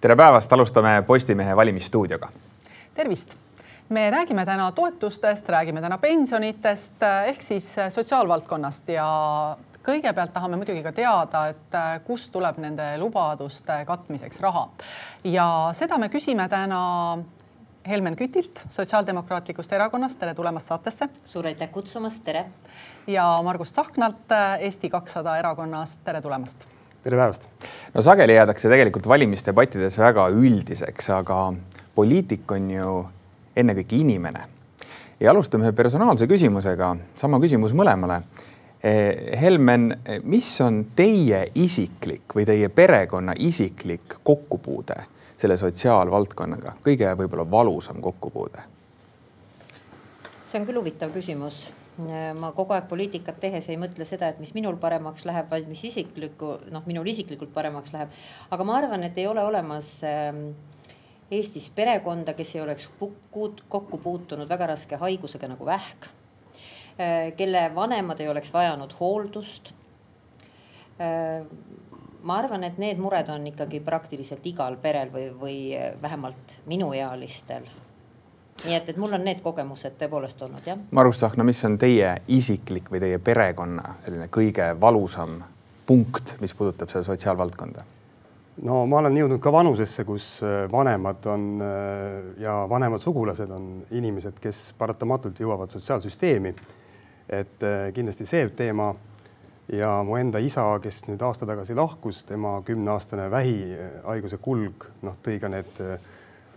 tere 0.00 0.16
päevast, 0.16 0.52
alustame 0.52 1.02
Postimehe 1.06 1.56
valimisstuudioga. 1.56 2.28
tervist 2.94 3.34
me 3.88 4.10
räägime 4.10 4.46
täna 4.46 4.72
toetustest, 4.72 5.48
räägime 5.48 5.80
täna 5.80 5.98
pensionitest 5.98 7.02
ehk 7.26 7.42
siis 7.42 7.76
sotsiaalvaldkonnast 7.88 8.88
ja 8.88 9.56
kõigepealt 9.84 10.32
tahame 10.32 10.56
muidugi 10.56 10.82
ka 10.82 10.92
teada, 10.92 11.46
et 11.48 11.76
kust 12.06 12.32
tuleb 12.32 12.58
nende 12.58 12.98
lubaduste 12.98 13.84
katmiseks 13.86 14.40
raha 14.40 14.68
ja 15.24 15.46
seda 15.76 15.98
me 15.98 16.08
küsime 16.08 16.48
täna 16.48 16.80
Helmen 17.88 18.16
Kütilt 18.16 18.60
Sotsiaaldemokraatlikust 18.70 19.72
Erakonnast, 19.72 20.18
tere 20.18 20.34
tulemast 20.34 20.66
saatesse. 20.66 21.08
suur 21.24 21.46
aitäh 21.46 21.70
kutsumast, 21.70 22.24
tere. 22.24 22.46
ja 23.06 23.40
Margus 23.42 23.72
Tsahknalt 23.72 24.36
Eesti 24.60 24.90
kakssada 24.90 25.38
erakonnast, 25.38 26.00
tere 26.04 26.22
tulemast. 26.22 26.79
Tere 27.02 27.16
päevast. 27.16 27.48
no 27.94 28.02
sageli 28.02 28.34
jäädakse 28.34 28.68
tegelikult 28.68 29.08
valimisdebattides 29.08 29.98
väga 29.98 30.28
üldiseks, 30.28 31.10
aga 31.16 31.52
poliitik 31.94 32.52
on 32.52 32.70
ju 32.70 32.94
ennekõike 33.56 33.96
inimene. 33.96 34.44
ja 35.20 35.30
alustame 35.30 35.64
ühe 35.64 35.72
personaalse 35.72 36.26
küsimusega, 36.26 36.96
sama 37.16 37.40
küsimus 37.40 37.72
mõlemale. 37.76 38.22
Helmen, 39.40 39.90
mis 40.24 40.48
on 40.64 40.86
teie 40.96 41.42
isiklik 41.54 42.32
või 42.36 42.46
teie 42.48 42.68
perekonna 42.72 43.34
isiklik 43.36 44.16
kokkupuude 44.24 44.96
selle 45.36 45.56
sotsiaalvaldkonnaga, 45.60 46.78
kõige 46.84 47.12
võib-olla 47.16 47.44
valusam 47.50 48.00
kokkupuude? 48.00 48.64
see 50.44 50.60
on 50.60 50.66
küll 50.66 50.80
huvitav 50.80 51.12
küsimus. 51.14 51.68
Ma 52.40 52.52
kogu 52.56 52.74
aeg 52.76 52.88
poliitikat 52.90 53.40
tehes 53.42 53.68
ei 53.68 53.78
mõtle 53.80 54.06
seda, 54.08 54.30
et 54.30 54.40
mis 54.42 54.52
minul 54.56 54.76
paremaks 54.80 55.24
läheb, 55.28 55.48
vaid 55.50 55.68
mis 55.70 55.82
isiklikku, 55.88 56.56
noh, 56.72 56.84
minul 56.88 57.06
isiklikult 57.10 57.52
paremaks 57.54 57.94
läheb. 57.94 58.12
aga 58.50 58.66
ma 58.66 58.76
arvan, 58.78 59.04
et 59.04 59.18
ei 59.18 59.26
ole 59.30 59.44
olemas 59.44 59.98
äh, 60.06 60.30
Eestis 61.30 61.68
perekonda, 61.70 62.34
kes 62.34 62.56
ei 62.56 62.62
oleks 62.64 62.88
kokku 62.98 63.98
puutunud 64.02 64.48
väga 64.50 64.66
raske 64.72 64.98
haigusega 64.98 65.46
nagu 65.52 65.66
vähk, 65.66 66.08
kelle 67.38 67.60
vanemad 67.74 68.18
ei 68.20 68.28
oleks 68.28 68.50
vajanud 68.52 68.96
hooldust. 68.98 69.70
ma 72.22 72.34
arvan, 72.36 72.64
et 72.64 72.78
need 72.82 72.98
mured 72.98 73.30
on 73.32 73.46
ikkagi 73.46 73.78
praktiliselt 73.80 74.44
igal 74.46 74.76
perel 74.82 75.08
või, 75.14 75.28
või 75.40 75.54
vähemalt 76.02 76.58
minuealistel 76.66 77.70
nii 78.64 78.74
et, 78.76 78.88
et 78.92 78.98
mul 79.00 79.14
on 79.16 79.24
need 79.24 79.40
kogemused 79.44 79.96
tõepoolest 80.00 80.42
olnud 80.46 80.66
jah. 80.66 80.80
Margus 80.96 81.20
Tsahkna, 81.22 81.46
mis 81.46 81.62
on 81.68 81.78
teie 81.80 82.16
isiklik 82.28 82.90
või 82.92 83.00
teie 83.02 83.18
perekonna 83.22 83.96
selline 84.04 84.28
kõige 84.32 84.72
valusam 84.80 85.40
punkt, 85.86 86.36
mis 86.40 86.54
puudutab 86.54 86.92
seda 86.92 87.06
sotsiaalvaldkonda? 87.06 87.86
no 88.66 88.82
ma 88.86 88.98
olen 89.00 89.16
jõudnud 89.16 89.40
ka 89.42 89.52
vanusesse, 89.54 90.04
kus 90.04 90.26
äh, 90.44 90.64
vanemad 90.72 91.26
on 91.32 91.46
äh, 91.64 92.42
ja 92.42 92.60
vanemad 92.68 93.02
sugulased 93.02 93.50
on 93.54 93.70
inimesed, 93.96 94.40
kes 94.42 94.70
paratamatult 94.78 95.40
jõuavad 95.40 95.72
sotsiaalsüsteemi. 95.72 96.54
et 97.28 97.62
äh, 97.62 97.92
kindlasti 97.94 98.26
see 98.26 98.48
teema 98.56 98.92
ja 99.72 100.02
mu 100.04 100.16
enda 100.18 100.38
isa, 100.42 100.66
kes 100.82 101.04
nüüd 101.06 101.22
aasta 101.22 101.46
tagasi 101.46 101.74
lahkus, 101.78 102.24
tema 102.24 102.58
kümneaastane 102.66 103.30
vähihaiguse 103.30 104.38
kulg, 104.42 104.88
noh, 105.02 105.16
tõi 105.22 105.38
ka 105.40 105.48
need 105.48 105.78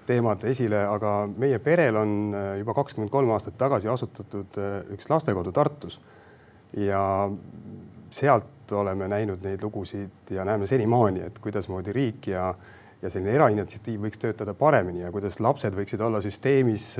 teemad 0.07 0.43
esile, 0.49 0.83
aga 0.89 1.13
meie 1.27 1.59
perel 1.63 1.97
on 1.99 2.13
juba 2.59 2.75
kakskümmend 2.77 3.11
kolm 3.13 3.31
aastat 3.35 3.57
tagasi 3.57 3.89
asutatud 3.91 4.59
üks 4.95 5.09
lastekodu 5.09 5.51
Tartus 5.55 5.99
ja 6.77 7.29
sealt 8.13 8.71
oleme 8.71 9.07
näinud 9.07 9.43
neid 9.43 9.61
lugusid 9.61 10.31
ja 10.31 10.45
näeme 10.45 10.67
senimaani, 10.67 11.25
et 11.27 11.39
kuidasmoodi 11.39 11.93
riik 11.93 12.27
ja 12.33 12.53
ja 13.03 13.11
selline 13.11 13.33
erainitsiatiiv 13.35 14.05
võiks 14.05 14.19
töötada 14.21 14.53
paremini 14.55 15.01
ja 15.03 15.11
kuidas 15.11 15.41
lapsed 15.43 15.75
võiksid 15.75 16.01
olla 16.05 16.21
süsteemis 16.23 16.93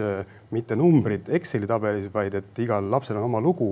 mitte 0.51 0.75
numbrid 0.75 1.29
Exceli 1.31 1.69
tabelis, 1.69 2.09
vaid 2.13 2.35
et 2.35 2.59
igal 2.59 2.89
lapsel 2.91 3.22
on 3.22 3.29
oma 3.29 3.39
lugu 3.41 3.72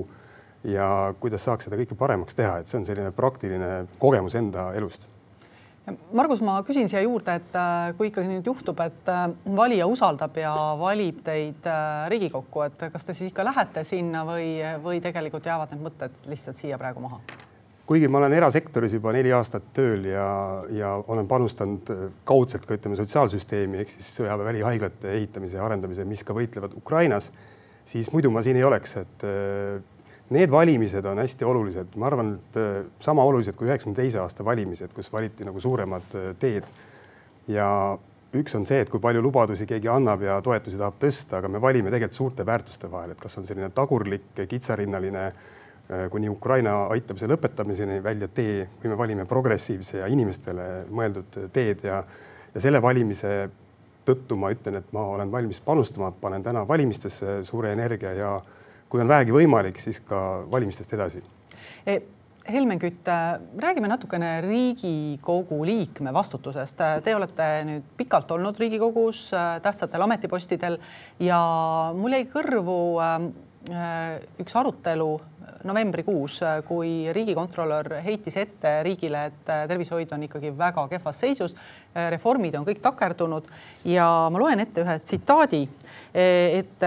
ja 0.64 1.14
kuidas 1.20 1.44
saaks 1.44 1.68
seda 1.68 1.80
kõike 1.82 1.98
paremaks 2.00 2.38
teha, 2.38 2.62
et 2.62 2.72
see 2.72 2.80
on 2.80 2.88
selline 2.88 3.12
praktiline 3.16 3.72
kogemus 4.00 4.38
enda 4.40 4.70
elust. 4.80 5.11
Margus, 5.90 6.44
ma 6.46 6.60
küsin 6.62 6.86
siia 6.90 7.02
juurde, 7.02 7.34
et 7.40 7.56
äh, 7.58 7.92
kui 7.98 8.12
ikkagi 8.12 8.30
nüüd 8.30 8.46
juhtub, 8.46 8.78
et 8.86 9.08
äh, 9.10 9.24
valija 9.58 9.88
usaldab 9.90 10.36
ja 10.38 10.52
valib 10.78 11.24
teid 11.26 11.66
äh, 11.66 12.04
Riigikokku, 12.12 12.62
et 12.68 12.84
kas 12.94 13.08
te 13.08 13.16
siis 13.18 13.32
ikka 13.32 13.46
lähete 13.48 13.82
sinna 13.88 14.22
või, 14.28 14.60
või 14.84 15.02
tegelikult 15.02 15.50
jäävad 15.50 15.74
need 15.74 15.82
mõtted 15.88 16.28
lihtsalt 16.30 16.62
siia 16.62 16.78
praegu 16.82 17.02
maha? 17.04 17.22
kuigi 17.92 18.08
ma 18.08 18.22
olen 18.22 18.32
erasektoris 18.38 18.94
juba 18.96 19.12
neli 19.12 19.34
aastat 19.36 19.66
tööl 19.76 20.06
ja, 20.08 20.28
ja 20.72 20.94
olen 21.12 21.26
panustanud 21.28 21.90
kaudselt 22.30 22.64
ka 22.70 22.78
ütleme 22.78 22.96
sotsiaalsüsteemi 22.96 23.82
ehk 23.82 23.92
siis 23.92 24.14
sõjaväevälihaiglate 24.22 25.12
ehitamise 25.18 25.58
ja 25.58 25.66
arendamise, 25.66 26.06
mis 26.08 26.22
ka 26.24 26.38
võitlevad 26.38 26.78
Ukrainas, 26.78 27.32
siis 27.84 28.08
muidu 28.14 28.32
ma 28.32 28.46
siin 28.46 28.62
ei 28.62 28.64
oleks, 28.64 28.96
et 29.02 29.26
need 30.32 30.52
valimised 30.52 31.06
on 31.06 31.20
hästi 31.22 31.46
olulised, 31.48 31.98
ma 32.00 32.08
arvan, 32.08 32.36
et 32.40 33.04
sama 33.04 33.24
olulised 33.28 33.58
kui 33.60 33.68
üheksakümne 33.70 33.98
teise 33.98 34.22
aasta 34.24 34.46
valimised, 34.48 34.94
kus 34.96 35.12
valiti 35.14 35.48
nagu 35.48 35.60
suuremad 35.60 36.16
teed. 36.40 36.68
ja 37.52 37.68
üks 38.38 38.56
on 38.56 38.66
see, 38.66 38.80
et 38.80 38.90
kui 38.90 39.02
palju 39.04 39.22
lubadusi 39.22 39.66
keegi 39.68 39.90
annab 39.92 40.22
ja 40.24 40.38
toetusi 40.42 40.78
tahab 40.80 41.00
tõsta, 41.02 41.42
aga 41.42 41.50
me 41.52 41.62
valime 41.62 41.92
tegelikult 41.92 42.20
suurte 42.20 42.46
väärtuste 42.46 42.92
vahel, 42.92 43.12
et 43.12 43.20
kas 43.20 43.38
on 43.38 43.48
selline 43.50 43.70
tagurlik 43.76 44.46
kitsarinnaline 44.48 45.26
Äh, 45.92 46.08
kuni 46.10 46.30
Ukraina 46.30 46.86
aitamise 46.94 47.28
lõpetamiseni 47.28 47.98
välja 48.04 48.30
tee, 48.32 48.68
kui 48.80 48.88
me 48.88 48.96
valime 48.98 49.26
progressiivse 49.28 49.98
ja 49.98 50.08
inimestele 50.08 50.86
mõeldud 50.88 51.36
teed. 51.52 51.84
Ja, 51.84 51.98
ja 52.54 52.62
selle 52.64 52.80
valimise 52.82 53.50
tõttu 54.08 54.38
ma 54.40 54.54
ütlen, 54.54 54.78
et 54.80 54.94
ma 54.96 55.04
olen 55.18 55.32
valmis 55.34 55.60
panustama, 55.66 56.14
panen 56.22 56.46
täna 56.46 56.64
valimistesse 56.68 57.42
suure 57.48 57.74
energia 57.76 58.14
ja 58.16 58.32
kui 58.92 59.04
on 59.04 59.12
vähegi 59.12 59.36
võimalik, 59.36 59.80
siis 59.80 60.02
ka 60.04 60.44
valimistest 60.52 60.98
edasi 60.98 61.24
e 61.86 62.02
Helmen 62.52 62.80
Kütt, 62.82 63.06
räägime 63.62 63.88
natukene 63.88 64.42
Riigikogu 64.42 65.60
liikme 65.66 66.10
vastutusest. 66.14 66.80
Te 67.06 67.14
olete 67.16 67.46
nüüd 67.68 67.92
pikalt 68.00 68.32
olnud 68.34 68.58
Riigikogus 68.60 69.28
tähtsatel 69.62 70.02
ametipostidel 70.02 70.80
ja 71.22 71.38
mul 71.96 72.18
jäi 72.18 72.26
kõrvu 72.34 72.80
äh, 73.06 73.20
üks 74.42 74.58
arutelu 74.58 75.12
novembrikuus, 75.64 76.40
kui 76.66 77.12
riigikontrolör 77.14 78.00
heitis 78.02 78.38
ette 78.42 78.80
riigile, 78.84 79.28
et 79.30 79.52
tervishoid 79.70 80.12
on 80.16 80.26
ikkagi 80.26 80.50
väga 80.58 80.88
kehvas 80.90 81.20
seisus, 81.22 81.54
reformid 81.94 82.56
on 82.58 82.66
kõik 82.66 82.82
takerdunud 82.82 83.50
ja 83.86 84.08
ma 84.32 84.42
loen 84.42 84.64
ette 84.64 84.82
ühe 84.82 84.98
tsitaadi, 85.04 85.62
et 86.14 86.84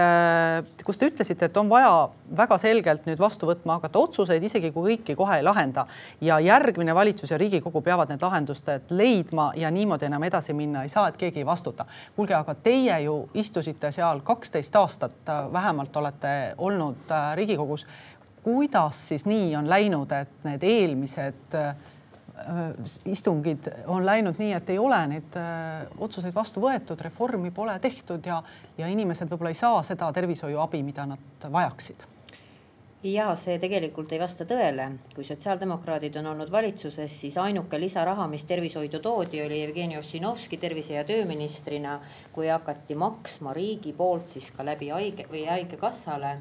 kus 0.85 0.99
te 1.01 1.09
ütlesite, 1.09 1.47
et 1.47 1.57
on 1.57 1.69
vaja 1.69 2.09
väga 2.37 2.57
selgelt 2.61 3.07
nüüd 3.09 3.19
vastu 3.19 3.47
võtma 3.49 3.79
hakata 3.79 3.99
otsuseid, 3.99 4.43
isegi 4.43 4.69
kui 4.71 4.95
kõiki 4.95 5.15
kohe 5.17 5.39
ei 5.39 5.45
lahenda 5.45 5.87
ja 6.21 6.37
järgmine 6.43 6.93
valitsus 6.95 7.33
ja 7.33 7.39
Riigikogu 7.41 7.81
peavad 7.81 8.11
need 8.13 8.21
lahendused 8.21 8.91
leidma 8.93 9.51
ja 9.57 9.71
niimoodi 9.73 10.05
enam 10.05 10.23
edasi 10.29 10.53
minna 10.53 10.83
ei 10.85 10.93
saa, 10.93 11.07
et 11.09 11.17
keegi 11.17 11.41
ei 11.41 11.45
vastuta. 11.45 11.85
kuulge, 12.15 12.33
aga 12.37 12.55
teie 12.55 12.99
ju 13.07 13.17
istusite 13.33 13.91
seal 13.91 14.21
kaksteist 14.21 14.75
aastat, 14.75 15.33
vähemalt 15.53 15.97
olete 15.97 16.53
olnud 16.57 17.15
Riigikogus 17.35 17.87
kuidas 18.45 19.07
siis 19.07 19.25
nii 19.25 19.55
on 19.55 19.69
läinud, 19.69 20.11
et 20.11 20.43
need 20.45 20.63
eelmised 20.63 21.55
äh, 21.57 21.71
istungid 23.05 23.69
on 23.87 24.05
läinud 24.05 24.39
nii, 24.41 24.51
et 24.53 24.69
ei 24.69 24.79
ole 24.79 24.99
neid 25.09 25.37
äh, 25.39 25.85
otsuseid 25.97 26.35
vastu 26.35 26.63
võetud, 26.63 27.01
reformi 27.01 27.51
pole 27.51 27.77
tehtud 27.79 28.25
ja, 28.25 28.41
ja 28.77 28.89
inimesed 28.91 29.31
võib-olla 29.31 29.53
ei 29.53 29.61
saa 29.61 29.83
seda 29.83 30.11
tervishoiuabi, 30.13 30.83
mida 30.85 31.07
nad 31.09 31.49
vajaksid 31.51 32.14
ja 33.05 33.27
see 33.37 33.59
tegelikult 33.61 34.13
ei 34.15 34.19
vasta 34.19 34.47
tõele. 34.49 34.87
kui 35.13 35.23
sotsiaaldemokraadid 35.23 36.15
on 36.17 36.31
olnud 36.31 36.51
valitsuses, 36.51 37.19
siis 37.21 37.37
ainuke 37.37 37.79
lisaraha, 37.79 38.27
mis 38.27 38.43
tervishoidu 38.49 38.99
toodi, 38.99 39.41
oli 39.45 39.61
Jevgeni 39.61 39.97
Ossinovski 39.97 40.57
tervise- 40.57 40.97
ja 40.97 41.03
tööministrina, 41.03 41.99
kui 42.33 42.47
hakati 42.47 42.95
maksma 42.95 43.53
riigi 43.53 43.93
poolt 43.93 44.27
siis 44.27 44.49
ka 44.51 44.65
läbi 44.65 44.89
haige 44.89 45.27
või 45.31 45.45
haigekassale 45.45 46.37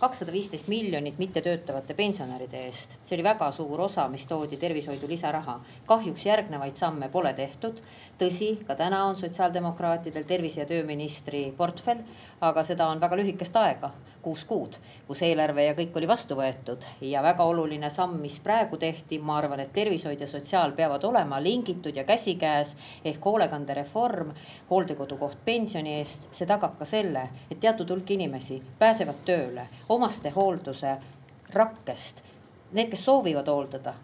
kakssada 0.00 0.32
viisteist 0.32 0.68
miljonit 0.68 1.18
mittetöötavate 1.18 1.94
pensionäride 1.94 2.64
eest. 2.66 2.96
see 3.02 3.16
oli 3.16 3.22
väga 3.24 3.50
suur 3.50 3.80
osa, 3.80 4.08
mis 4.08 4.26
toodi 4.26 4.56
tervishoidu 4.56 5.08
lisaraha. 5.08 5.60
kahjuks 5.86 6.26
järgnevaid 6.26 6.76
samme 6.76 7.08
pole 7.08 7.32
tehtud. 7.32 7.80
tõsi, 8.18 8.64
ka 8.64 8.74
täna 8.74 9.04
on 9.04 9.16
sotsiaaldemokraatidel 9.16 10.24
tervise- 10.24 10.60
ja 10.60 10.66
tööministri 10.66 11.52
portfell, 11.56 12.00
aga 12.40 12.62
seda 12.62 12.88
on 12.88 13.00
väga 13.00 13.16
lühikest 13.16 13.56
aega 13.56 13.90
kuus 14.26 14.42
kuud, 14.44 14.74
kus 15.06 15.20
eelarve 15.22 15.68
ja 15.68 15.74
kõik 15.78 15.94
oli 16.00 16.08
vastu 16.10 16.34
võetud 16.34 16.82
ja 17.06 17.22
väga 17.22 17.44
oluline 17.46 17.86
samm, 17.94 18.16
mis 18.18 18.40
praegu 18.42 18.74
tehti, 18.82 19.20
ma 19.22 19.36
arvan, 19.38 19.62
et 19.62 19.70
tervishoid 19.76 20.20
ja 20.20 20.26
sotsiaal 20.26 20.74
peavad 20.74 21.04
olema 21.06 21.38
lingitud 21.42 21.94
ja 21.94 22.02
käsikäes 22.08 22.74
ehk 23.06 23.22
hoolekandereform, 23.24 24.32
hooldekodukoht 24.70 25.44
pensioni 25.46 25.94
eest, 26.00 26.26
see 26.34 26.48
tagab 26.50 26.74
ka 26.80 26.88
selle, 26.88 27.28
et 27.50 27.60
teatud 27.62 27.94
hulk 27.94 28.10
inimesi 28.16 28.58
pääsevad 28.80 29.22
tööle 29.28 29.68
omastehoolduse 29.94 30.96
rakkest. 31.54 32.24
Need, 32.72 32.90
kes 32.90 33.04
soovivad 33.06 33.46
hooldada, 33.46 33.94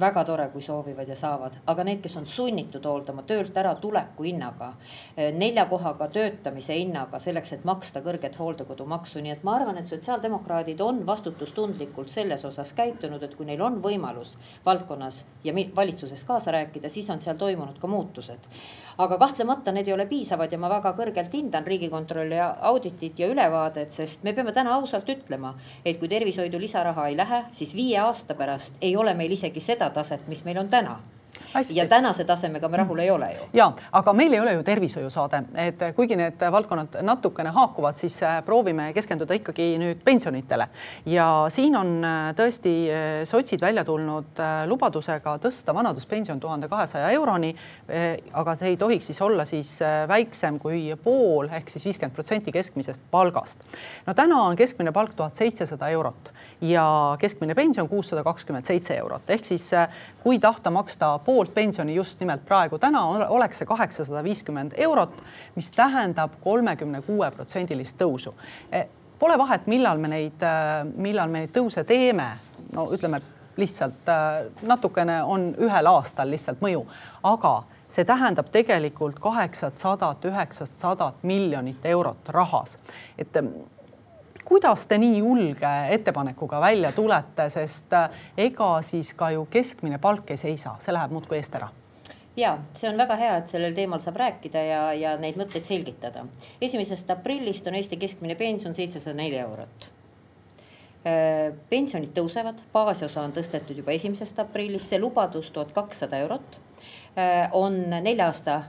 väga 0.00 0.24
tore, 0.24 0.48
kui 0.52 0.62
soovivad 0.62 1.08
ja 1.08 1.16
saavad, 1.16 1.58
aga 1.70 1.84
need, 1.86 2.00
kes 2.02 2.16
on 2.18 2.26
sunnitud 2.26 2.84
hooldama 2.84 3.22
töölt 3.28 3.56
ära 3.56 3.74
tuleku 3.80 4.26
hinnaga, 4.26 4.72
eh, 5.16 5.32
nelja 5.32 5.66
kohaga 5.70 6.08
töötamise 6.08 6.74
hinnaga 6.74 7.18
selleks, 7.18 7.52
et 7.52 7.64
maksta 7.64 8.02
kõrget 8.02 8.38
hooldekodumaksu, 8.38 9.22
nii 9.22 9.34
et 9.36 9.44
ma 9.44 9.56
arvan, 9.56 9.78
et 9.78 9.86
sotsiaaldemokraadid 9.86 10.80
on 10.80 11.04
vastutustundlikult 11.06 12.10
selles 12.10 12.44
osas 12.44 12.72
käitunud, 12.72 13.22
et 13.22 13.34
kui 13.34 13.46
neil 13.46 13.62
on 13.62 13.80
võimalus 13.82 14.36
valdkonnas 14.66 15.24
ja 15.44 15.54
valitsuses 15.54 16.24
kaasa 16.24 16.50
rääkida, 16.50 16.88
siis 16.88 17.10
on 17.10 17.20
seal 17.20 17.36
toimunud 17.36 17.78
ka 17.78 17.86
muutused 17.86 18.50
aga 18.98 19.18
kahtlemata 19.18 19.72
need 19.72 19.88
ei 19.88 19.94
ole 19.94 20.06
piisavad 20.06 20.52
ja 20.52 20.58
ma 20.58 20.70
väga 20.70 20.94
kõrgelt 20.98 21.32
hindan 21.34 21.66
Riigikontrolli 21.66 22.38
auditit 22.40 23.18
ja 23.18 23.30
ülevaadet, 23.30 23.92
sest 23.92 24.22
me 24.22 24.34
peame 24.34 24.52
täna 24.52 24.74
ausalt 24.76 25.08
ütlema, 25.08 25.54
et 25.84 25.98
kui 25.98 26.08
tervishoidu 26.08 26.60
lisaraha 26.60 27.08
ei 27.08 27.16
lähe, 27.16 27.44
siis 27.52 27.74
viie 27.74 27.98
aasta 28.02 28.34
pärast 28.34 28.78
ei 28.80 28.96
ole 28.96 29.14
meil 29.14 29.32
isegi 29.32 29.60
seda 29.60 29.90
taset, 29.90 30.28
mis 30.28 30.44
meil 30.44 30.62
on 30.62 30.70
täna 30.70 30.98
Hästi. 31.54 31.76
ja 31.76 31.86
tänase 31.86 32.24
tasemega 32.24 32.68
me 32.68 32.76
rahul 32.76 32.98
ei 32.98 33.10
ole 33.10 33.28
ju. 33.32 33.44
ja, 33.52 33.72
aga 33.92 34.12
meil 34.12 34.32
ei 34.32 34.40
ole 34.40 34.52
ju 34.52 34.62
tervishoiusaade, 34.66 35.42
et 35.54 35.82
kuigi 35.94 36.16
need 36.18 36.40
valdkonnad 36.50 36.96
natukene 37.06 37.52
haakuvad, 37.54 37.96
siis 37.96 38.16
äh, 38.22 38.40
proovime 38.44 38.88
keskenduda 38.96 39.36
ikkagi 39.38 39.68
nüüd 39.78 40.00
pensionitele 40.04 40.66
ja 41.06 41.28
siin 41.54 41.76
on 41.78 41.92
äh, 42.04 42.32
tõesti 42.34 42.72
äh, 42.90 43.22
sotsid 43.30 43.62
välja 43.62 43.84
tulnud 43.86 44.42
lubadusega 44.66 45.36
tõsta 45.44 45.74
vanaduspension 45.74 46.40
tuhande 46.40 46.68
kahesaja 46.68 47.10
euroni. 47.14 47.54
aga 48.32 48.54
see 48.58 48.68
ei 48.72 48.76
tohiks 48.76 49.06
siis 49.06 49.20
olla 49.22 49.44
siis 49.44 49.78
väiksem 50.08 50.58
kui 50.58 50.96
pool 51.04 51.48
ehk 51.52 51.70
siis 51.70 51.84
viiskümmend 51.84 52.14
protsenti 52.14 52.52
keskmisest 52.52 53.02
palgast. 53.10 53.62
no 54.06 54.14
täna 54.14 54.42
on 54.42 54.56
keskmine 54.56 54.92
palk 54.92 55.14
tuhat 55.14 55.36
seitsesada 55.36 55.88
eurot 55.88 56.32
ja 56.60 57.16
keskmine 57.20 57.54
pension 57.54 57.88
kuussada 57.88 58.24
kakskümmend 58.24 58.66
seitse 58.66 58.96
eurot 58.96 59.30
ehk 59.30 59.44
siis 59.44 59.70
kui 60.22 60.38
tahta 60.38 60.70
maksta 60.70 61.18
poolt 61.44 61.54
pensioni 61.54 61.94
just 61.94 62.20
nimelt 62.20 62.44
praegu 62.46 62.78
täna 62.78 63.04
oleks 63.28 63.58
see 63.60 63.68
kaheksasada 63.68 64.22
viiskümmend 64.24 64.72
eurot, 64.76 65.12
mis 65.54 65.70
tähendab 65.70 66.38
kolmekümne 66.40 67.02
kuue 67.02 67.30
protsendilist 67.30 67.98
tõusu. 68.00 68.32
E, 68.72 68.86
pole 69.18 69.36
vahet, 69.38 69.66
millal 69.66 70.00
me 70.00 70.08
neid, 70.08 70.40
e, 70.40 70.54
millal 70.96 71.28
me 71.28 71.44
neid 71.44 71.52
tõuse 71.52 71.84
teeme, 71.84 72.30
no 72.72 72.88
ütleme 72.96 73.20
lihtsalt 73.60 74.08
e, 74.08 74.16
natukene 74.64 75.20
on 75.22 75.50
ühel 75.60 75.92
aastal 75.92 76.32
lihtsalt 76.32 76.64
mõju, 76.64 76.86
aga 77.22 77.54
see 77.92 78.08
tähendab 78.08 78.48
tegelikult 78.54 79.20
kaheksasadat, 79.20 80.24
üheksasadat 80.24 81.22
miljonit 81.22 81.84
eurot 81.84 82.32
rahas. 82.32 82.78
et 83.18 83.36
kuidas 84.44 84.86
te 84.86 84.98
nii 84.98 85.18
julge 85.18 85.72
ettepanekuga 85.96 86.60
välja 86.60 86.92
tulete, 86.92 87.48
sest 87.50 87.92
äh, 87.92 88.10
ega 88.36 88.76
siis 88.82 89.14
ka 89.14 89.30
ju 89.30 89.46
keskmine 89.50 89.98
palk 89.98 90.30
ei 90.30 90.40
seisa, 90.40 90.76
see 90.80 90.94
läheb 90.94 91.16
muudkui 91.16 91.40
eest 91.40 91.56
ära 91.60 91.70
ja 92.36 92.56
see 92.74 92.88
on 92.90 92.98
väga 92.98 93.16
hea, 93.18 93.34
et 93.38 93.50
sellel 93.50 93.74
teemal 93.76 94.02
saab 94.02 94.18
rääkida 94.18 94.62
ja, 94.66 94.80
ja 94.98 95.16
neid 95.20 95.38
mõtteid 95.38 95.66
selgitada. 95.66 96.26
esimesest 96.60 97.10
aprillist 97.10 97.66
on 97.66 97.78
Eesti 97.78 97.96
keskmine 97.96 98.34
pension 98.34 98.74
seitsesada 98.74 99.16
neli 99.16 99.38
eurot. 99.38 99.88
Äh, 101.04 101.52
pensionid 101.70 102.14
tõusevad, 102.16 102.62
baasosa 102.72 103.22
on 103.22 103.34
tõstetud 103.36 103.76
juba 103.76 103.92
esimesest 103.92 104.38
aprillist, 104.40 104.88
see 104.88 105.00
lubadus 105.00 105.50
tuhat 105.52 105.72
kakssada 105.76 106.18
eurot 106.24 106.58
äh, 107.18 107.50
on 107.52 107.78
nelja 107.90 108.30
aasta 108.32 108.62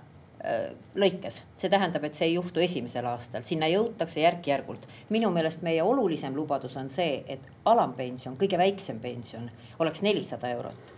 lõikes, 0.96 1.42
see 1.58 1.70
tähendab, 1.70 2.04
et 2.04 2.18
see 2.18 2.30
ei 2.30 2.36
juhtu 2.36 2.62
esimesel 2.64 3.06
aastal, 3.10 3.44
sinna 3.44 3.70
jõutakse 3.72 4.22
järk-järgult. 4.22 4.88
minu 5.10 5.32
meelest 5.32 5.62
meie 5.62 5.84
olulisem 5.84 6.36
lubadus 6.36 6.78
on 6.78 6.90
see, 6.90 7.24
et 7.28 7.42
alampension, 7.66 8.38
kõige 8.38 8.58
väiksem 8.58 9.00
pension 9.00 9.50
oleks 9.80 10.02
nelisada 10.02 10.50
eurot 10.50 10.95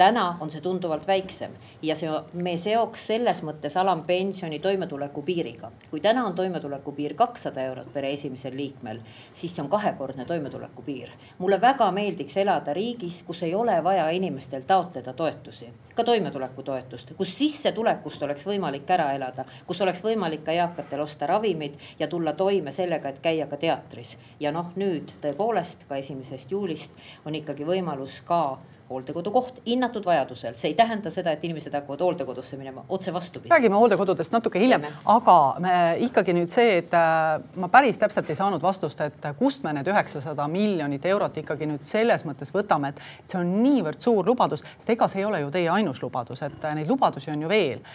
täna 0.00 0.36
on 0.40 0.50
see 0.50 0.62
tunduvalt 0.64 1.04
väiksem 1.06 1.52
ja 1.82 1.94
see, 1.98 2.08
me 2.32 2.54
seoks 2.58 3.02
selles 3.10 3.42
mõttes 3.44 3.74
alampensioni 3.76 4.58
toimetuleku 4.64 5.22
piiriga. 5.26 5.68
kui 5.90 6.00
täna 6.00 6.24
on 6.24 6.34
toimetuleku 6.34 6.92
piir 6.96 7.14
kakssada 7.14 7.62
eurot 7.68 7.92
pere 7.92 8.12
esimesel 8.16 8.56
liikmel, 8.56 9.02
siis 9.32 9.54
see 9.54 9.62
on 9.64 9.68
kahekordne 9.68 10.24
toimetuleku 10.24 10.82
piir. 10.86 11.12
mulle 11.38 11.60
väga 11.60 11.90
meeldiks 11.92 12.36
elada 12.36 12.74
riigis, 12.74 13.22
kus 13.26 13.42
ei 13.42 13.54
ole 13.54 13.76
vaja 13.84 14.08
inimestel 14.10 14.64
taotleda 14.66 15.12
toetusi, 15.12 15.68
ka 15.94 16.04
toimetulekutoetust, 16.04 17.12
kus 17.20 17.36
sissetulekust 17.38 18.22
oleks 18.22 18.46
võimalik 18.46 18.90
ära 18.96 19.12
elada, 19.12 19.44
kus 19.66 19.84
oleks 19.84 20.00
võimalik 20.04 20.46
ka 20.48 20.56
eakatel 20.56 21.04
osta 21.04 21.28
ravimid 21.28 21.76
ja 21.98 22.08
tulla 22.08 22.32
toime 22.32 22.72
sellega, 22.72 23.12
et 23.12 23.20
käia 23.20 23.46
ka 23.46 23.56
teatris. 23.56 24.16
ja 24.40 24.52
noh, 24.52 24.72
nüüd 24.76 25.12
tõepoolest 25.20 25.84
ka 25.88 26.00
esimesest 26.00 26.50
juulist 26.50 26.96
on 27.24 27.34
ikkagi 27.34 27.68
võimalus 27.68 28.22
ka 28.24 28.58
hooldekodukoht 28.90 29.60
hinnatud 29.66 30.04
vajadusel, 30.04 30.54
see 30.58 30.72
ei 30.72 30.74
tähenda 30.74 31.10
seda, 31.14 31.32
et 31.32 31.44
inimesed 31.46 31.74
hakkavad 31.74 32.00
hooldekodusse 32.02 32.56
minema, 32.58 32.84
otse 32.88 33.12
vastupidi. 33.12 33.50
räägime 33.54 33.78
hooldekodudest 33.78 34.32
natuke 34.32 34.60
hiljem, 34.60 34.86
aga 35.14 35.36
me 35.62 35.74
ikkagi 36.06 36.34
nüüd 36.34 36.50
see, 36.54 36.78
et 36.80 36.94
äh, 36.98 37.42
ma 37.62 37.68
päris 37.70 37.98
täpselt 37.98 38.30
ei 38.30 38.38
saanud 38.38 38.62
vastust, 38.62 39.00
et 39.00 39.28
kust 39.38 39.62
me 39.62 39.72
need 39.76 39.90
üheksasada 39.90 40.48
miljonit 40.50 41.06
eurot 41.06 41.38
ikkagi 41.44 41.68
nüüd 41.70 41.86
selles 41.86 42.26
mõttes 42.26 42.50
võtame, 42.54 42.90
et 42.90 43.30
see 43.30 43.38
on 43.38 43.52
niivõrd 43.62 44.02
suur 44.02 44.26
lubadus, 44.26 44.64
sest 44.78 44.90
ega 44.96 45.08
see 45.08 45.22
ei 45.22 45.28
ole 45.28 45.44
ju 45.44 45.52
teie 45.54 45.70
ainus 45.70 46.02
lubadus, 46.02 46.42
et 46.42 46.64
äh, 46.64 46.74
neid 46.80 46.90
lubadusi 46.90 47.30
on 47.30 47.46
ju 47.46 47.52
veel. 47.52 47.86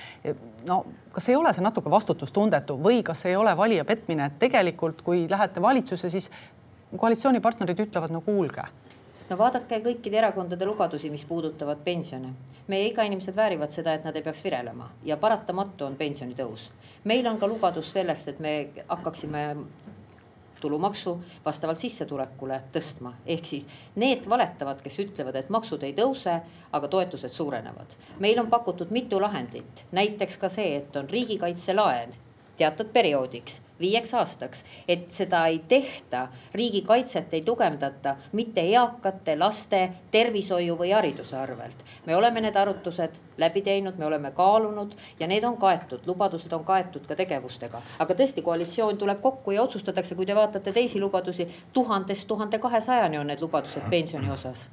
no 0.68 0.86
kas 1.12 1.30
ei 1.30 1.36
ole 1.36 1.52
see 1.54 1.64
natuke 1.64 1.92
vastutustundetu 1.92 2.80
või 2.80 3.04
kas 3.04 3.26
ei 3.26 3.36
ole 3.36 3.58
valija 3.58 3.86
petmine, 3.86 4.32
et 4.32 4.40
tegelikult, 4.40 5.04
kui 5.04 5.28
lähete 5.30 5.62
valitsusse, 5.62 6.10
siis 6.10 6.32
koalitsioonipartnerid 6.96 7.80
ütlevad, 7.88 8.12
no 8.16 8.22
kuulge 8.24 8.64
no 9.30 9.38
vaadake 9.38 9.80
kõikide 9.86 10.20
erakondade 10.22 10.66
lubadusi, 10.66 11.10
mis 11.10 11.26
puudutavad 11.26 11.82
pensione. 11.84 12.34
meie 12.68 12.88
igainimesed 12.90 13.36
väärivad 13.36 13.72
seda, 13.72 13.94
et 13.94 14.04
nad 14.04 14.16
ei 14.16 14.24
peaks 14.26 14.44
virelema 14.44 14.90
ja 15.04 15.18
paratamatu 15.18 15.86
on 15.86 15.96
pensionitõus. 15.96 16.72
meil 17.04 17.28
on 17.28 17.38
ka 17.38 17.48
lubadus 17.48 17.92
sellest, 17.92 18.28
et 18.28 18.40
me 18.40 18.70
hakkaksime 18.88 19.56
tulumaksu 20.62 21.20
vastavalt 21.46 21.78
sissetulekule 21.78 22.62
tõstma, 22.74 23.14
ehk 23.26 23.46
siis 23.46 23.68
need 23.96 24.30
valetavad, 24.30 24.82
kes 24.82 25.00
ütlevad, 25.00 25.36
et 25.36 25.50
maksud 25.50 25.84
ei 25.84 25.94
tõuse, 25.94 26.40
aga 26.72 26.88
toetused 26.88 27.34
suurenevad. 27.34 27.98
meil 28.20 28.40
on 28.40 28.48
pakutud 28.48 28.92
mitu 28.92 29.22
lahendit, 29.22 29.86
näiteks 29.92 30.38
ka 30.38 30.50
see, 30.50 30.76
et 30.76 30.96
on 30.96 31.10
riigikaitselaen 31.10 32.16
teatud 32.58 32.90
perioodiks, 32.94 33.62
viieks 33.80 34.14
aastaks, 34.14 34.64
et 34.88 35.12
seda 35.14 35.46
ei 35.48 35.60
tehta, 35.68 36.28
riigikaitset 36.54 37.34
ei 37.34 37.42
tugevdata 37.42 38.16
mitte 38.32 38.62
eakate 38.62 39.36
laste 39.38 39.82
tervishoiu 40.12 40.78
või 40.80 40.94
hariduse 40.94 41.38
arvelt. 41.38 41.84
me 42.06 42.16
oleme 42.16 42.42
need 42.42 42.56
arvutused 42.56 43.20
läbi 43.38 43.62
teinud, 43.62 43.98
me 43.98 44.06
oleme 44.06 44.32
kaalunud 44.32 44.96
ja 45.20 45.28
need 45.28 45.44
on 45.44 45.58
kaetud, 45.58 46.00
lubadused 46.06 46.54
on 46.54 46.64
kaetud 46.64 47.08
ka 47.08 47.16
tegevustega. 47.16 47.82
aga 48.00 48.14
tõesti, 48.14 48.42
koalitsioon 48.42 48.98
tuleb 48.98 49.22
kokku 49.22 49.52
ja 49.52 49.62
otsustatakse, 49.62 50.16
kui 50.16 50.26
te 50.26 50.36
vaatate 50.36 50.72
teisi 50.72 51.00
lubadusi, 51.00 51.48
tuhandest 51.74 52.28
tuhande 52.28 52.60
kahesajani 52.60 53.18
on 53.18 53.28
need 53.28 53.42
lubadused 53.42 53.90
pensioni 53.90 54.32
osas 54.32 54.70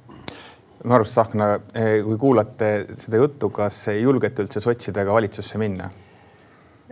Marus 0.83 1.11
Tsahkna, 1.11 1.45
kui 2.03 2.17
kuulate 2.17 2.85
seda 2.99 3.21
juttu, 3.21 3.49
kas 3.49 3.85
julgete 4.01 4.43
üldse 4.43 4.59
sotsidega 4.59 5.13
valitsusse 5.13 5.57
minna? 5.57 5.89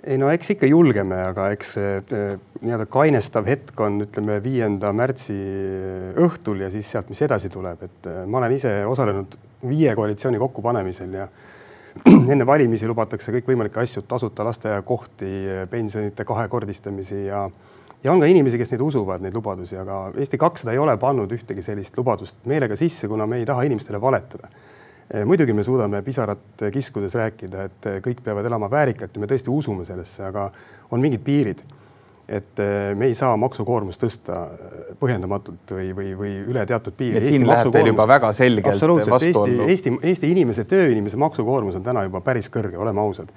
Ei 0.03 0.17
no 0.17 0.29
eks 0.33 0.55
ikka 0.55 0.69
julgeme, 0.69 1.17
aga 1.29 1.49
eks 1.53 1.75
see 1.77 1.93
eh, 2.17 2.33
nii-öelda 2.61 2.87
kainestav 2.91 3.47
hetk 3.49 3.79
on, 3.85 3.99
ütleme 4.05 4.39
viienda 4.43 4.91
märtsi 4.95 5.35
õhtul 6.21 6.63
ja 6.65 6.71
siis 6.73 6.89
sealt, 6.89 7.11
mis 7.13 7.21
edasi 7.21 7.51
tuleb, 7.53 7.83
et 7.85 8.09
eh, 8.09 8.21
ma 8.25 8.41
olen 8.41 8.55
ise 8.57 8.73
osalenud 8.89 9.37
viie 9.69 9.93
koalitsiooni 9.97 10.41
kokkupanemisel 10.41 11.13
ja 11.19 11.27
enne 12.33 12.47
valimisi 12.47 12.89
lubatakse 12.89 13.33
kõikvõimalikke 13.35 13.83
asju, 13.83 14.05
tasuta 14.09 14.45
lasteaiakohti, 14.47 15.31
pensionite 15.69 16.25
kahekordistamisi 16.25 17.27
ja 17.27 17.45
ja 18.01 18.09
on 18.09 18.23
ka 18.23 18.25
inimesi, 18.25 18.57
kes 18.57 18.71
neid 18.73 18.81
usuvad, 18.81 19.21
neid 19.21 19.35
lubadusi, 19.37 19.75
aga 19.77 20.07
Eesti 20.17 20.39
kakssada 20.41 20.73
ei 20.73 20.79
ole 20.81 20.95
pannud 20.97 21.29
ühtegi 21.35 21.61
sellist 21.61 21.97
lubadust 21.99 22.39
meelega 22.49 22.73
sisse, 22.79 23.05
kuna 23.11 23.27
me 23.29 23.37
ei 23.37 23.45
taha 23.45 23.67
inimestele 23.69 24.01
valetada 24.01 24.49
muidugi 25.25 25.53
me 25.53 25.63
suudame 25.63 26.01
pisarat 26.01 26.65
kiskudes 26.71 27.15
rääkida, 27.19 27.67
et 27.67 27.85
eh, 27.89 27.99
kõik 28.03 28.23
peavad 28.23 28.47
elama 28.47 28.69
väärikalt 28.71 29.15
ja 29.15 29.23
me 29.23 29.29
tõesti 29.29 29.51
usume 29.51 29.85
sellesse, 29.85 30.23
aga 30.27 30.49
on 30.91 31.03
mingid 31.03 31.23
piirid. 31.25 31.63
et 32.31 32.59
eh, 32.63 32.93
me 32.95 33.09
ei 33.11 33.13
saa 33.13 33.35
maksukoormust 33.37 33.99
tõsta 33.99 34.37
põhjendamatult 34.99 35.73
või, 35.75 35.89
või, 35.95 36.11
või 36.15 36.35
üle 36.47 36.65
teatud 36.65 36.95
piiri. 36.95 37.17
et 37.17 37.25
siin 37.25 37.47
läheb 37.47 37.71
teil 37.73 37.91
juba 37.91 38.07
väga 38.07 38.31
selgelt 38.33 38.85
vastu 39.09 39.41
olla. 39.41 39.65
Eesti, 39.67 39.89
Eesti, 39.89 40.07
Eesti 40.07 40.31
inimese, 40.31 40.63
tööinimese 40.63 41.17
maksukoormus 41.17 41.75
on 41.75 41.83
täna 41.83 42.05
juba 42.07 42.21
päris 42.21 42.47
kõrge, 42.49 42.77
oleme 42.77 43.01
ausad. 43.01 43.33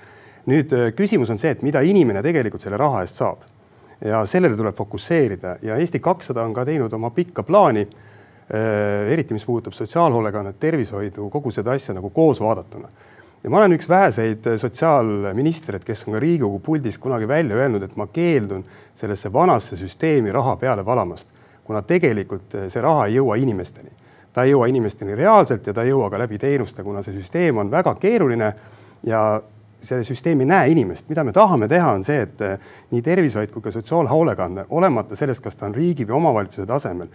nüüd 0.46 0.70
küsimus 0.94 1.30
on 1.30 1.38
see, 1.42 1.50
et 1.50 1.62
mida 1.62 1.80
inimene 1.80 2.22
tegelikult 2.22 2.62
selle 2.62 2.76
raha 2.78 3.02
eest 3.02 3.18
saab 3.18 3.42
ja 4.04 4.24
sellele 4.26 4.56
tuleb 4.56 4.74
fokusseerida 4.74 5.56
ja 5.62 5.76
Eesti 5.76 5.98
kakssada 6.00 6.44
on 6.44 6.54
ka 6.54 6.64
teinud 6.64 6.92
oma 6.92 7.10
pikka 7.10 7.42
plaani 7.42 7.88
eriti 9.08 9.34
mis 9.34 9.44
puudutab 9.44 9.72
sotsiaalhoolekannet, 9.72 10.58
tervishoidu, 10.60 11.30
kogu 11.32 11.50
seda 11.54 11.72
asja 11.72 11.94
nagu 11.96 12.10
koos 12.10 12.40
vaadatuna. 12.40 12.88
ja 13.44 13.50
ma 13.50 13.58
olen 13.58 13.72
üks 13.76 13.88
väheseid 13.88 14.46
sotsiaalministreid, 14.60 15.84
kes 15.84 16.04
on 16.06 16.16
ka 16.16 16.20
Riigikogu 16.20 16.58
puldis 16.58 16.98
kunagi 16.98 17.28
välja 17.28 17.56
öelnud, 17.56 17.82
et 17.82 17.96
ma 17.96 18.06
keeldun 18.06 18.64
sellesse 18.94 19.32
vanasse 19.32 19.76
süsteemi 19.76 20.32
raha 20.32 20.56
peale 20.56 20.84
valamast, 20.84 21.28
kuna 21.64 21.82
tegelikult 21.82 22.56
see 22.68 22.82
raha 22.82 23.06
ei 23.06 23.16
jõua 23.16 23.36
inimesteni. 23.40 23.90
ta 24.32 24.42
ei 24.42 24.50
jõua 24.50 24.66
inimesteni 24.66 25.14
reaalselt 25.14 25.66
ja 25.66 25.72
ta 25.72 25.82
ei 25.82 25.90
jõua 25.90 26.10
ka 26.10 26.18
läbi 26.18 26.38
teenuste, 26.38 26.82
kuna 26.82 27.02
see 27.02 27.14
süsteem 27.14 27.58
on 27.58 27.70
väga 27.70 27.94
keeruline 27.94 28.54
ja 29.06 29.42
see 29.84 30.04
süsteem 30.04 30.40
ei 30.40 30.46
näe 30.46 30.70
inimest, 30.72 31.08
mida 31.08 31.24
me 31.24 31.32
tahame 31.32 31.68
teha, 31.68 31.92
on 31.92 32.04
see, 32.04 32.24
et 32.24 32.42
nii 32.90 33.02
tervishoid 33.04 33.52
kui 33.52 33.62
ka 33.62 33.70
sotsiaalhoolekanne, 33.70 34.66
olemata 34.70 35.16
sellest, 35.16 35.44
kas 35.44 35.56
ta 35.56 35.68
on 35.68 35.74
riigi 35.74 36.06
või 36.08 36.16
omavalitsuse 36.18 36.66
tasemel, 36.66 37.08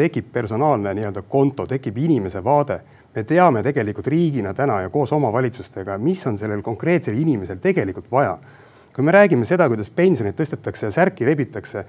tekib 0.00 0.30
personaalne 0.32 0.94
nii-öelda 0.96 1.22
konto, 1.28 1.66
tekib 1.66 1.98
inimese 2.00 2.44
vaade. 2.44 2.80
me 3.14 3.24
teame 3.26 3.62
tegelikult 3.62 4.06
riigina 4.06 4.52
täna 4.54 4.80
ja 4.80 4.88
koos 4.88 5.12
omavalitsustega, 5.12 5.98
mis 5.98 6.26
on 6.26 6.38
sellel 6.38 6.62
konkreetsel 6.62 7.18
inimesel 7.18 7.58
tegelikult 7.58 8.10
vaja. 8.12 8.38
kui 8.94 9.04
me 9.04 9.12
räägime 9.12 9.44
seda, 9.44 9.68
kuidas 9.68 9.90
pensioneid 9.90 10.34
tõstetakse 10.38 10.86
ja 10.86 10.90
särki 10.90 11.24
rebitakse, 11.24 11.84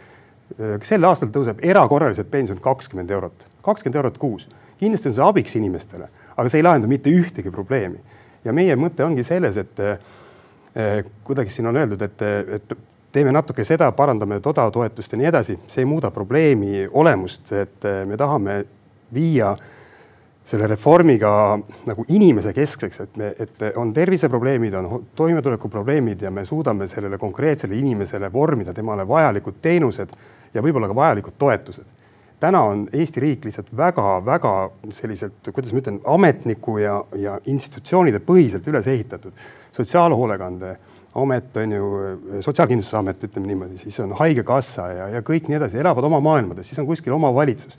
eh, 0.59 0.79
sel 0.81 1.03
aastal 1.03 1.29
tõuseb 1.29 1.61
erakorraliselt 1.61 2.31
pension 2.31 2.59
kakskümmend 2.59 3.11
eurot, 3.11 3.47
kakskümmend 3.61 3.95
eurot 3.95 4.17
kuus. 4.17 4.49
kindlasti 4.79 5.09
on 5.09 5.13
see 5.13 5.25
abiks 5.25 5.55
inimestele, 5.55 6.09
aga 6.37 6.49
see 6.49 6.59
ei 6.59 6.63
lahenda 6.63 6.87
mitte 6.87 7.09
ühtegi 7.09 7.51
probleemi 7.51 7.99
ja 8.45 8.53
meie 8.53 8.75
mõte 8.75 9.05
ongi 9.05 9.23
selles, 9.23 9.57
et 9.57 9.79
eh, 9.79 11.03
kuidagi 11.23 11.49
siin 11.49 11.67
on 11.67 11.77
öeldud, 11.77 12.01
et, 12.01 12.21
et 12.57 12.77
teeme 13.11 13.31
natuke 13.31 13.63
seda, 13.67 13.91
parandame 13.91 14.39
toda 14.39 14.69
toetust 14.71 15.11
ja 15.11 15.19
nii 15.19 15.29
edasi, 15.29 15.57
see 15.67 15.83
ei 15.83 15.89
muuda 15.89 16.11
probleemi 16.11 16.87
olemust, 16.87 17.51
et 17.51 17.85
eh, 17.85 18.01
me 18.07 18.17
tahame 18.17 18.61
viia 19.13 19.55
selle 20.51 20.67
reformiga 20.67 21.31
nagu 21.85 22.05
inimese 22.09 22.53
keskseks, 22.53 23.01
et 23.03 23.17
me, 23.21 23.31
et 23.39 23.65
on 23.77 23.93
terviseprobleemid, 23.93 24.73
on 24.79 25.05
toimetulekuprobleemid 25.15 26.25
ja 26.25 26.31
me 26.31 26.45
suudame 26.45 26.87
sellele 26.89 27.17
konkreetsele 27.21 27.77
inimesele 27.77 28.31
vormida 28.33 28.73
temale 28.73 29.05
vajalikud 29.07 29.61
teenused 29.61 30.15
ja 30.53 30.63
võib-olla 30.63 30.89
ka 30.89 30.97
vajalikud 30.97 31.37
toetused 31.39 31.99
täna 32.41 32.61
on 32.61 32.87
Eesti 32.93 33.21
riik 33.21 33.45
lihtsalt 33.45 33.69
väga-väga 33.77 34.53
selliselt, 34.89 35.49
kuidas 35.53 35.73
ma 35.73 35.81
ütlen, 35.83 35.99
ametniku 36.09 36.77
ja, 36.81 36.95
ja 37.15 37.37
institutsioonide 37.45 38.21
põhiselt 38.25 38.67
üles 38.71 38.87
ehitatud. 38.89 39.33
sotsiaalhoolekande 39.71 40.75
amet 41.15 41.57
on 41.57 41.71
ju, 41.71 41.87
Sotsiaalkindlustusamet, 42.41 43.23
ütleme 43.27 43.47
niimoodi, 43.47 43.77
siis 43.77 43.99
on 43.99 44.13
Haigekassa 44.19 44.87
ja, 44.95 45.07
ja 45.17 45.21
kõik 45.25 45.49
nii 45.49 45.57
edasi, 45.59 45.79
elavad 45.81 46.07
oma 46.07 46.21
maailmades, 46.23 46.69
siis 46.69 46.79
on 46.79 46.87
kuskil 46.87 47.13
omavalitsus. 47.13 47.77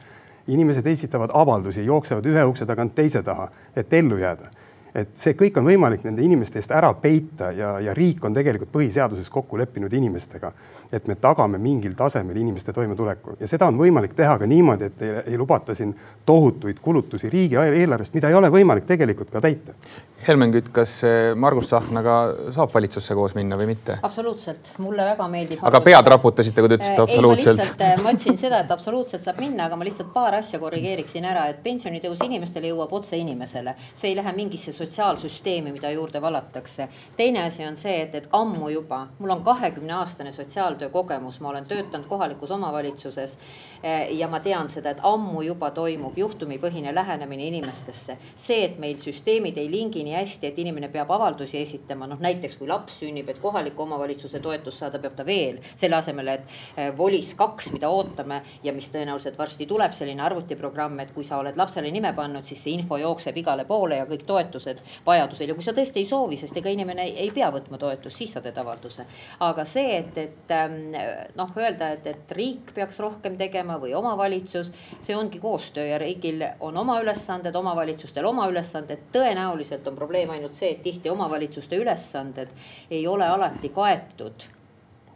inimesed 0.48 0.86
esitavad 0.86 1.30
avaldusi, 1.34 1.84
jooksevad 1.84 2.26
ühe 2.26 2.44
ukse 2.44 2.66
tagant 2.66 2.94
teise 2.94 3.22
taha, 3.22 3.48
et 3.76 3.92
ellu 3.92 4.16
jääda 4.18 4.50
et 4.94 5.14
see 5.16 5.32
kõik 5.38 5.56
on 5.56 5.66
võimalik 5.66 6.04
nende 6.04 6.22
inimeste 6.24 6.60
eest 6.60 6.72
ära 6.76 6.92
peita 7.00 7.50
ja, 7.56 7.72
ja 7.80 7.94
riik 7.96 8.24
on 8.24 8.34
tegelikult 8.36 8.72
põhiseaduses 8.74 9.30
kokku 9.32 9.56
leppinud 9.60 9.92
inimestega, 9.92 10.52
et 10.92 11.08
me 11.08 11.16
tagame 11.20 11.60
mingil 11.62 11.94
tasemel 11.96 12.36
inimeste 12.36 12.74
toimetuleku 12.76 13.38
ja 13.40 13.48
seda 13.48 13.70
on 13.72 13.80
võimalik 13.80 14.12
teha 14.18 14.36
ka 14.38 14.48
niimoodi, 14.48 14.90
et 14.92 15.04
ei, 15.06 15.14
ei 15.32 15.40
lubata 15.40 15.74
siin 15.74 15.94
tohutuid 16.28 16.80
kulutusi 16.84 17.30
riigieelarvest, 17.32 18.14
mida 18.14 18.28
ei 18.28 18.36
ole 18.36 18.52
võimalik 18.52 18.88
tegelikult 18.88 19.32
ka 19.32 19.40
täita. 19.40 19.76
Helmen 20.22 20.52
Kütt, 20.54 20.68
kas 20.70 20.90
Margus 21.34 21.66
Tsahknaga 21.66 22.16
saab 22.54 22.70
valitsusse 22.70 23.14
koos 23.18 23.32
minna 23.34 23.56
või 23.58 23.72
mitte? 23.72 23.96
absoluutselt, 24.06 24.70
mulle 24.78 25.02
väga 25.08 25.26
meeldib. 25.32 25.64
aga 25.66 25.80
pead 25.82 26.10
raputasite, 26.14 26.62
kui 26.62 26.70
te 26.70 26.78
ütlesite 26.78 27.02
absoluutselt? 27.02 27.82
ma 28.04 28.12
ütlesin 28.14 28.38
seda, 28.38 28.60
et 28.62 28.70
absoluutselt 28.70 29.24
saab 29.24 29.40
minna, 29.42 29.66
aga 29.66 29.80
ma 29.80 29.88
lihtsalt 29.88 30.12
paar 30.14 30.36
asja 30.38 30.60
korrigeeriksin 30.62 31.26
ära, 31.26 31.48
et 31.50 31.58
pensionitõus 31.64 32.22
inimestele 32.22 32.70
jõuab 32.70 32.94
otse 33.00 33.18
inimesele, 33.18 33.74
see 33.98 34.12
ei 34.12 34.20
lähe 34.20 34.36
mingisse 34.36 34.76
sotsiaalsüsteemi, 34.82 35.72
mida 35.72 35.90
juurde 35.90 36.22
valatakse. 36.22 36.88
teine 37.16 37.44
asi 37.44 37.66
on 37.66 37.76
see, 37.76 38.02
et, 38.02 38.14
et 38.14 38.28
ammu 38.32 38.68
juba, 38.68 39.06
mul 39.18 39.30
on 39.30 39.42
kahekümne 39.44 39.92
aastane 39.92 40.32
sotsiaaltöö 40.32 40.88
kogemus, 40.90 41.40
ma 41.40 41.48
olen 41.48 41.66
töötanud 41.66 42.06
kohalikus 42.06 42.50
omavalitsuses 42.50 43.38
eh, 43.82 44.16
ja 44.16 44.28
ma 44.28 44.40
tean 44.40 44.68
seda, 44.68 44.90
et 44.90 45.02
ammu 45.02 45.42
juba 45.42 45.70
toimub 45.70 46.18
juhtumipõhine 46.18 46.94
lähenemine 46.94 47.46
inimestesse. 47.46 48.16
see, 48.34 48.64
et 48.64 48.78
meil 48.78 48.98
süsteemid 48.98 49.58
ei 49.58 49.70
lingi 49.70 50.04
nii 50.04 50.14
hästi, 50.14 50.46
et 50.46 50.58
inimene 50.58 50.88
peab 50.88 51.10
avaldusi 51.10 51.58
esitama, 51.58 52.06
noh 52.06 52.20
näiteks 52.20 52.56
kui 52.56 52.68
laps 52.68 52.98
sünnib, 53.02 53.28
et 53.28 53.38
kohaliku 53.38 53.82
omavalitsuse 53.82 54.40
toetust 54.40 54.78
saada, 54.78 54.98
peab 54.98 55.16
ta 55.16 55.26
veel 55.26 55.60
selle 55.76 55.96
asemel, 55.96 56.28
et 56.28 56.56
eh, 56.76 56.90
volis 56.98 57.34
kaks, 57.38 57.72
mida 57.72 57.90
ootame 57.90 58.42
ja 58.62 58.72
mis 58.72 58.90
tõenäoliselt 58.90 59.38
varsti 59.38 59.66
tuleb, 59.66 59.92
selline 59.92 60.22
arvutiprogramm, 60.22 61.00
et 61.00 61.14
kui 61.14 61.24
sa 61.24 61.38
oled 61.38 61.56
lapsele 61.56 61.90
nime 61.90 62.12
pannud, 62.16 62.44
siis 62.46 62.62
see 62.62 62.74
info 62.74 62.98
jookseb 62.98 63.36
igale 63.36 63.64
poole 63.68 63.96
ja 64.00 64.06
kõik 64.08 64.26
toetused 64.26 64.71
toetused 64.72 65.06
vajadusel 65.06 65.48
ja 65.48 65.54
kui 65.54 65.64
sa 65.64 65.74
tõesti 65.76 66.02
ei 66.02 66.06
soovi, 66.06 66.36
sest 66.36 66.56
ega 66.56 66.70
inimene 66.72 67.04
ei, 67.10 67.30
pea 67.34 67.50
võtma 67.52 67.78
toetust, 67.78 68.16
siis 68.16 68.32
sa 68.32 68.40
teed 68.40 68.56
avalduse. 68.58 69.04
aga 69.40 69.64
see, 69.64 69.96
et, 69.98 70.18
et 70.18 70.54
ähm, 70.56 70.94
noh, 71.36 71.52
öelda, 71.56 71.92
et, 71.96 72.06
et 72.06 72.32
riik 72.36 72.72
peaks 72.74 73.00
rohkem 73.00 73.36
tegema 73.36 73.78
või 73.82 73.94
omavalitsus, 73.94 74.72
see 75.00 75.16
ongi 75.16 75.40
koostöö 75.42 75.86
ja 75.86 75.98
riigil 75.98 76.44
on 76.60 76.76
oma 76.76 77.00
ülesanded, 77.02 77.54
omavalitsustel 77.54 78.26
oma 78.26 78.48
ülesanded. 78.48 79.08
tõenäoliselt 79.12 79.86
on 79.88 79.96
probleem 79.96 80.30
ainult 80.30 80.54
see, 80.54 80.72
et 80.72 80.82
tihti 80.82 81.10
omavalitsuste 81.10 81.76
ülesanded 81.76 82.48
ei 82.90 83.06
ole 83.06 83.26
alati 83.28 83.68
kaetud 83.68 84.48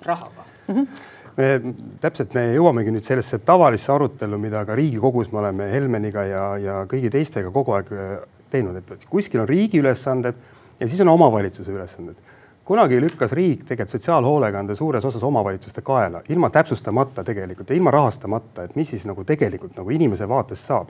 rahaga 0.03 0.45
mm. 0.69 0.75
-hmm 0.75 1.15
me 1.37 1.75
täpselt, 2.01 2.35
me 2.35 2.47
jõuamegi 2.55 2.95
nüüd 2.95 3.05
sellesse 3.05 3.39
tavalisse 3.45 3.93
arutellu, 3.93 4.39
mida 4.41 4.65
ka 4.65 4.77
Riigikogus 4.79 5.29
me 5.33 5.43
oleme 5.43 5.69
Helmeniga 5.69 6.25
ja, 6.25 6.45
ja 6.57 6.79
kõigi 6.89 7.11
teistega 7.13 7.53
kogu 7.53 7.77
aeg 7.77 7.93
teinud, 8.51 8.77
et 8.77 9.05
kuskil 9.11 9.43
on 9.43 9.49
riigi 9.49 9.81
ülesanded 9.83 10.35
ja 10.81 10.89
siis 10.89 11.01
on 11.01 11.09
omavalitsuse 11.09 11.73
ülesanded. 11.73 12.17
kunagi 12.65 13.01
lükkas 13.01 13.33
riik 13.33 13.61
tegelikult 13.65 13.91
sotsiaalhoolekande 13.95 14.75
suures 14.75 15.05
osas 15.05 15.23
omavalitsuste 15.23 15.83
kaela, 15.87 16.23
ilma 16.29 16.51
täpsustamata 16.51 17.25
tegelikult 17.25 17.71
ja 17.71 17.77
ilma 17.77 17.91
rahastamata, 17.91 18.65
et 18.65 18.77
mis 18.77 18.91
siis 18.91 19.05
nagu 19.07 19.25
tegelikult 19.25 19.77
nagu 19.77 19.91
inimese 19.91 20.29
vaatest 20.29 20.67
saab. 20.67 20.89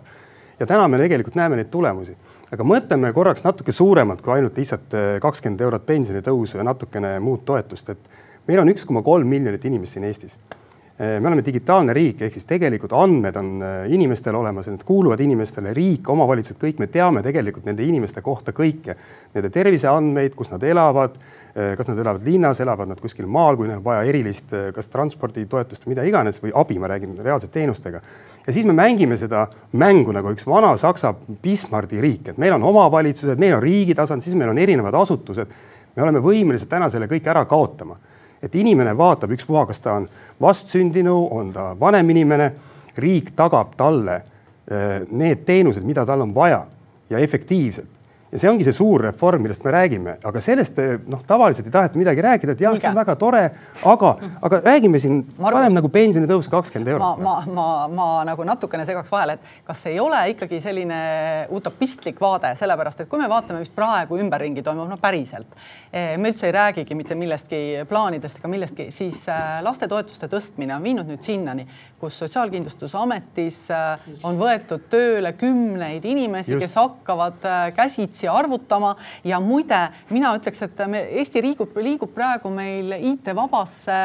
ja 0.60 0.66
täna 0.66 0.88
me 0.88 0.98
tegelikult 0.98 1.34
näeme 1.34 1.56
neid 1.56 1.70
tulemusi, 1.70 2.16
aga 2.52 2.64
mõtleme 2.64 3.12
korraks 3.12 3.44
natuke 3.44 3.72
suuremalt 3.72 4.22
kui 4.22 4.32
ainult 4.32 4.56
lihtsalt 4.56 4.94
eh, 4.94 5.20
kakskümmend 5.20 5.60
eurot 5.60 5.86
pensionitõusu 5.86 6.58
ja 6.58 6.64
natukene 6.64 7.18
muud 7.20 7.44
toetust, 7.44 7.88
et 7.90 7.98
meil 8.46 8.60
on 8.60 8.68
üks 8.68 8.86
koma 8.86 9.02
kolm 9.02 9.28
miljonit 9.28 9.64
inimest 9.64 9.92
siin 9.92 10.04
Eestis 10.04 10.38
me 10.98 11.28
oleme 11.28 11.42
digitaalne 11.44 11.92
riik, 11.92 12.22
ehk 12.24 12.32
siis 12.32 12.46
tegelikult 12.48 12.94
andmed 12.96 13.36
on 13.36 13.48
eh, 13.60 13.74
inimestel 13.92 14.36
olemas 14.38 14.68
ja 14.68 14.72
need 14.72 14.84
kuuluvad 14.88 15.20
inimestele, 15.20 15.74
riik, 15.76 16.08
omavalitsused, 16.08 16.56
kõik 16.62 16.80
me 16.80 16.88
teame 16.88 17.20
tegelikult 17.24 17.66
nende 17.68 17.84
inimeste 17.84 18.22
kohta 18.24 18.54
kõike. 18.56 18.96
Nende 19.34 19.50
terviseandmeid, 19.52 20.32
kus 20.38 20.54
nad 20.54 20.64
elavad, 20.64 21.18
eh, 21.52 21.74
kas 21.76 21.92
nad 21.92 22.00
elavad 22.00 22.24
linnas, 22.24 22.62
elavad 22.64 22.88
nad 22.88 23.02
kuskil 23.02 23.28
maal, 23.28 23.60
kui 23.60 23.68
neil 23.68 23.82
on 23.82 23.84
vaja 23.84 24.08
erilist, 24.08 24.56
kas 24.72 24.88
transporditoetust, 24.94 25.84
mida 25.90 26.06
iganes 26.08 26.40
või 26.40 26.56
abi, 26.56 26.80
ma 26.80 26.88
räägin 26.94 27.12
reaalselt 27.20 27.52
teenustega. 27.52 28.00
ja 28.46 28.52
siis 28.52 28.64
me 28.64 28.72
mängime 28.72 29.20
seda 29.20 29.48
mängu 29.72 30.16
nagu 30.16 30.32
üks 30.32 30.46
vana 30.46 30.76
Saksa 30.80 31.12
Bismardi 31.42 32.00
riik, 32.00 32.28
et 32.28 32.38
meil 32.38 32.56
on 32.56 32.62
omavalitsused, 32.62 33.38
meil 33.38 33.58
on 33.58 33.62
riigi 33.62 33.94
tasand, 33.94 34.22
siis 34.22 34.36
meil 34.36 34.48
on 34.48 34.58
erinevad 34.58 34.94
asutused. 34.94 35.46
me 35.96 36.02
oleme 36.02 36.24
võimelised 36.24 36.68
täna 36.68 36.88
selle 36.88 37.06
kõik 37.06 37.26
ära 37.28 37.44
kaotama 37.44 37.96
et 38.46 38.54
inimene 38.54 38.94
vaatab 38.96 39.34
ükspuha, 39.36 39.66
kas 39.66 39.82
ta 39.84 39.96
on 40.00 40.08
vastsündinu, 40.42 41.16
on 41.34 41.52
ta 41.54 41.72
vanem 41.80 42.10
inimene, 42.14 42.52
riik 42.96 43.34
tagab 43.36 43.74
talle 43.76 44.16
eh, 44.16 45.02
need 45.10 45.44
teenused, 45.48 45.84
mida 45.84 46.06
tal 46.06 46.24
on 46.24 46.34
vaja 46.34 46.64
ja 47.10 47.18
efektiivselt 47.22 47.95
ja 48.32 48.40
see 48.40 48.50
ongi 48.50 48.64
see 48.66 48.74
suur 48.74 49.04
reform, 49.06 49.44
millest 49.44 49.64
me 49.64 49.72
räägime, 49.74 50.16
aga 50.26 50.40
sellest 50.42 50.78
eh, 50.82 50.96
noh, 51.10 51.22
tavaliselt 51.26 51.68
ei 51.68 51.74
taheta 51.74 52.00
midagi 52.00 52.24
rääkida, 52.26 52.56
et 52.56 52.64
jah, 52.64 52.74
see 52.80 52.90
on 52.90 52.98
väga 52.98 53.14
tore, 53.20 53.42
aga, 53.86 54.10
aga 54.48 54.60
räägime 54.64 55.00
siin 55.02 55.20
varem 55.38 55.76
nagu 55.76 55.90
pensionitõus 55.94 56.50
kakskümmend 56.50 56.90
eurot. 56.96 57.22
ma, 57.22 57.36
ma, 57.46 57.46
ma, 57.46 57.66
ma 57.86 58.08
nagu 58.26 58.46
natukene 58.48 58.86
segaks 58.88 59.12
vahele, 59.14 59.36
et 59.38 59.62
kas 59.68 59.84
ei 59.90 60.00
ole 60.02 60.24
ikkagi 60.34 60.60
selline 60.64 60.98
utopistlik 61.54 62.18
vaade, 62.20 62.50
sellepärast 62.58 63.04
et 63.04 63.10
kui 63.10 63.22
me 63.22 63.30
vaatame, 63.30 63.62
mis 63.62 63.70
praegu 63.74 64.18
ümberringi 64.18 64.64
toimub, 64.66 64.90
no 64.90 64.98
päriselt, 65.02 65.54
eh, 65.92 66.16
me 66.18 66.34
üldse 66.34 66.50
ei 66.50 66.56
räägigi 66.56 66.98
mitte 66.98 67.14
millestki 67.18 67.62
plaanidest 67.88 68.42
ega 68.42 68.50
millestki, 68.50 68.88
siis 68.94 69.22
eh, 69.30 69.60
lastetoetuste 69.62 70.30
tõstmine 70.32 70.74
on 70.74 70.82
viinud 70.86 71.06
nüüd 71.14 71.22
sinnani, 71.22 71.68
kus 72.00 72.18
Sotsiaalkindlustusametis 72.20 73.58
on 74.26 74.36
võetud 74.40 74.82
tööle 74.92 75.30
kümneid 75.38 76.04
inimesi, 76.08 76.56
kes 76.60 76.74
hakkavad 76.76 77.44
käsitsi 77.76 78.15
asja 78.16 78.32
arvutama. 78.32 78.96
Ja 79.24 79.40
muide, 79.40 79.82
mina 80.10 80.32
ütleks, 80.38 80.64
et 80.64 80.82
me 80.88 81.04
Eesti 81.20 81.42
liigub, 81.44 81.76
liigub 81.76 82.12
praegu 82.14 82.50
meil 82.50 82.96
IT-vabasse 82.96 84.00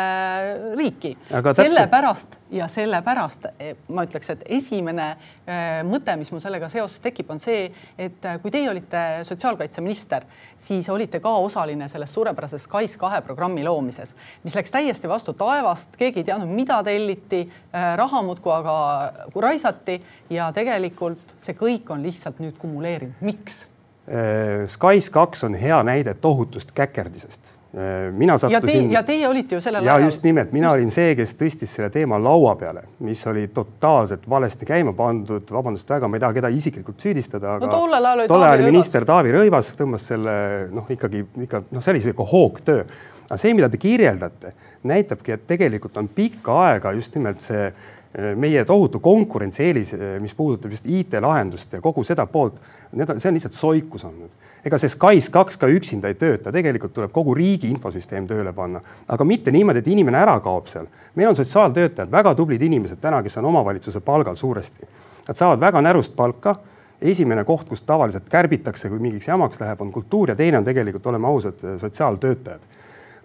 riiki. 0.77 1.15
sellepärast 1.31 2.41
ja 2.51 2.67
sellepärast 2.67 3.45
e, 3.59 3.71
ma 3.95 4.03
ütleks, 4.03 4.33
et 4.33 4.41
esimene 4.57 5.05
äh, 5.13 5.79
mõte, 5.87 6.17
mis 6.19 6.31
mul 6.33 6.41
sellega 6.43 6.67
seoses 6.71 6.99
tekib, 7.03 7.29
on 7.31 7.39
see, 7.39 7.69
et 7.95 8.27
äh, 8.27 8.37
kui 8.43 8.51
teie 8.51 8.67
olite 8.69 9.23
sotsiaalkaitseminister, 9.27 10.25
siis 10.59 10.89
olite 10.91 11.21
ka 11.23 11.31
osaline 11.45 11.87
selles 11.91 12.11
suurepärases 12.13 12.67
SKAIS 12.67 12.97
kahe 12.99 13.21
programmi 13.23 13.63
loomises, 13.63 14.11
mis 14.43 14.57
läks 14.57 14.73
täiesti 14.73 15.09
vastu 15.11 15.35
taevast, 15.39 15.95
keegi 15.99 16.25
ei 16.25 16.27
teadnud, 16.27 16.51
mida 16.51 16.81
telliti 16.83 17.45
äh,, 17.47 17.93
raha 17.99 18.21
muudkui 18.27 18.53
aga 18.57 18.77
raisati. 19.41 20.01
Ja 20.31 20.51
tegelikult 20.55 21.35
see 21.43 21.55
kõik 21.57 21.89
on 21.91 22.03
lihtsalt 22.03 22.39
nüüd 22.43 22.57
kumuleerinud, 22.59 23.23
miks? 23.23 23.65
Äh, 24.09 24.67
Skys 24.67 25.09
kaks 25.13 25.43
on 25.43 25.55
hea 25.55 25.83
näide 25.83 26.13
tohutust 26.13 26.71
käkerdisest 26.75 27.51
mina 28.11 28.37
sattusin. 28.37 28.91
ja 28.91 29.03
teie 29.03 29.27
olite 29.27 29.55
ju 29.55 29.61
sellel 29.61 29.85
ja 29.85 29.93
ajal. 29.95 30.05
just 30.05 30.23
nimelt, 30.23 30.51
mina 30.51 30.67
just... 30.67 30.73
olin 30.73 30.91
see, 30.91 31.13
kes 31.15 31.35
tõstis 31.39 31.71
selle 31.77 31.87
teema 31.89 32.17
laua 32.19 32.55
peale, 32.59 32.83
mis 33.07 33.21
oli 33.31 33.45
totaalselt 33.53 34.25
valesti 34.29 34.67
käima 34.67 34.91
pandud, 34.93 35.47
vabandust 35.51 35.89
väga, 35.89 36.09
ma 36.11 36.19
ei 36.19 36.23
taha 36.25 36.35
kedagi 36.35 36.59
isiklikult 36.59 36.99
süüdistada, 36.99 37.55
aga 37.55 37.69
no, 37.69 37.77
tollel 37.77 38.09
ajal 38.09 38.23
oli 38.25 38.33
tolle 38.33 38.49
ajal 38.49 38.65
minister 38.67 39.07
Taavi 39.07 39.31
Rõivas 39.37 39.71
tõmbas 39.79 40.09
selle 40.11 40.35
noh, 40.75 40.91
ikkagi 40.91 41.23
ikka 41.47 41.63
noh, 41.69 41.79
see 41.79 41.95
oli 41.95 42.03
sihuke 42.03 42.27
hoogtöö. 42.33 42.83
aga 43.29 43.39
see, 43.39 43.55
mida 43.55 43.71
te 43.71 43.79
kirjeldate, 43.79 44.51
näitabki, 44.91 45.37
et 45.37 45.47
tegelikult 45.47 45.95
on 46.03 46.11
pikka 46.11 46.59
aega 46.65 46.91
just 46.99 47.15
nimelt 47.15 47.39
see 47.39 47.71
meie 48.35 48.65
tohutu 48.65 48.99
konkurentsieelis, 48.99 49.93
mis 50.19 50.33
puudutab 50.35 50.71
just 50.71 50.85
IT-lahendust 50.85 51.77
ja 51.77 51.81
kogu 51.81 52.03
seda 52.03 52.25
poolt, 52.27 52.57
need 52.91 53.09
on, 53.09 53.19
see 53.19 53.31
on 53.31 53.37
lihtsalt 53.37 53.55
soikus 53.55 54.03
olnud 54.07 54.31
ega 54.65 54.77
see 54.77 54.91
SKAIS 54.93 55.29
kaks 55.33 55.57
ka 55.61 55.69
üksinda 55.71 56.11
ei 56.11 56.17
tööta, 56.19 56.53
tegelikult 56.53 56.93
tuleb 56.93 57.13
kogu 57.13 57.33
riigi 57.37 57.69
infosüsteem 57.71 58.27
tööle 58.29 58.53
panna, 58.53 58.81
aga 59.09 59.25
mitte 59.27 59.53
niimoodi, 59.53 59.81
et 59.81 59.89
inimene 59.89 60.19
ära 60.21 60.37
kaob 60.43 60.69
seal. 60.69 60.87
meil 61.15 61.31
on 61.31 61.37
sotsiaaltöötajad, 61.37 62.11
väga 62.11 62.35
tublid 62.37 62.61
inimesed 62.61 63.01
täna, 63.01 63.23
kes 63.23 63.37
on 63.41 63.49
omavalitsuse 63.49 64.03
palgal 64.05 64.37
suuresti. 64.37 64.87
Nad 65.27 65.37
saavad 65.37 65.59
väga 65.59 65.81
närust 65.81 66.15
palka. 66.15 66.55
esimene 67.01 67.43
koht, 67.43 67.65
kus 67.67 67.81
tavaliselt 67.81 68.27
kärbitakse, 68.29 68.89
kui 68.89 68.99
mingiks 68.99 69.27
jamaks 69.27 69.59
läheb, 69.59 69.81
on 69.81 69.91
kultuur 69.91 70.29
ja 70.29 70.35
teine 70.35 70.57
on 70.57 70.63
tegelikult, 70.63 71.07
oleme 71.07 71.27
ausad, 71.27 71.63
sotsiaaltöötajad 71.77 72.61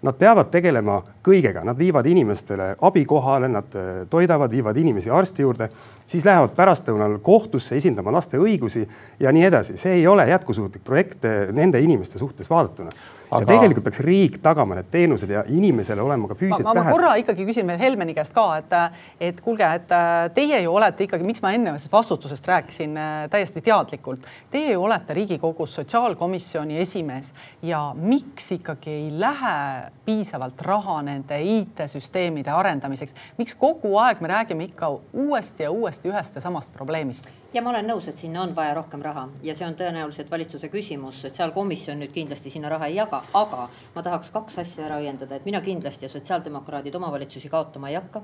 Nad 0.06 0.14
peavad 0.14 0.50
tegelema 0.52 1.00
kõigega, 1.26 1.64
nad 1.66 1.78
viivad 1.78 2.06
inimestele 2.06 2.76
abi 2.86 3.02
kohale, 3.08 3.48
nad 3.50 3.74
toidavad, 4.10 4.52
viivad 4.54 4.76
inimesi 4.78 5.10
arsti 5.10 5.42
juurde 5.42 5.70
siis 6.06 6.24
lähevad 6.24 6.54
pärastlõunal 6.56 7.18
kohtusse 7.22 7.76
esindama 7.76 8.14
laste 8.14 8.38
õigusi 8.38 8.86
ja 9.20 9.32
nii 9.32 9.44
edasi. 9.48 9.76
see 9.76 9.98
ei 10.00 10.06
ole 10.06 10.28
jätkusuutlik 10.28 10.84
projekt 10.84 11.24
eh, 11.24 11.52
nende 11.52 11.80
inimeste 11.80 12.18
suhtes 12.18 12.50
vaadatuna 12.50 12.90
Aga... 13.30 13.40
ja 13.42 13.48
tegelikult 13.50 13.86
peaks 13.88 14.00
riik 14.06 14.38
tagama 14.42 14.76
need 14.78 14.88
teenused 14.92 15.30
ja 15.30 15.42
inimesele 15.50 16.02
olema 16.02 16.28
ka 16.30 16.36
füüsiliselt 16.38 16.68
lähedal. 16.68 16.84
ma 16.84 16.94
korra 16.94 17.14
ikkagi 17.20 17.46
küsin 17.48 17.66
veel 17.66 17.80
Helmeni 17.80 18.14
käest 18.14 18.34
ka, 18.36 18.46
et, 18.60 18.74
et 19.20 19.40
kuulge, 19.42 19.66
et 19.80 19.94
äh, 19.94 20.28
teie 20.36 20.60
ju 20.62 20.74
olete 20.74 21.06
ikkagi, 21.06 21.26
miks 21.26 21.42
ma 21.42 21.52
enne 21.56 21.74
vastutusest 21.92 22.46
rääkisin 22.46 22.96
äh, 22.96 23.14
täiesti 23.32 23.62
teadlikult. 23.66 24.26
Teie 24.50 24.76
ju 24.76 24.84
olete 24.86 25.16
Riigikogus 25.16 25.74
sotsiaalkomisjoni 25.80 26.78
esimees 26.82 27.32
ja 27.62 27.82
miks 27.98 28.52
ikkagi 28.58 28.90
ei 28.90 29.08
lähe 29.18 29.56
piisavalt 30.06 30.62
raha 30.62 31.00
nende 31.06 31.40
IT-süsteemide 31.42 32.54
arendamiseks, 32.54 33.14
miks 33.40 33.58
kogu 33.58 33.96
aeg 34.02 34.22
me 34.22 34.30
räägime 34.30 34.70
ikka 34.70 34.92
uuesti 35.12 35.66
ja 35.66 35.70
uuesti 35.74 36.12
ühest 36.12 36.38
ja 36.38 36.44
samast 36.44 36.72
probleemist? 36.72 37.26
Ja 37.56 37.62
ma 37.64 37.72
olen 37.72 37.86
nõus, 37.88 38.06
et 38.10 38.20
sinna 38.20 38.42
on 38.44 38.52
vaja 38.56 38.74
rohkem 38.76 39.02
raha 39.02 39.26
ja 39.44 39.54
see 39.56 39.64
on 39.66 39.76
tõenäoliselt 39.78 40.30
valitsuse 40.30 40.68
küsimus, 40.72 41.22
sotsiaalkomisjon 41.24 42.02
nüüd 42.02 42.12
kindlasti 42.12 42.52
sinna 42.52 42.68
raha 42.72 42.90
ei 42.90 42.98
jaga, 42.98 43.22
aga 43.38 43.68
ma 43.94 44.04
tahaks 44.04 44.32
kaks 44.34 44.60
asja 44.62 44.84
ära 44.90 45.00
õiendada, 45.00 45.38
et 45.38 45.46
mina 45.48 45.62
kindlasti 45.64 46.04
ja 46.04 46.12
sotsiaaldemokraadid 46.12 46.94
omavalitsusi 47.00 47.48
kaotama 47.52 47.92
ei 47.92 47.96
hakka 47.96 48.22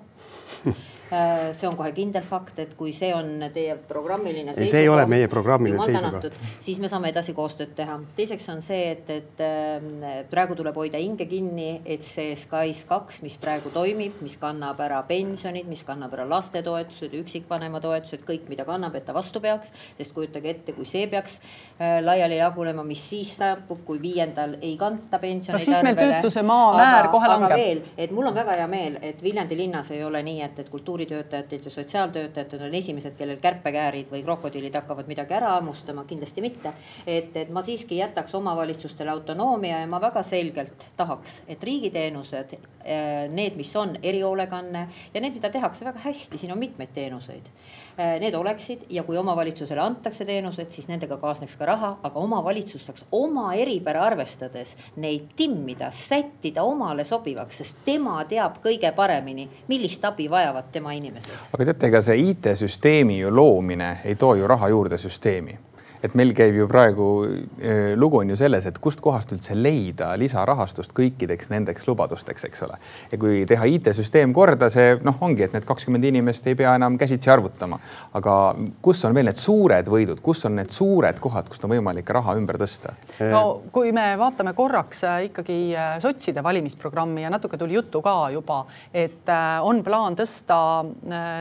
äh, 0.68 1.52
see 1.56 1.68
on 1.68 1.78
kohe 1.78 1.94
kindel 1.96 2.24
fakt, 2.26 2.60
et 2.62 2.74
kui 2.76 2.92
see 2.94 3.08
on 3.16 3.46
teie 3.54 3.76
programmiline 3.88 4.52
seisukoht. 4.52 4.74
see 4.74 4.84
ei 4.84 4.90
ole 4.92 5.06
meie 5.10 5.30
programmiline 5.32 5.80
seisukoht. 5.80 6.36
siis 6.60 6.82
me 6.82 6.92
saame 6.92 7.12
edasi 7.14 7.32
koostööd 7.36 7.72
teha. 7.78 7.96
teiseks 8.18 8.50
on 8.52 8.60
see, 8.64 8.82
et, 8.92 9.10
et 9.16 9.42
äh, 9.46 10.20
praegu 10.30 10.58
tuleb 10.58 10.76
hoida 10.76 11.00
hinge 11.00 11.26
kinni, 11.30 11.70
et 11.88 12.04
see 12.04 12.36
SKAIS 12.36 12.84
kaks, 12.90 13.22
mis 13.24 13.38
praegu 13.40 13.72
toimib, 13.72 14.20
mis 14.20 14.36
kannab 14.40 14.84
ära 14.84 15.00
pensionid, 15.08 15.70
mis 15.72 15.86
kannab 15.88 16.12
ära 16.18 16.28
lastetoetused, 16.28 17.16
üksikvanema 17.22 17.80
toetused, 17.80 18.26
kõik, 18.28 18.44
mida 18.52 18.68
kannab, 18.68 19.00
et 19.00 19.08
ta 19.08 19.16
vastu 19.16 19.21
peaks, 19.42 19.72
sest 19.98 20.12
kujutage 20.12 20.50
ette, 20.50 20.72
kui 20.72 20.84
see 20.88 21.06
peaks 21.06 21.38
äh, 21.38 22.00
laiali 22.04 22.36
jagunema, 22.36 22.84
mis 22.84 23.02
siis 23.10 23.36
saabub, 23.36 23.84
kui 23.86 24.00
viiendal 24.02 24.56
ei 24.60 24.76
kanta 24.80 25.18
pensioneid 25.22 25.60
no 25.60 25.64
siis 25.64 25.84
meil 25.84 25.98
töötuse 25.98 26.42
määr 26.46 27.08
kohe 27.12 27.28
langeb. 27.28 27.86
et 27.98 28.10
mul 28.10 28.30
on 28.30 28.34
väga 28.34 28.56
hea 28.60 28.68
meel, 28.70 28.98
et 29.02 29.22
Viljandi 29.22 29.56
linnas 29.56 29.90
ei 29.90 30.02
ole 30.04 30.22
nii, 30.22 30.40
et, 30.42 30.58
et 30.58 30.68
kultuuritöötajatelt 30.72 31.64
ja 31.64 31.70
sotsiaaltöötajatel 31.70 32.66
on 32.68 32.74
esimesed, 32.74 33.16
kellel 33.18 33.40
kärpekäärid 33.42 34.10
või 34.12 34.24
krokodillid 34.24 34.74
hakkavad 34.80 35.10
midagi 35.10 35.36
ära 35.38 35.54
hammustama, 35.56 36.04
kindlasti 36.08 36.44
mitte. 36.44 36.72
et, 37.06 37.36
et 37.36 37.50
ma 37.50 37.62
siiski 37.62 37.98
jätaks 38.00 38.34
omavalitsustele 38.34 39.10
autonoomia 39.10 39.80
ja 39.80 39.86
ma 39.86 40.00
väga 40.00 40.22
selgelt 40.26 40.88
tahaks, 40.96 41.42
et 41.48 41.62
riigiteenused, 41.62 42.56
äh, 42.56 43.28
need, 43.30 43.56
mis 43.56 43.76
on 43.76 43.96
erihoolekanne 44.02 44.88
ja 45.14 45.20
need, 45.20 45.34
mida 45.38 45.50
tehakse 45.50 45.84
väga 45.84 46.04
hästi, 46.04 46.38
siin 46.38 46.52
on 46.52 46.58
mitmeid 46.58 46.94
teenuseid 46.94 47.50
need 47.96 48.34
oleksid 48.34 48.86
ja 48.90 49.02
kui 49.02 49.16
omavalitsusele 49.16 49.80
antakse 49.80 50.24
teenused, 50.24 50.70
siis 50.70 50.88
nendega 50.88 51.16
kaasneks 51.20 51.56
ka 51.60 51.66
raha, 51.68 51.92
aga 52.02 52.20
omavalitsus 52.20 52.86
saaks 52.88 53.04
oma 53.12 53.52
eripära 53.54 54.04
arvestades 54.06 54.76
neid 54.96 55.32
timmida, 55.36 55.90
sättida 55.90 56.62
omale 56.62 57.04
sobivaks, 57.04 57.62
sest 57.62 57.82
tema 57.84 58.20
teab 58.28 58.60
kõige 58.64 58.92
paremini, 58.96 59.48
millist 59.68 60.04
abi 60.04 60.30
vajavad 60.30 60.72
tema 60.72 60.94
inimesed. 60.96 61.34
aga 61.52 61.68
teate, 61.72 61.92
ega 61.92 62.02
see 62.02 62.30
IT-süsteemi 62.30 63.18
ju 63.18 63.34
loomine 63.34 63.98
ei 64.04 64.16
too 64.16 64.34
ju 64.34 64.48
raha 64.48 64.68
juurde 64.72 64.98
süsteemi 64.98 65.58
et 66.02 66.14
meil 66.18 66.32
käib 66.36 66.56
ju 66.56 66.66
praegu 66.70 67.08
äh, 67.26 67.92
lugu 67.98 68.20
on 68.22 68.32
ju 68.32 68.36
selles, 68.38 68.66
et 68.66 68.78
kustkohast 68.82 69.32
üldse 69.34 69.54
leida 69.56 70.12
lisarahastust 70.18 70.94
kõikideks 70.96 71.50
nendeks 71.52 71.86
lubadusteks, 71.88 72.46
eks 72.48 72.64
ole. 72.66 72.78
ja 73.12 73.18
kui 73.20 73.42
teha 73.48 73.68
IT-süsteem 73.70 74.34
korda, 74.34 74.70
see 74.72 74.96
noh, 75.06 75.20
ongi, 75.22 75.46
et 75.46 75.54
need 75.54 75.66
kakskümmend 75.68 76.06
inimest 76.10 76.46
ei 76.50 76.58
pea 76.58 76.74
enam 76.78 76.98
käsitsi 77.00 77.30
arvutama. 77.30 77.78
aga 78.18 78.36
kus 78.82 79.04
on 79.06 79.14
veel 79.14 79.30
need 79.30 79.40
suured 79.40 79.90
võidud, 79.92 80.20
kus 80.24 80.44
on 80.48 80.58
need 80.58 80.74
suured 80.74 81.22
kohad, 81.22 81.48
kust 81.50 81.64
on 81.66 81.74
võimalik 81.74 82.10
raha 82.10 82.36
ümber 82.40 82.58
tõsta? 82.62 82.96
no 83.30 83.62
kui 83.72 83.94
me 83.94 84.12
vaatame 84.18 84.56
korraks 84.58 85.04
äh, 85.06 85.20
ikkagi 85.30 85.60
äh, 85.76 85.94
sotside 86.02 86.42
valimisprogrammi 86.42 87.22
ja 87.22 87.30
natuke 87.30 87.60
tuli 87.60 87.78
juttu 87.78 88.02
ka 88.02 88.16
juba, 88.34 88.64
et 88.92 89.28
on 89.62 89.82
plaan 89.84 90.16
tõsta, 90.18 90.56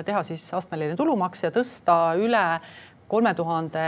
teha 0.06 0.21
siis 0.26 0.43
astmeline 0.54 0.95
tulumaks 1.00 1.43
ja 1.45 1.52
tõsta 1.54 1.97
üle 2.19 2.43
kolme 3.12 3.34
tuhande, 3.36 3.82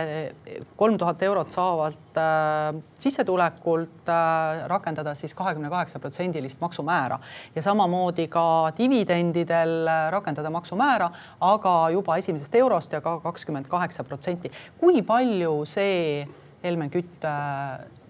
kolm 0.75 0.97
tuhat 0.99 1.21
eurot 1.23 1.51
saavalt 1.55 2.17
äh, 2.19 2.75
sissetulekult 2.99 4.09
äh, 4.11 4.65
rakendada 4.67 5.15
siis 5.15 5.33
kahekümne 5.37 5.71
kaheksa 5.71 5.99
protsendilist 6.03 6.61
maksumäära 6.61 7.19
ja 7.55 7.63
samamoodi 7.63 8.27
ka 8.27 8.45
dividendidel 8.77 9.87
äh, 9.87 10.05
rakendada 10.11 10.51
maksumäära, 10.51 11.09
aga 11.39 11.75
juba 11.95 12.19
esimesest 12.19 12.55
eurost 12.59 12.93
ja 12.93 13.01
ka 13.01 13.19
kakskümmend 13.23 13.71
kaheksa 13.71 14.03
protsenti. 14.03 14.51
kui 14.77 15.01
palju 15.01 15.65
see 15.65 16.27
Helmen 16.63 16.91
Kütt 16.91 17.23
äh, 17.27 18.02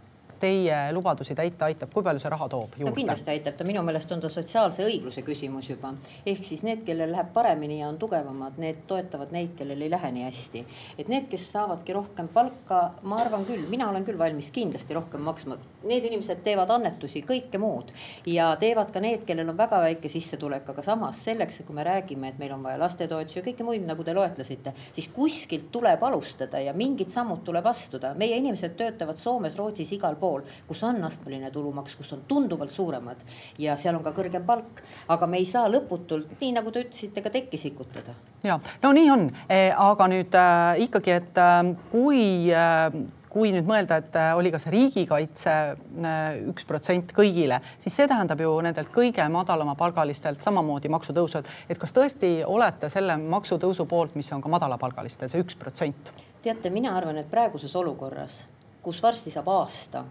teie 0.43 0.91
lubadusi 0.91 1.35
täita 1.35 1.67
aitab, 1.69 1.91
kui 1.93 2.03
palju 2.03 2.19
see 2.19 2.31
raha 2.33 2.49
toob 2.51 2.75
juurde? 2.75 2.91
no 2.91 2.95
kindlasti 2.95 3.31
aitab 3.31 3.55
ta, 3.59 3.67
minu 3.67 3.83
meelest 3.85 4.11
on 4.11 4.23
ta 4.23 4.31
sotsiaalse 4.31 4.83
õigluse 4.87 5.23
küsimus 5.23 5.69
juba. 5.71 5.93
ehk 6.27 6.43
siis 6.43 6.63
need, 6.67 6.83
kellel 6.87 7.13
läheb 7.13 7.31
paremini 7.35 7.79
ja 7.79 7.87
on 7.91 7.99
tugevamad, 8.01 8.57
need 8.61 8.83
toetavad 8.89 9.31
neid, 9.35 9.53
kellel 9.59 9.81
ei 9.81 9.91
lähe 9.93 10.11
nii 10.17 10.25
hästi. 10.27 10.65
et 10.99 11.11
need, 11.11 11.29
kes 11.31 11.45
saavadki 11.55 11.95
rohkem 11.95 12.27
palka, 12.33 12.81
ma 13.03 13.21
arvan 13.23 13.45
küll, 13.47 13.63
mina 13.71 13.87
olen 13.89 14.03
küll 14.07 14.19
valmis 14.19 14.51
kindlasti 14.51 14.97
rohkem 14.97 15.23
maksma. 15.23 15.57
Need 15.83 16.07
inimesed 16.07 16.43
teevad 16.43 16.71
annetusi, 16.71 17.23
kõike 17.27 17.59
muud 17.59 17.91
ja 18.27 18.53
teevad 18.59 18.91
ka 18.91 19.01
need, 19.03 19.23
kellel 19.27 19.51
on 19.51 19.59
väga 19.59 19.79
väike 19.83 20.11
sissetulek, 20.11 20.69
aga 20.73 20.83
samas 20.85 21.23
selleks, 21.23 21.61
kui 21.67 21.75
me 21.75 21.83
räägime, 21.87 22.31
et 22.31 22.39
meil 22.39 22.55
on 22.55 22.63
vaja 22.63 22.79
lastetoetusi 22.83 23.39
ja 23.39 23.45
kõike 23.47 23.67
muid, 23.67 23.83
nagu 23.87 24.03
te 24.03 24.15
loetlesite, 24.15 24.75
siis 24.95 25.09
kuskilt 25.15 25.71
tuleb 25.71 26.03
alustada 26.03 26.61
ja 26.63 26.75
mingid 26.75 27.11
sammud 27.11 27.43
tuleb 27.47 27.67
astuda. 27.67 28.13
meie 28.19 28.37
inimesed 28.39 28.75
töötavad 28.79 29.19
Soomes, 29.19 29.57
Rootsis, 29.57 29.91
igal 29.95 30.15
pool 30.19 30.32
pool, 30.33 30.43
kus 30.67 30.83
on 30.87 31.01
astmeline 31.05 31.51
tulumaks, 31.53 31.95
kus 31.99 32.13
on 32.17 32.25
tunduvalt 32.27 32.73
suuremad 32.73 33.23
ja 33.61 33.77
seal 33.79 33.97
on 33.99 34.05
ka 34.05 34.13
kõrgem 34.15 34.45
palk, 34.47 34.83
aga 35.13 35.29
me 35.29 35.41
ei 35.41 35.49
saa 35.49 35.69
lõputult, 35.71 36.37
nii 36.41 36.53
nagu 36.57 36.73
te 36.73 36.85
ütlesite, 36.87 37.23
ka 37.23 37.33
tekki 37.33 37.61
sikutada. 37.61 38.15
ja 38.43 38.59
no 38.83 38.93
nii 38.93 39.09
on, 39.13 39.27
e, 39.49 39.65
aga 39.71 40.07
nüüd 40.11 40.37
äh, 40.37 40.85
ikkagi, 40.87 41.19
et 41.21 41.37
äh, 41.41 41.75
kui 41.91 42.23
äh, 42.53 43.03
kui 43.33 43.49
nüüd 43.49 43.65
mõelda, 43.65 43.97
et 44.03 44.17
äh, 44.19 44.31
oli 44.37 44.51
ka 44.53 44.59
see 44.61 44.73
riigikaitse 44.75 45.53
äh, 45.73 46.19
üks 46.51 46.67
protsent 46.69 47.13
kõigile, 47.17 47.59
siis 47.81 47.95
see 47.97 48.05
tähendab 48.09 48.41
ju 48.43 48.51
nendelt 48.61 48.91
kõige 48.93 49.25
madalamapalgalistelt 49.33 50.45
samamoodi 50.45 50.91
maksutõusud, 50.93 51.49
et 51.65 51.81
kas 51.81 51.95
tõesti 51.95 52.35
olete 52.45 52.91
selle 52.93 53.17
maksutõusu 53.17 53.87
poolt, 53.89 54.13
mis 54.19 54.29
on 54.35 54.43
ka 54.43 54.53
madalapalgalistel, 54.53 55.33
see 55.33 55.41
üks 55.41 55.57
protsent? 55.57 56.13
teate, 56.43 56.69
mina 56.69 56.91
arvan, 56.97 57.17
et 57.21 57.29
praeguses 57.31 57.73
olukorras, 57.79 58.43
kus 58.83 58.99
varsti 59.01 59.31
saab 59.31 59.47
aasta 59.49 60.03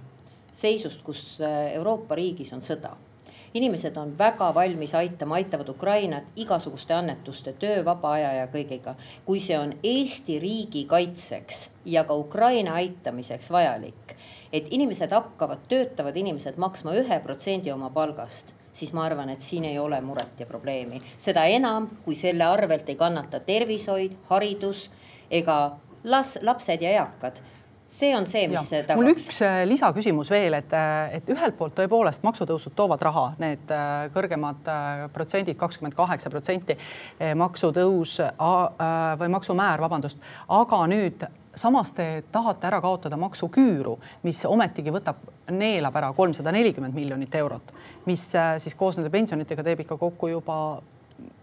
seisust, 0.53 1.03
kus 1.03 1.41
äh, 1.41 1.73
Euroopa 1.79 2.15
riigis 2.15 2.53
on 2.53 2.61
sõda. 2.61 2.97
inimesed 3.55 3.97
on 4.01 4.15
väga 4.19 4.55
valmis 4.55 4.95
aitama, 4.95 5.35
aitavad 5.35 5.69
Ukrainat 5.69 6.25
igasuguste 6.37 6.95
annetuste, 6.95 7.53
töö, 7.53 7.85
vaba 7.85 8.13
aja 8.13 8.33
ja 8.33 8.47
kõigega. 8.47 8.95
kui 9.25 9.41
see 9.41 9.59
on 9.59 9.75
Eesti 9.83 10.39
riigi 10.39 10.85
kaitseks 10.85 11.69
ja 11.85 12.05
ka 12.05 12.15
Ukraina 12.15 12.75
aitamiseks 12.75 13.51
vajalik, 13.51 14.17
et 14.53 14.67
inimesed 14.71 15.11
hakkavad, 15.11 15.69
töötavad 15.69 16.17
inimesed 16.17 16.57
maksma 16.57 16.95
ühe 16.95 17.21
protsendi 17.21 17.73
oma 17.73 17.91
palgast 17.91 18.53
siis 18.73 18.93
ma 18.93 19.05
arvan, 19.05 19.29
et 19.29 19.41
siin 19.41 19.65
ei 19.65 19.79
ole 19.79 20.01
muret 20.01 20.41
ja 20.41 20.47
probleemi. 20.47 21.03
seda 21.19 21.45
enam, 21.45 21.89
kui 22.05 22.15
selle 22.15 22.45
arvelt 22.45 22.89
ei 22.89 22.97
kannata 22.97 23.41
tervishoid, 23.41 24.17
haridus 24.29 24.91
ega 25.31 25.77
las-, 26.05 26.39
lapsed 26.43 26.83
ja 26.83 26.91
eakad 26.91 27.43
see 27.93 28.15
on 28.17 28.27
see, 28.27 28.47
mis 28.49 28.71
tagaks. 28.71 28.97
mul 28.97 29.11
üks 29.13 29.27
äh, 29.45 29.63
lisaküsimus 29.69 30.31
veel, 30.33 30.57
et, 30.57 30.73
äh, 30.77 31.19
et 31.19 31.29
ühelt 31.33 31.57
poolt 31.59 31.75
tõepoolest 31.77 32.25
maksutõusud 32.25 32.75
toovad 32.77 33.05
raha, 33.05 33.27
need 33.43 33.73
äh, 33.73 34.07
kõrgemad 34.15 34.71
protsendid, 35.13 35.59
kakskümmend 35.61 35.97
kaheksa 35.99 36.33
protsenti 36.33 36.77
maksutõus 37.37 38.17
või 39.21 39.31
maksumäär, 39.33 39.83
vabandust, 39.85 40.21
aga 40.53 40.81
nüüd 40.91 41.27
samas 41.59 41.93
te 41.93 42.07
tahate 42.33 42.67
ära 42.71 42.81
kaotada 42.81 43.19
maksuküüru, 43.21 43.99
mis 44.25 44.41
ometigi 44.49 44.95
võtab, 44.95 45.21
neelab 45.53 45.97
ära 46.01 46.13
kolmsada 46.17 46.55
nelikümmend 46.55 46.97
miljonit 46.97 47.35
eurot, 47.37 47.75
mis 48.09 48.25
siis 48.33 48.79
koos 48.79 48.97
nende 48.97 49.13
pensionitega 49.13 49.65
teeb 49.67 49.85
ikka 49.85 50.01
kokku 50.01 50.33
juba 50.33 50.57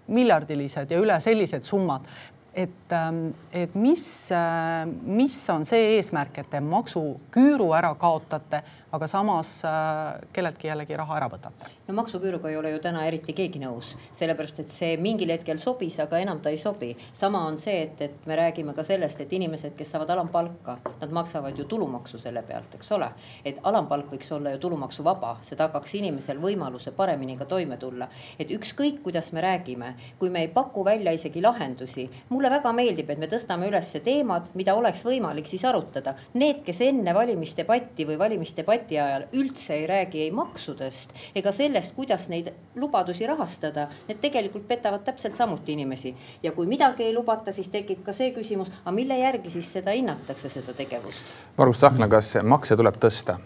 miljardilised 0.09 0.89
ja 0.89 0.97
üle 0.97 1.19
sellised 1.21 1.67
summad 1.69 2.09
et, 2.53 2.91
ähm, 2.91 3.29
et 3.53 3.75
mis, 3.75 4.31
äh, 4.31 4.85
mis 5.03 5.37
on 5.49 5.65
see 5.65 5.95
eesmärk, 5.97 6.41
et 6.41 6.49
te 6.49 6.59
maksuküüru 6.63 7.71
ära 7.77 7.93
kaotate 7.99 8.63
aga 8.91 9.07
samas 9.07 9.59
äh, 9.65 10.21
kelleltki 10.33 10.69
jällegi 10.69 10.97
raha 10.97 11.19
ära 11.19 11.29
võtate. 11.31 11.73
No 11.89 11.95
maksuküüruga 11.97 12.49
ei 12.49 12.57
ole 12.57 12.71
ju 12.71 12.79
täna 12.83 13.01
eriti 13.09 13.33
keegi 13.33 13.59
nõus, 13.63 13.95
sellepärast 14.13 14.61
et 14.61 14.69
see 14.69 14.97
mingil 15.01 15.31
hetkel 15.33 15.57
sobis, 15.61 15.97
aga 15.99 16.19
enam 16.21 16.39
ta 16.41 16.51
ei 16.53 16.57
sobi. 16.61 16.95
sama 17.13 17.41
on 17.47 17.57
see, 17.57 17.81
et, 17.81 18.01
et 18.01 18.27
me 18.29 18.35
räägime 18.37 18.75
ka 18.77 18.83
sellest, 18.83 19.21
et 19.21 19.33
inimesed, 19.33 19.75
kes 19.77 19.91
saavad 19.91 20.09
alampalka, 20.13 20.77
nad 21.01 21.11
maksavad 21.11 21.57
ju 21.57 21.65
tulumaksu 21.65 22.19
selle 22.21 22.43
pealt, 22.45 22.75
eks 22.75 22.91
ole. 22.91 23.09
et 23.45 23.57
alampalk 23.63 24.11
võiks 24.13 24.31
olla 24.35 24.53
ju 24.53 24.61
tulumaksuvaba, 24.65 25.37
see 25.41 25.57
tagaks 25.57 25.95
inimesel 25.99 26.37
võimaluse 26.41 26.93
paremini 26.95 27.37
ka 27.37 27.45
toime 27.45 27.77
tulla. 27.77 28.09
et 28.39 28.51
ükskõik, 28.51 29.01
kuidas 29.03 29.31
me 29.33 29.41
räägime, 29.41 29.93
kui 30.19 30.29
me 30.29 30.45
ei 30.45 30.53
paku 30.53 30.85
välja 30.85 31.11
isegi 31.11 31.41
lahendusi, 31.41 32.09
mulle 32.29 32.49
väga 32.49 32.73
meeldib, 32.73 33.09
et 33.09 33.19
me 33.19 33.27
tõstame 33.27 33.67
üles 33.67 33.91
teemad, 34.03 34.53
mida 34.53 34.75
oleks 34.75 35.03
võimalik 35.05 35.47
siis 35.47 35.65
arutada. 35.65 36.15
Need, 36.33 36.63
kes 36.65 36.81
enne 36.85 37.13
valimisdebatti 37.13 38.05
või 38.05 38.19
valimisdebatti 38.19 38.89
debati 38.89 38.97
ajal 38.99 39.25
üldse 39.33 39.73
ei 39.73 39.87
räägi 39.87 40.21
ei 40.23 40.31
maksudest 40.31 41.13
ega 41.37 41.51
sellest, 41.79 41.95
kuidas 41.95 42.27
neid 42.29 42.51
lubadusi 42.75 43.27
rahastada, 43.27 43.87
need 44.07 44.19
tegelikult 44.21 44.67
petavad 44.67 45.03
täpselt 45.05 45.35
samuti 45.35 45.73
inimesi. 45.73 46.15
ja 46.43 46.51
kui 46.51 46.67
midagi 46.67 47.03
ei 47.03 47.13
lubata, 47.13 47.51
siis 47.51 47.69
tekib 47.69 48.03
ka 48.03 48.13
see 48.13 48.33
küsimus, 48.33 48.71
aga 48.83 48.91
mille 48.91 49.19
järgi 49.19 49.49
siis 49.49 49.71
seda 49.71 49.91
hinnatakse, 49.91 50.49
seda 50.49 50.73
tegevust? 50.73 51.25
Margus 51.57 51.77
Tsahkna, 51.77 52.07
kas 52.07 52.35
makse 52.43 52.75
tuleb 52.75 52.99
tõsta? 52.99 53.39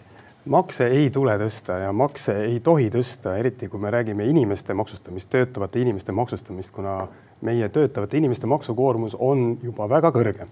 makse 0.44 0.86
ei 0.92 1.10
tule 1.10 1.38
tõsta 1.40 1.78
ja 1.80 1.92
makse 1.92 2.34
ei 2.44 2.60
tohi 2.60 2.90
tõsta, 2.92 3.36
eriti 3.40 3.68
kui 3.68 3.80
me 3.80 3.90
räägime 3.90 4.26
inimeste 4.28 4.74
maksustamist, 4.74 5.30
töötavate 5.30 5.80
inimeste 5.80 6.12
maksustamist, 6.12 6.70
kuna 6.70 7.06
meie 7.40 7.68
töötavate 7.68 8.18
inimeste 8.18 8.46
maksukoormus 8.46 9.16
on 9.18 9.58
juba 9.62 9.88
väga 9.88 10.10
kõrge. 10.12 10.46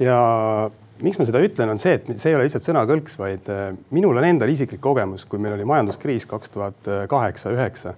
ja 0.00 0.70
miks 1.02 1.18
ma 1.20 1.26
seda 1.28 1.42
ütlen, 1.44 1.72
on 1.72 1.80
see, 1.82 1.96
et 1.98 2.08
see 2.14 2.32
ei 2.32 2.38
ole 2.38 2.46
lihtsalt 2.46 2.66
sõnakõlks, 2.66 3.18
vaid 3.20 3.50
äh, 3.52 3.68
minul 3.96 4.20
on 4.20 4.26
endal 4.26 4.52
isiklik 4.52 4.82
kogemus, 4.84 5.26
kui 5.28 5.42
meil 5.42 5.56
oli 5.58 5.68
majanduskriis 5.68 6.28
kaks 6.30 6.56
tuhat 6.56 6.90
kaheksa, 7.10 7.52
üheksa 7.56 7.94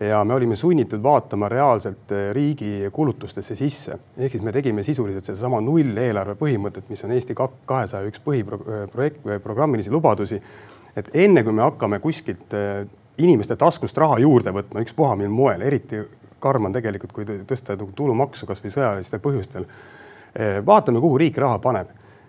ja 0.00 0.24
me 0.24 0.34
olime 0.34 0.56
sunnitud 0.56 1.02
vaatama 1.02 1.48
reaalselt 1.48 2.12
äh, 2.12 2.30
riigi 2.32 2.90
kulutustesse 2.92 3.54
sisse, 3.54 3.98
ehk 4.18 4.32
siis 4.32 4.44
me 4.44 4.52
tegime 4.52 4.82
sisuliselt 4.82 5.24
sedasama 5.24 5.60
nulleelarve 5.64 6.36
põhimõtet, 6.40 6.90
mis 6.92 7.04
on 7.04 7.14
Eesti 7.16 7.36
kahesaja 7.36 8.04
üks 8.10 8.20
põhiprojekt 8.24 9.24
või 9.24 9.40
programmilisi 9.42 9.90
lubadusi. 9.90 10.40
et 10.96 11.10
enne 11.14 11.42
kui 11.44 11.52
me 11.52 11.62
hakkame 11.62 12.00
kuskilt 12.00 12.54
äh, 12.54 12.86
inimeste 13.18 13.56
taskust 13.56 13.96
raha 13.98 14.18
juurde 14.18 14.52
võtma, 14.52 14.84
ükspuha 14.84 15.16
mil 15.16 15.28
moel, 15.28 15.62
eriti 15.62 16.02
karm 16.38 16.68
on 16.68 16.72
tegelikult, 16.72 17.12
kui 17.12 17.24
tõsta 17.24 17.76
tulumaksu 17.96 18.46
kasvõi 18.46 18.70
sõjalistel 18.70 19.20
põhjustel. 19.20 19.64
vaatame, 20.66 21.00
kuhu 21.00 21.18
riik 21.18 21.38
raha 21.38 21.58
paneb 21.58 21.88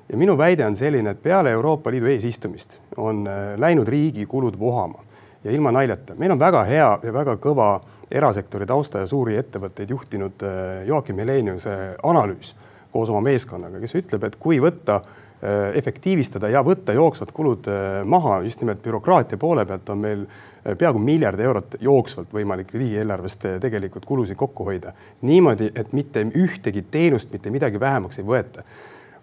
ja 0.09 0.17
minu 0.17 0.37
väide 0.37 0.65
on 0.65 0.75
selline, 0.75 1.11
et 1.11 1.21
peale 1.23 1.51
Euroopa 1.51 1.91
Liidu 1.91 2.07
eesistumist 2.11 2.79
on 2.97 3.27
äh, 3.27 3.53
läinud 3.59 3.87
riigi 3.87 4.25
kulud 4.25 4.59
vohama 4.59 5.03
ja 5.43 5.51
ilma 5.51 5.71
naljata, 5.71 6.15
meil 6.15 6.31
on 6.31 6.39
väga 6.39 6.63
hea 6.67 6.89
ja 7.03 7.13
väga 7.13 7.37
kõva 7.43 7.77
erasektori 8.11 8.65
tausta 8.65 9.03
ja 9.03 9.07
suuri 9.07 9.37
ettevõtteid 9.37 9.91
juhtinud 9.91 10.47
äh, 10.47 10.87
Joakim 10.87 11.19
Heleniuse 11.19 11.77
analüüs 12.03 12.55
koos 12.91 13.09
oma 13.11 13.21
meeskonnaga, 13.21 13.81
kes 13.83 13.97
ütleb, 13.99 14.23
et 14.23 14.39
kui 14.39 14.61
võtta 14.63 15.01
äh, 15.01 15.75
efektiivistada 15.75 16.49
ja 16.55 16.63
võtta 16.65 16.95
jooksvad 16.95 17.35
kulud 17.35 17.67
maha 18.07 18.41
just 18.47 18.63
nimelt 18.63 18.79
bürokraatia 18.83 19.37
poole 19.37 19.67
pealt 19.67 19.89
on 19.91 20.05
meil 20.07 20.27
peaaegu 20.67 20.99
miljard 21.03 21.39
eurot 21.39 21.75
jooksvalt 21.83 22.31
võimalik 22.33 22.71
riigieelarvest 22.73 23.45
tegelikult 23.61 24.05
kulusid 24.07 24.39
kokku 24.39 24.71
hoida. 24.71 24.93
niimoodi, 25.21 25.71
et 25.75 25.91
mitte 25.93 26.23
ühtegi 26.31 26.85
teenust 26.91 27.31
mitte 27.31 27.51
midagi 27.51 27.79
vähemaks 27.79 28.19
ei 28.19 28.25
võeta 28.25 28.63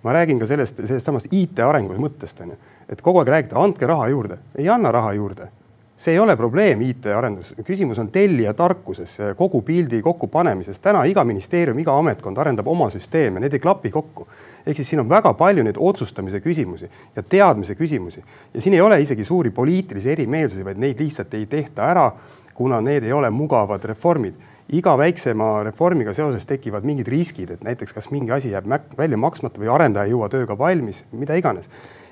ma 0.05 0.13
räägin 0.13 0.39
ka 0.39 0.47
sellest, 0.47 0.77
sellest 0.85 1.07
samast 1.07 1.33
IT 1.33 1.61
arengu 1.65 1.97
mõttest 1.99 2.41
on 2.45 2.53
ju, 2.53 2.57
et 2.93 3.03
kogu 3.03 3.23
aeg 3.23 3.31
räägite, 3.33 3.57
andke 3.59 3.89
raha 3.89 4.09
juurde, 4.13 4.39
ei 4.59 4.69
anna 4.69 4.93
raha 4.93 5.13
juurde. 5.17 5.49
see 5.97 6.13
ei 6.13 6.19
ole 6.19 6.35
probleem 6.37 6.81
IT-arendus, 6.83 7.53
küsimus 7.65 7.99
on 8.03 8.09
tellija 8.13 8.53
tarkuses, 8.55 9.17
kogu 9.37 9.63
pildi 9.63 10.03
kokkupanemises. 10.03 10.79
täna 10.79 11.05
iga 11.05 11.25
ministeerium, 11.25 11.79
iga 11.79 11.99
ametkond 11.99 12.39
arendab 12.39 12.67
oma 12.67 12.91
süsteeme, 12.91 13.41
need 13.41 13.53
ei 13.53 13.61
klapi 13.61 13.91
kokku. 13.91 14.27
ehk 14.67 14.77
siis 14.77 14.89
siin 14.89 15.01
on 15.01 15.09
väga 15.09 15.33
palju 15.35 15.63
neid 15.63 15.77
otsustamise 15.79 16.41
küsimusi 16.41 16.91
ja 17.17 17.23
teadmise 17.23 17.75
küsimusi 17.75 18.23
ja 18.55 18.61
siin 18.61 18.75
ei 18.75 18.81
ole 18.81 19.01
isegi 19.01 19.25
suuri 19.25 19.51
poliitilisi 19.51 20.11
erimeelsusi, 20.11 20.65
vaid 20.65 20.79
neid 20.79 21.01
lihtsalt 21.01 21.35
ei 21.35 21.47
tehta 21.47 21.87
ära, 21.91 22.13
kuna 22.55 22.81
need 22.81 23.05
ei 23.05 23.13
ole 23.13 23.31
mugavad 23.31 23.85
reformid 23.85 24.35
iga 24.73 24.97
väiksema 24.99 25.63
reformiga 25.67 26.15
seoses 26.17 26.47
tekivad 26.49 26.85
mingid 26.89 27.09
riskid, 27.13 27.51
et 27.51 27.65
näiteks 27.65 27.93
kas 27.93 28.11
mingi 28.11 28.33
asi 28.33 28.53
jääb 28.55 28.69
välja 28.99 29.19
maksmata 29.21 29.61
või 29.61 29.71
arendaja 29.73 30.09
ei 30.09 30.15
jõua 30.15 30.29
tööga 30.33 30.57
valmis, 30.59 31.03
mida 31.13 31.37
iganes. 31.37 31.69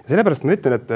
sellepärast 0.07 0.45
ma 0.45 0.57
ütlen, 0.57 0.77
et, 0.77 0.91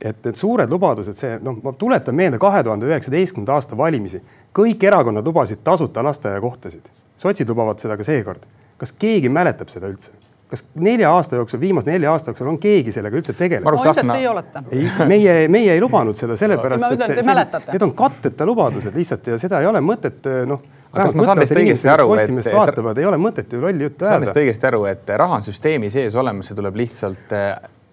et 0.00 0.28
need 0.28 0.38
suured 0.38 0.70
lubadused, 0.70 1.16
see 1.18 1.38
noh, 1.42 1.58
ma 1.62 1.72
tuletan 1.72 2.14
meelde 2.14 2.38
kahe 2.38 2.62
tuhande 2.62 2.86
üheksateistkümnenda 2.86 3.58
aasta 3.58 3.76
valimisi, 3.76 4.22
kõik 4.54 4.84
erakonnad 4.84 5.26
lubasid 5.26 5.64
tasuta 5.64 6.04
lasteaiakohtasid, 6.06 6.86
sotsid 7.18 7.50
lubavad 7.50 7.82
seda 7.82 7.96
ka 7.96 8.06
seekord. 8.06 8.46
kas 8.76 8.92
keegi 8.92 9.28
mäletab 9.28 9.68
seda 9.72 9.88
üldse? 9.88 10.12
kas 10.50 10.64
nelja 10.74 11.10
aasta 11.10 11.36
jooksul, 11.36 11.60
viimase 11.60 11.90
nelja 11.90 12.12
aasta 12.12 12.30
jooksul 12.30 12.48
on 12.52 12.58
keegi 12.62 12.92
sellega 12.94 13.18
üldse 13.18 13.34
tegelenud? 13.34 13.86
et 13.90 14.02
teie 14.06 14.28
olete. 14.30 14.62
ei, 14.70 14.86
meie, 15.10 15.34
meie 15.50 15.74
ei 15.74 15.82
lubanud 15.82 16.14
seda 16.18 16.36
sellepärast, 16.38 16.86
et 16.94 17.24
see, 17.26 17.36
need 17.72 17.86
on 17.86 17.94
katteta 17.98 18.46
lubadused 18.46 18.94
lihtsalt 18.94 19.32
ja 19.32 19.38
seda 19.42 19.60
ei 19.62 19.70
ole 19.70 19.82
mõtet 19.82 20.28
noh. 20.46 20.62
Kas 20.96 21.14
ma 21.16 21.28
saan 21.28 21.40
teist 21.42 21.56
õigesti 21.56 21.92
aru, 21.92 22.08
et, 22.20 22.34
vaatavad, 22.48 22.98
ei 22.98 23.08
ole 23.08 23.20
mõtet 23.20 23.52
ju 23.52 23.62
lolli 23.62 23.88
juttu 23.88 24.04
ajada. 24.04 24.18
saan 24.18 24.26
teist 24.26 24.42
õigesti 24.42 24.68
aru, 24.72 24.84
et 24.90 25.16
raha 25.22 25.40
on 25.40 25.46
süsteemi 25.46 25.90
sees 25.92 26.18
olemas, 26.18 26.50
see 26.50 26.58
tuleb 26.58 26.78
lihtsalt 26.82 27.34
äh, 27.36 27.48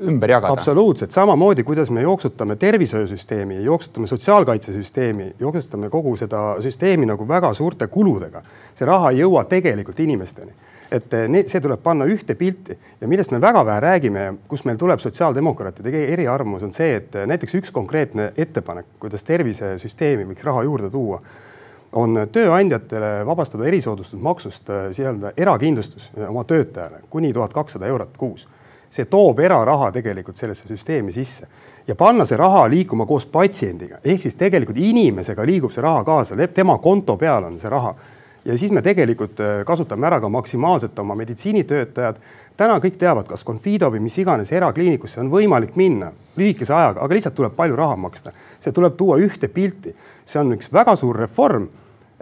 ümber 0.10 0.36
jagada. 0.36 0.54
absoluutselt, 0.54 1.12
samamoodi, 1.16 1.64
kuidas 1.68 1.92
me 1.94 2.02
jooksutame 2.02 2.56
tervishoiusüsteemi, 2.62 3.62
jooksutame 3.64 4.08
sotsiaalkaitsesüsteemi, 4.12 5.34
jooksutame 5.40 5.90
kogu 5.94 6.16
seda 6.20 6.44
süsteemi 6.64 7.08
nagu 7.10 7.28
väga 7.28 7.54
suurte 7.54 7.88
kuludega. 7.88 8.44
see 8.76 8.90
raha 8.90 9.12
ei 9.12 9.24
jõua 9.24 9.46
tegelikult 9.50 10.00
inimesteni 10.00 10.54
et 10.94 11.14
eh, 11.18 11.40
see 11.50 11.62
tuleb 11.64 11.82
panna 11.84 12.06
ühte 12.10 12.36
pilti 12.38 12.76
ja 13.02 13.10
millest 13.10 13.34
me 13.34 13.42
väga 13.42 13.64
vähe 13.66 13.82
räägime 13.84 14.26
kus 14.50 14.66
meil 14.68 14.78
tuleb 14.82 15.02
sotsiaaldemokraatide 15.02 16.06
eriarvamus 16.14 16.66
on 16.68 16.74
see, 16.76 16.98
et 17.00 17.16
eh, 17.18 17.28
näiteks 17.30 17.58
üks 17.62 17.74
konkreetne 17.74 18.32
ettepanek, 18.38 18.96
kuidas 19.02 19.26
tervisesüsteemi 19.28 20.28
võiks 20.30 20.46
raha 20.46 20.66
juurde 20.68 20.92
tuua, 20.94 21.22
on 21.94 22.18
tööandjatele 22.32 23.26
vabastada 23.26 23.68
erisoodustusmaksust 23.70 24.70
eh, 24.70 24.90
nii-öelda 24.92 25.34
erakindlustus 25.38 26.12
oma 26.28 26.44
töötajale 26.44 27.04
kuni 27.10 27.34
tuhat 27.34 27.54
kakssada 27.54 27.88
eurot 27.88 28.18
kuus 28.18 28.48
see 28.94 29.06
toob 29.10 29.40
eraraha 29.42 29.92
tegelikult 29.92 30.38
sellesse 30.38 30.68
süsteemi 30.70 31.12
sisse 31.12 31.48
ja 31.88 31.96
panna 31.98 32.26
see 32.30 32.38
raha 32.38 32.68
liikuma 32.70 33.06
koos 33.10 33.26
patsiendiga, 33.26 34.02
ehk 34.06 34.22
siis 34.22 34.36
tegelikult 34.38 34.78
inimesega 34.78 35.46
liigub 35.46 35.74
see 35.74 35.82
raha 35.82 36.04
kaasa, 36.06 36.38
tema 36.54 36.78
konto 36.78 37.18
peal 37.18 37.50
on 37.50 37.58
see 37.62 37.72
raha 37.74 37.96
ja 38.46 38.58
siis 38.58 38.72
me 38.72 38.82
tegelikult 38.82 39.40
äh, 39.40 39.66
kasutame 39.66 40.08
ära 40.08 40.20
ka 40.22 40.30
maksimaalselt 40.30 41.00
oma 41.00 41.16
meditsiinitöötajad. 41.16 42.16
täna 42.58 42.78
kõik 42.80 42.98
teavad, 43.00 43.28
kas 43.28 43.46
Confido 43.46 43.90
või 43.92 44.04
mis 44.04 44.18
iganes 44.18 44.52
erakliinikusse 44.52 45.22
on 45.22 45.32
võimalik 45.32 45.76
minna 45.76 46.12
lühikese 46.38 46.74
ajaga, 46.74 47.02
aga 47.02 47.16
lihtsalt 47.16 47.36
tuleb 47.36 47.56
palju 47.56 47.76
raha 47.76 47.96
maksta. 47.96 48.32
see 48.60 48.72
tuleb 48.72 48.98
tuua 48.98 49.18
ühte 49.18 49.48
pilti, 49.48 49.96
see 50.26 50.40
on 50.40 50.54
üks 50.58 50.72
väga 50.74 50.96
suur 50.96 51.18
reform. 51.18 51.68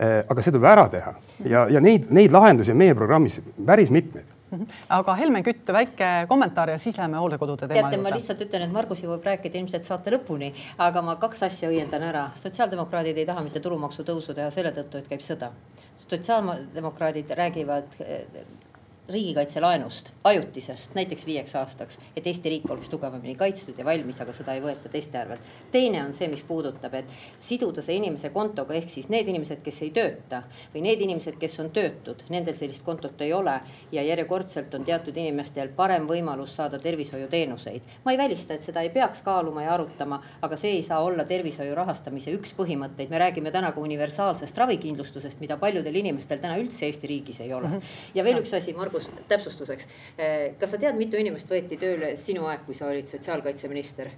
Äh, 0.01 0.23
aga 0.29 0.41
see 0.41 0.51
tuleb 0.51 0.65
ära 0.65 0.87
teha 0.89 1.15
ja, 1.45 1.67
ja 1.69 1.79
neid, 1.79 2.07
neid 2.09 2.33
lahendusi 2.33 2.73
on 2.73 2.79
meie 2.81 2.95
programmis 2.97 3.41
päris 3.65 3.91
mitmeid 3.93 4.29
Mhm. 4.51 4.65
aga 4.89 5.13
Helmen 5.15 5.43
Kütt, 5.43 5.69
väike 5.71 6.07
kommentaar 6.27 6.69
ja 6.73 6.77
siis 6.79 6.97
läheme 6.97 7.21
hooldekodude 7.23 7.67
teema 7.67 7.77
juurde. 7.79 7.95
teate, 7.95 8.03
ma 8.03 8.11
lihtsalt 8.11 8.41
ütlen, 8.43 8.65
et 8.65 8.73
Margus 8.75 9.03
jõuab 9.03 9.23
rääkida 9.23 9.61
ilmselt 9.61 9.87
saate 9.87 10.11
lõpuni, 10.11 10.51
aga 10.77 11.01
ma 11.01 11.15
kaks 11.15 11.45
asja 11.47 11.69
õiendan 11.71 12.03
ära. 12.03 12.25
sotsiaaldemokraadid 12.35 13.17
ei 13.17 13.25
taha 13.25 13.45
mitte 13.45 13.61
tulumaksu 13.63 14.03
tõusu 14.03 14.35
teha 14.35 14.49
selle 14.51 14.73
tõttu, 14.75 14.97
et 14.97 15.07
käib 15.07 15.23
sõda. 15.23 15.51
sotsiaaldemokraadid 16.03 17.31
räägivad 17.37 17.95
riigikaitselaenust, 19.11 20.11
ajutisest, 20.23 20.95
näiteks 20.95 21.25
viieks 21.25 21.55
aastaks, 21.55 21.99
et 22.15 22.27
Eesti 22.27 22.49
riik 22.49 22.69
oleks 22.71 22.89
tugevamini 22.89 23.35
kaitstud 23.35 23.77
ja 23.77 23.85
valmis, 23.85 24.21
aga 24.21 24.33
seda 24.33 24.55
ei 24.55 24.61
võeta 24.63 24.89
teiste 24.91 25.17
arvelt. 25.17 25.41
teine 25.71 26.03
on 26.03 26.13
see, 26.13 26.27
mis 26.31 26.43
puudutab, 26.47 26.93
et 26.93 27.11
siduda 27.39 27.81
see 27.81 27.95
inimese 27.99 28.29
kontoga, 28.29 28.73
ehk 28.73 28.89
siis 28.89 29.09
need 29.09 29.27
inimesed, 29.27 29.61
kes 29.63 29.81
ei 29.81 29.91
tööta 29.95 30.43
või 30.73 30.85
need 30.87 31.01
inimesed, 31.01 31.37
kes 31.41 31.59
on 31.63 31.71
töötud, 31.75 32.23
nendel 32.29 32.55
sellist 32.55 32.83
kontot 32.85 33.21
ei 33.21 33.33
ole 33.33 33.57
ja 33.91 34.03
järjekordselt 34.03 34.73
on 34.75 34.85
teatud 34.87 35.17
inimestel 35.17 35.69
parem 35.75 36.07
võimalus 36.07 36.55
saada 36.55 36.79
tervishoiuteenuseid. 36.79 37.81
ma 38.05 38.11
ei 38.11 38.17
välista, 38.17 38.53
et 38.53 38.61
seda 38.61 38.81
ei 38.81 38.89
peaks 38.89 39.21
kaaluma 39.21 39.63
ja 39.63 39.73
arutama, 39.73 40.21
aga 40.41 40.57
see 40.57 40.75
ei 40.77 40.83
saa 40.83 41.01
olla 41.03 41.25
tervishoiu 41.25 41.75
rahastamise 41.75 42.31
üks 42.31 42.53
põhimõtteid. 42.57 43.09
me 43.09 43.19
räägime 43.19 43.51
täna 43.51 43.71
ka 43.71 43.81
universaalsest 43.81 44.57
ravikindlustusest, 44.57 45.39
mida 45.39 45.57
paljudel 45.57 45.95
inimestel 45.95 46.39
täna 46.39 46.57
üldse 46.57 46.85
Eesti 46.85 47.07
riigis 47.07 47.41
ei 47.41 47.53
ole. 47.53 47.67
Mhm. 47.67 47.77
ja 48.15 48.23
veel 48.23 48.41
üks 48.41 48.53
asi, 48.57 48.73
Margus 48.73 49.00
täpsus, 49.07 49.25
täpsustuseks. 49.31 49.87
Kas 50.59 50.71
sa 50.73 50.79
tead, 50.81 50.97
mitu 50.99 51.19
inimest 51.19 51.49
võeti 51.51 51.79
tööle 51.81 52.13
sinu 52.19 52.47
aeg, 52.49 52.65
kui 52.67 52.77
sa 52.77 52.89
olid 52.91 53.09
sotsiaalkaitseminister? 53.11 54.11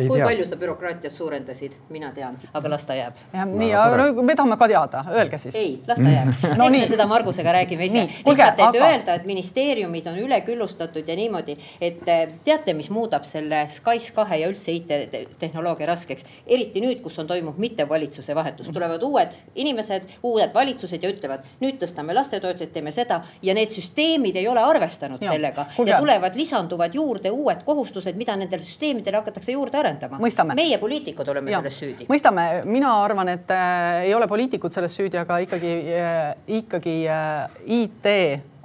Ei 0.00 0.08
kui 0.08 0.18
tea. 0.18 0.26
palju 0.26 0.46
sa 0.48 0.56
bürokraatiat 0.56 1.12
suurendasid, 1.12 1.72
mina 1.90 2.10
tean, 2.16 2.38
aga 2.54 2.68
las 2.72 2.84
ta 2.86 2.94
jääb. 2.98 3.14
nii, 3.32 3.70
aga 3.74 3.96
no 4.14 4.22
me 4.22 4.34
tahame 4.36 4.56
ka 4.58 4.68
teada, 4.68 5.04
öelge 5.12 5.38
siis. 5.38 5.54
ei, 5.54 5.80
las 5.86 5.98
ta 5.98 6.08
jääb 6.08 6.34
No 6.58 6.64
eks 6.66 6.72
nii. 6.72 6.80
me 6.80 6.86
seda 6.88 7.06
Margusega 7.06 7.52
räägime 7.52 7.84
ise. 7.86 8.06
Lihtsalt, 8.26 8.58
et 8.58 8.60
aga- 8.66 8.86
öelda, 8.88 9.14
et 9.14 9.24
ministeeriumid 9.26 10.06
on 10.06 10.18
üleküllustatud 10.18 11.08
ja 11.08 11.16
niimoodi, 11.16 11.56
et 11.80 12.08
eh, 12.08 12.28
teate, 12.44 12.74
mis 12.74 12.90
muudab 12.90 13.24
selle 13.24 13.66
SKAIS 13.70 14.10
kahe 14.16 14.40
ja 14.40 14.48
üldse 14.50 14.72
IT-tehnoloogia 14.72 15.86
raskeks. 15.90 16.24
eriti 16.46 16.80
nüüd, 16.80 17.00
kus 17.02 17.18
on 17.18 17.26
toimub 17.26 17.58
mitte 17.58 17.86
valitsuse 17.88 18.34
vahetus, 18.34 18.68
tulevad 18.72 19.02
uued 19.02 19.34
inimesed, 19.54 20.02
uued 20.22 20.54
valitsused 20.54 21.02
ja 21.02 21.10
ütlevad, 21.12 21.44
nüüd 21.60 21.78
tõstame 21.82 22.14
lastetoetuseid, 22.14 22.72
teeme 22.72 22.90
seda 22.94 23.20
ja 23.42 23.54
need 23.54 23.70
süsteemid 23.74 24.36
ei 24.36 24.48
ole 24.48 24.60
arvestanud 24.60 25.22
Ja, 25.22 25.32
sellega 25.32 25.66
kuulge. 25.76 25.90
ja 25.92 25.98
tulevad, 26.00 26.36
lisanduvad 26.36 26.94
juurde 26.94 27.30
uued 27.30 27.62
kohustused, 27.64 28.16
mida 28.16 28.36
nendele 28.36 28.62
süsteemidele 28.64 29.16
hakatakse 29.20 29.52
juurde 29.52 29.78
arendama. 29.90 30.54
Meie 30.54 30.78
poliitikud 30.78 31.28
oleme 31.28 31.50
Ja, 31.50 31.60
selles 31.60 31.78
süüdi. 31.82 32.06
mõistame, 32.10 32.46
mina 32.64 32.92
arvan, 33.04 33.28
et 33.34 33.50
äh, 33.50 34.06
ei 34.06 34.14
ole 34.14 34.28
poliitikud 34.30 34.72
selles 34.74 34.94
süüdi, 34.96 35.18
aga 35.20 35.40
ikkagi 35.44 35.74
äh,, 35.98 36.22
ikkagi 36.60 36.96
äh, 37.08 37.60
IT 37.66 38.06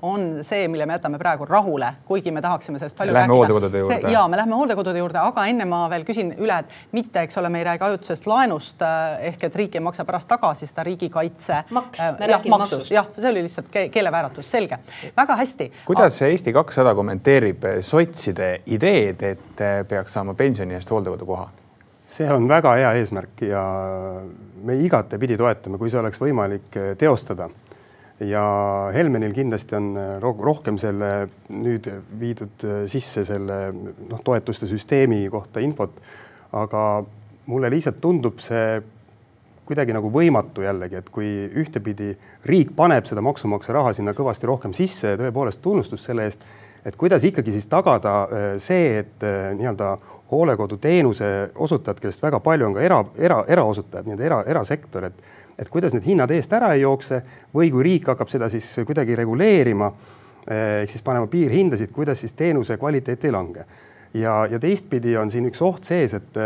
on 0.01 0.39
see, 0.41 0.67
mille 0.67 0.85
me 0.85 0.97
jätame 0.97 1.19
praegu 1.19 1.45
rahule, 1.45 1.93
kuigi 2.05 2.31
me 2.31 2.41
tahaksime 2.41 2.79
sellest 2.79 2.97
palju 2.97 3.13
Lähme 3.13 3.21
rääkida. 3.21 3.35
hooldekodude 3.35 3.79
juurde. 3.79 4.11
ja 4.11 4.27
me 4.27 4.37
lähme 4.37 4.55
hooldekodude 4.55 4.99
juurde, 4.99 5.19
aga 5.19 5.45
enne 5.45 5.65
ma 5.65 5.85
veel 5.89 6.05
küsin 6.07 6.33
üle, 6.37 6.59
et 6.59 6.95
mitte, 6.95 7.21
eks 7.25 7.37
ole, 7.37 7.49
me 7.49 7.61
ei 7.61 7.67
räägi 7.69 7.87
ajutisest 7.87 8.27
laenust 8.27 8.81
äh, 8.81 9.17
ehk 9.31 9.43
et 9.49 9.55
riik 9.55 9.75
ei 9.75 9.83
maksa 9.83 10.05
pärast 10.05 10.27
tagasi 10.27 10.67
seda 10.67 10.83
riigikaitse. 10.83 11.63
Maks, 11.69 11.99
me 11.99 12.27
jah, 12.27 12.37
räägime 12.37 12.57
maksust. 12.57 12.91
jah, 12.91 13.09
see 13.19 13.29
oli 13.31 13.45
lihtsalt 13.47 13.69
ke 13.71 13.87
keelevääratus, 13.89 14.51
selge, 14.51 14.79
väga 15.17 15.35
hästi. 15.41 15.71
kuidas 15.85 16.17
see 16.19 16.31
Eesti 16.35 16.53
kakssada 16.53 16.95
kommenteerib 16.95 17.63
sotside 17.81 18.61
ideed, 18.65 19.21
et 19.23 19.61
eh, 19.61 19.83
peaks 19.87 20.13
saama 20.13 20.33
pensioni 20.33 20.75
eest 20.75 20.91
hooldekodukoha? 20.91 21.49
see 22.15 22.27
on 22.31 22.47
väga 22.47 22.75
hea 22.79 22.91
eesmärk 22.99 23.41
ja 23.49 23.61
me 24.65 24.77
igatepidi 24.81 25.37
toetame, 25.37 25.79
kui 25.81 25.91
see 25.91 25.99
oleks 25.99 26.21
võimalik 26.21 26.77
eh, 26.79 26.91
teostada. 26.99 27.49
Ja 28.19 28.45
Helmenil 28.95 29.33
kindlasti 29.35 29.75
on 29.75 29.91
ro- 30.23 30.37
rohkem 30.39 30.77
selle 30.79 31.27
nüüd 31.51 31.89
viidud 32.19 32.63
eh, 32.63 32.81
sisse 32.91 33.25
selle 33.27 33.59
noh, 33.75 34.21
toetuste 34.23 34.69
süsteemi 34.69 35.25
kohta 35.31 35.63
infot. 35.63 35.97
aga 36.55 36.81
mulle 37.51 37.69
lihtsalt 37.69 37.97
tundub 38.01 38.39
see 38.39 38.81
kuidagi 39.65 39.95
nagu 39.95 40.11
võimatu 40.13 40.63
jällegi, 40.63 40.99
et 41.01 41.09
kui 41.09 41.27
ühtepidi 41.57 42.13
riik 42.45 42.75
paneb 42.77 43.07
seda 43.09 43.23
maksumaksja 43.25 43.73
raha 43.73 43.93
sinna 43.97 44.13
kõvasti 44.13 44.47
rohkem 44.47 44.75
sisse 44.77 45.15
ja 45.15 45.19
tõepoolest 45.19 45.61
tunnustus 45.61 46.05
selle 46.05 46.27
eest, 46.29 46.45
et 46.85 46.95
kuidas 46.95 47.25
ikkagi 47.25 47.55
siis 47.55 47.65
tagada 47.67 48.13
äh, 48.23 48.45
see, 48.61 48.99
et 49.01 49.25
äh, 49.25 49.49
nii-öelda 49.57 49.95
hoolekoduteenuse 50.31 51.31
osutajad, 51.55 51.99
kellest 52.01 52.23
väga 52.23 52.39
palju 52.45 52.69
on 52.69 52.77
ka 52.77 52.85
era, 52.85 53.01
era, 53.17 53.41
eraosutajad, 53.57 54.05
nii-öelda 54.05 54.29
era, 54.29 54.39
erasektor, 54.53 55.09
et 55.09 55.25
et 55.59 55.69
kuidas 55.71 55.93
need 55.95 56.05
hinnad 56.05 56.31
eest 56.35 56.53
ära 56.53 56.73
ei 56.75 56.83
jookse 56.83 57.21
või 57.55 57.71
kui 57.71 57.83
riik 57.83 58.07
hakkab 58.11 58.31
seda 58.31 58.49
siis 58.51 58.67
kuidagi 58.85 59.15
reguleerima 59.15 59.91
eh, 59.91 60.83
ehk 60.83 60.93
siis 60.93 61.03
panema 61.05 61.27
piirhindasid, 61.31 61.91
kuidas 61.95 62.19
siis 62.19 62.33
teenuse 62.33 62.77
kvaliteet 62.77 63.25
ei 63.25 63.35
lange 63.35 63.65
ja, 64.15 64.47
ja 64.51 64.59
teistpidi 64.59 65.15
on 65.17 65.31
siin 65.31 65.49
üks 65.49 65.61
oht 65.65 65.87
sees, 65.87 66.15
et, 66.17 66.39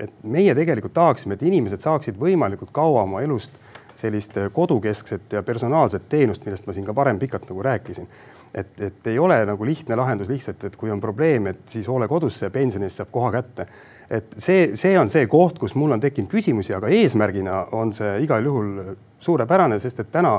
et 0.00 0.22
meie 0.22 0.54
tegelikult 0.54 0.94
tahaksime, 0.96 1.36
et 1.36 1.46
inimesed 1.46 1.82
saaksid 1.82 2.18
võimalikult 2.20 2.72
kaua 2.74 3.04
oma 3.06 3.22
elust 3.24 3.56
sellist 4.00 4.36
kodukeskset 4.52 5.34
ja 5.36 5.42
personaalset 5.44 6.08
teenust, 6.08 6.44
millest 6.46 6.66
ma 6.66 6.74
siin 6.76 6.86
ka 6.86 6.94
varem 6.96 7.18
pikalt 7.20 7.48
nagu 7.50 7.62
rääkisin. 7.62 8.08
et, 8.54 8.80
et 8.80 9.06
ei 9.06 9.18
ole 9.18 9.36
nagu 9.46 9.64
lihtne 9.64 9.96
lahendus 9.96 10.28
lihtsalt, 10.28 10.64
et 10.64 10.76
kui 10.76 10.90
on 10.90 11.00
probleem, 11.00 11.46
et 11.46 11.60
siis 11.70 11.88
hoole 11.88 12.08
kodusse 12.08 12.46
ja 12.46 12.50
pensioni 12.50 12.88
eest 12.88 13.02
saab 13.02 13.10
koha 13.12 13.32
kätte. 13.32 13.66
Et 14.10 14.34
see, 14.42 14.72
see 14.74 14.96
on 14.98 15.10
see 15.12 15.28
koht, 15.30 15.58
kus 15.62 15.76
mul 15.78 15.94
on 15.94 16.02
tekkinud 16.02 16.30
küsimusi, 16.32 16.74
aga 16.76 16.90
eesmärgina 16.94 17.62
on 17.78 17.94
see 17.94 18.16
igal 18.24 18.44
juhul 18.44 18.94
suurepärane, 19.22 19.78
sest 19.82 20.02
et 20.02 20.12
täna 20.12 20.36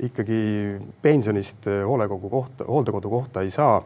ikkagi 0.00 0.42
pensionist 1.02 1.68
hoolekogu 1.68 2.30
kohta, 2.32 2.64
hooldekodu 2.68 3.10
kohta 3.12 3.42
ei 3.44 3.50
saa 3.52 3.82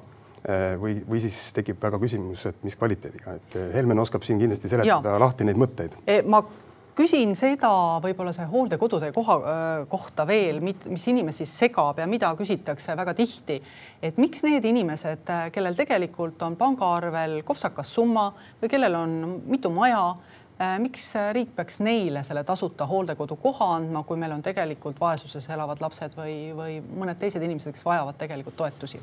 või, 0.79 1.01
või 1.09 1.23
siis 1.25 1.39
tekib 1.57 1.81
väga 1.83 1.99
küsimus, 1.99 2.45
et 2.47 2.63
mis 2.63 2.77
kvaliteediga, 2.79 3.35
et 3.41 3.57
Helmen 3.75 3.99
oskab 3.99 4.23
siin 4.23 4.39
kindlasti 4.39 4.71
seletada 4.71 5.17
ja. 5.17 5.23
lahti 5.23 5.47
neid 5.49 5.59
mõtteid. 5.59 5.97
ma 6.29 6.45
küsin 6.95 7.35
seda 7.39 7.71
võib-olla 8.03 8.33
see 8.35 8.47
hooldekodude 8.51 9.11
koha 9.15 9.39
kohta 9.91 10.27
veel, 10.29 10.61
mis 10.63 11.09
inimesi 11.11 11.47
segab 11.49 11.99
ja 11.99 12.07
mida 12.11 12.31
küsitakse 12.39 12.97
väga 12.97 13.15
tihti, 13.19 13.59
et 14.03 14.21
miks 14.21 14.45
need 14.47 14.65
inimesed, 14.69 15.33
kellel 15.55 15.75
tegelikult 15.79 16.43
on 16.47 16.57
pangaarvel 16.61 17.41
kopsakas 17.47 17.91
summa 17.95 18.31
või 18.63 18.71
kellel 18.73 19.01
on 19.01 19.19
mitu 19.51 19.73
maja 19.75 20.07
miks 20.79 21.09
riik 21.35 21.57
peaks 21.57 21.81
neile 21.83 22.23
selle 22.23 22.45
tasuta 22.47 22.87
hooldekodu 22.87 23.37
koha 23.43 23.73
andma, 23.77 24.05
kui 24.07 24.19
meil 24.21 24.33
on 24.37 24.43
tegelikult 24.43 25.01
vaesuses 25.01 25.49
elavad 25.51 25.83
lapsed 25.83 26.15
või, 26.19 26.37
või 26.55 26.81
mõned 26.95 27.19
teised 27.19 27.43
inimesed, 27.43 27.75
kes 27.75 27.87
vajavad 27.87 28.19
tegelikult 28.21 28.57
toetusi? 28.57 29.01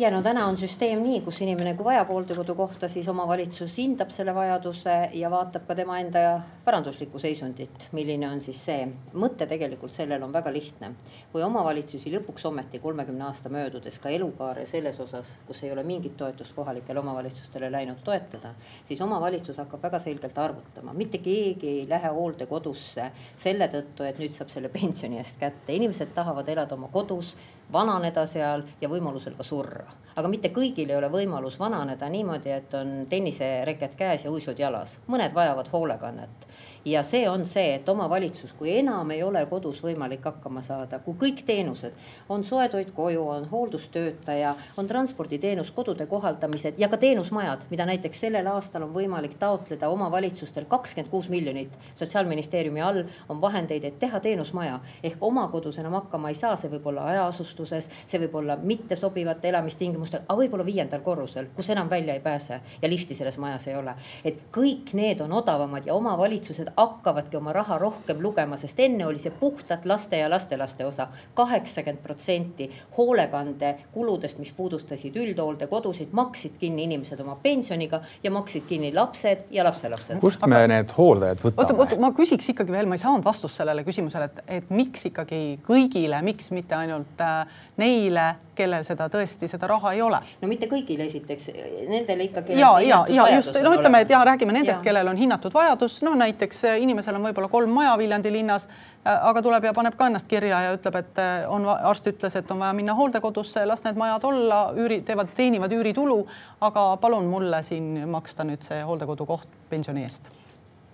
Ja 0.00 0.08
no 0.10 0.22
täna 0.24 0.46
on 0.48 0.56
süsteem 0.56 1.02
nii, 1.04 1.18
kus 1.24 1.42
inimene, 1.44 1.74
kui 1.76 1.84
vajab 1.84 2.08
hooldekodu 2.08 2.54
kohta, 2.56 2.88
siis 2.88 3.08
omavalitsus 3.12 3.74
hindab 3.82 4.12
selle 4.14 4.32
vajaduse 4.32 4.94
ja 5.18 5.28
vaatab 5.32 5.66
ka 5.68 5.76
tema 5.76 5.98
enda 6.00 6.22
varanduslikku 6.64 7.20
seisundit, 7.20 7.84
milline 7.96 8.28
on 8.30 8.40
siis 8.40 8.62
see. 8.64 8.86
mõte 9.12 9.44
tegelikult 9.50 9.92
sellel 9.92 10.22
on 10.24 10.32
väga 10.32 10.52
lihtne. 10.52 10.92
kui 11.32 11.42
omavalitsusi 11.42 12.14
lõpuks 12.14 12.46
ometi 12.48 12.78
kolmekümne 12.78 13.26
aasta 13.28 13.52
möödudes 13.52 13.98
ka 13.98 14.08
elukaare 14.08 14.66
selles 14.66 15.00
osas, 15.00 15.36
kus 15.46 15.62
ei 15.64 15.72
ole 15.72 15.84
mingit 15.84 16.16
toetust 16.16 16.54
kohalikele 16.56 17.00
omavalitsustele 17.00 17.72
läinud 17.72 18.00
toetada, 18.04 18.54
siis 18.84 19.00
omavalitsus 19.00 19.60
hakkab 19.60 19.82
väga 19.82 19.98
selgelt 19.98 20.38
arvutama, 20.38 20.96
mitte 20.96 21.18
keegi 21.18 21.68
ei 21.68 21.88
lähe 21.88 22.08
hooldekodusse 22.08 23.10
selle 23.36 23.68
tõttu, 23.68 24.08
et 24.08 24.18
nüüd 24.18 24.32
saab 24.32 24.48
selle 24.48 24.68
pensioni 24.72 25.20
eest 25.20 25.38
kätte, 25.40 25.76
inimesed 25.76 26.14
tahavad 26.14 26.48
elada 26.48 26.74
oma 26.74 26.88
kodus 26.88 27.36
vananeda 27.72 28.26
seal 28.26 28.64
ja 28.80 28.88
võimalusel 28.88 29.36
ka 29.38 29.46
surra. 29.46 29.86
Aga 30.16 30.28
mitte 30.28 30.50
kõigil 30.54 30.90
ei 30.90 30.96
ole 30.96 31.10
võimalus 31.12 31.58
vananeda 31.60 32.08
niimoodi, 32.08 32.50
et 32.50 32.74
on 32.74 33.06
tennisereket 33.10 33.94
käes 33.98 34.24
ja 34.24 34.30
uisud 34.30 34.58
jalas, 34.58 34.98
mõned 35.06 35.34
vajavad 35.34 35.70
hoolekannet. 35.72 36.48
Ja 36.84 37.02
see 37.04 37.26
on 37.28 37.42
see, 37.44 37.74
et 37.76 37.88
omavalitsus, 37.92 38.54
kui 38.56 38.70
enam 38.78 39.10
ei 39.12 39.20
ole 39.22 39.42
kodus 39.50 39.82
võimalik 39.84 40.24
hakkama 40.24 40.62
saada, 40.64 40.96
kui 41.04 41.12
kõik 41.20 41.42
teenused 41.44 41.92
on 42.32 42.40
soetoit 42.44 42.94
koju, 42.96 43.20
on 43.28 43.44
hooldustöötaja, 43.50 44.54
on 44.80 44.88
transporditeenus, 44.88 45.74
kodude 45.76 46.06
kohaldamised 46.08 46.80
ja 46.80 46.88
ka 46.88 46.96
teenusmajad, 46.96 47.66
mida 47.70 47.84
näiteks 47.84 48.24
sellel 48.24 48.48
aastal 48.48 48.86
on 48.86 48.94
võimalik 48.94 49.36
taotleda 49.38 49.90
omavalitsustel 49.92 50.64
kakskümmend 50.70 51.10
kuus 51.12 51.28
miljonit. 51.28 51.76
Sotsiaalministeeriumi 52.00 52.80
all 52.80 53.02
on 53.28 53.40
vahendeid, 53.44 53.84
et 53.84 53.98
teha 54.00 54.20
teenusmaja. 54.20 54.80
Ehk 55.04 55.20
oma 55.20 55.44
kodus 55.52 55.78
enam 55.84 55.98
hakkama 56.00 56.32
ei 56.32 56.38
saa, 56.38 56.56
see 56.56 56.72
võib 56.72 56.88
olla 56.88 57.04
hajaasustuses, 57.10 57.90
see 58.06 58.24
võib 58.24 58.40
olla 58.40 58.56
mittesobivate 58.56 59.52
elamistingimustega, 60.00 60.24
aga 60.28 60.38
võib-olla 60.38 60.64
viiendal 60.64 61.02
korrusel, 61.04 61.48
kus 61.54 61.70
enam 61.70 61.90
välja 61.90 62.14
ei 62.14 62.20
pääse 62.20 62.60
ja 62.82 62.88
lifti 62.88 63.14
selles 63.14 63.38
majas 63.38 63.66
ei 63.68 63.76
ole. 63.76 63.94
et 64.24 64.38
kõik 64.52 64.94
need 64.94 65.20
on 65.20 65.32
odavamad 65.32 65.86
ja 65.86 65.94
omavalitsused 65.94 66.72
hakkavadki 66.76 67.36
oma 67.36 67.52
raha 67.52 67.78
rohkem 67.78 68.20
lugema, 68.20 68.56
sest 68.56 68.80
enne 68.80 69.06
oli 69.06 69.18
see 69.18 69.30
puhtalt 69.30 69.84
laste 69.84 70.16
ja 70.16 70.30
lastelaste 70.30 70.86
osa. 70.86 71.08
kaheksakümmend 71.34 72.02
protsenti 72.02 72.70
hoolekandekuludest, 72.96 74.38
mis 74.38 74.52
puudutasid 74.52 75.16
üldhooldekodusid, 75.16 76.12
maksid 76.12 76.58
kinni 76.58 76.84
inimesed 76.84 77.20
oma 77.20 77.36
pensioniga 77.42 78.00
ja 78.22 78.30
maksid 78.30 78.66
kinni 78.68 78.92
lapsed 78.94 79.46
ja 79.50 79.64
lapselapsed. 79.64 80.20
kust 80.20 80.46
me 80.46 80.66
need 80.66 80.92
hooldajad 80.96 81.44
oota, 81.44 81.62
võtame? 81.62 81.78
oota, 81.78 82.00
ma 82.00 82.12
küsiks 82.16 82.50
ikkagi 82.52 82.72
veel, 82.72 82.86
ma 82.86 82.96
ei 82.96 83.02
saanud 83.02 83.24
vastust 83.24 83.56
sellele 83.60 83.84
küsimusele, 83.84 84.30
et, 84.30 84.42
et 84.60 84.70
miks 84.70 85.06
ikkagi 85.10 85.60
kõigile, 85.66 86.20
miks 86.22 86.50
mitte 86.54 86.74
ainult 86.74 87.20
äh, 87.20 87.46
neile, 87.80 88.26
kellel 88.56 88.84
seda 88.84 89.08
tõesti 89.12 89.48
seda 89.48 89.68
raha 89.70 89.92
ei 89.96 90.02
ole. 90.04 90.20
no 90.40 90.48
mitte 90.50 90.68
kõigile 90.70 91.06
esiteks, 91.08 91.50
nendele 91.88 92.28
ikkagi. 92.28 92.58
ja, 92.58 92.72
ja, 92.84 93.00
ja 93.08 93.26
just 93.36 93.56
no 93.64 93.72
ütleme, 93.76 94.02
et 94.04 94.12
ja 94.12 94.20
räägime 94.26 94.54
nendest, 94.56 94.82
kellel 94.84 95.08
on 95.10 95.18
hinnatud 95.20 95.54
vajadus, 95.54 96.00
noh 96.06 96.16
näiteks 96.20 96.64
inimesel 96.82 97.18
on 97.18 97.28
võib-olla 97.28 97.50
kolm 97.52 97.72
maja 97.74 97.96
Viljandi 97.98 98.32
linnas, 98.32 98.68
aga 99.04 99.42
tuleb 99.42 99.64
ja 99.64 99.74
paneb 99.76 99.96
ka 99.96 100.10
ennast 100.10 100.28
kirja 100.30 100.64
ja 100.66 100.74
ütleb, 100.76 101.00
et 101.00 101.22
on, 101.48 101.66
arst 101.70 102.06
ütles, 102.10 102.36
et 102.36 102.50
on 102.52 102.60
vaja 102.60 102.76
minna 102.76 102.96
hooldekodusse, 102.98 103.64
las 103.66 103.84
need 103.86 103.98
majad 104.00 104.26
olla, 104.28 104.60
üüri, 104.76 105.00
teevad, 105.06 105.32
teenivad 105.36 105.72
üüritulu, 105.72 106.20
aga 106.60 106.90
palun 107.00 107.30
mulle 107.32 107.62
siin 107.66 108.04
maksta 108.10 108.46
nüüd 108.46 108.66
see 108.66 108.84
hooldekodukoht 108.84 109.48
pensioni 109.72 110.04
eest 110.04 110.30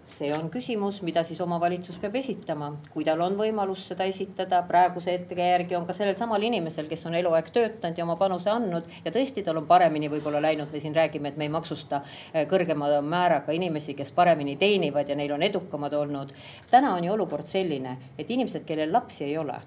see 0.06 0.30
on 0.34 0.48
küsimus, 0.50 1.00
mida 1.02 1.22
siis 1.26 1.40
omavalitsus 1.42 1.98
peab 2.00 2.14
esitama, 2.20 2.70
kui 2.92 3.04
tal 3.04 3.20
on 3.24 3.36
võimalus 3.38 3.86
seda 3.90 4.06
esitada, 4.08 4.62
praeguse 4.68 5.12
hetke 5.12 5.36
järgi 5.38 5.76
on 5.76 5.86
ka 5.86 5.96
sellel 5.96 6.16
samal 6.18 6.42
inimesel, 6.46 6.88
kes 6.90 7.06
on 7.10 7.18
eluaeg 7.18 7.50
töötanud 7.52 7.98
ja 7.98 8.06
oma 8.06 8.16
panuse 8.20 8.50
andnud 8.52 8.88
ja 9.04 9.12
tõesti, 9.12 9.44
tal 9.44 9.60
on 9.60 9.68
paremini 9.68 10.10
võib-olla 10.12 10.40
läinud, 10.42 10.72
me 10.72 10.80
siin 10.82 10.96
räägime, 10.96 11.32
et 11.32 11.40
me 11.40 11.48
ei 11.48 11.52
maksusta 11.52 12.02
eh, 12.32 12.46
kõrgema 12.50 12.90
määraga 13.02 13.54
inimesi, 13.56 13.94
kes 13.98 14.12
paremini 14.16 14.56
teenivad 14.56 15.08
ja 15.08 15.18
neil 15.18 15.34
on 15.36 15.42
edukamad 15.42 15.94
olnud. 15.94 16.34
täna 16.70 16.94
on 16.94 17.04
ju 17.04 17.12
olukord 17.12 17.46
selline, 17.46 17.96
et 18.18 18.30
inimesed, 18.30 18.64
kellel 18.64 18.92
lapsi 18.92 19.24
ei 19.24 19.38
ole 19.38 19.60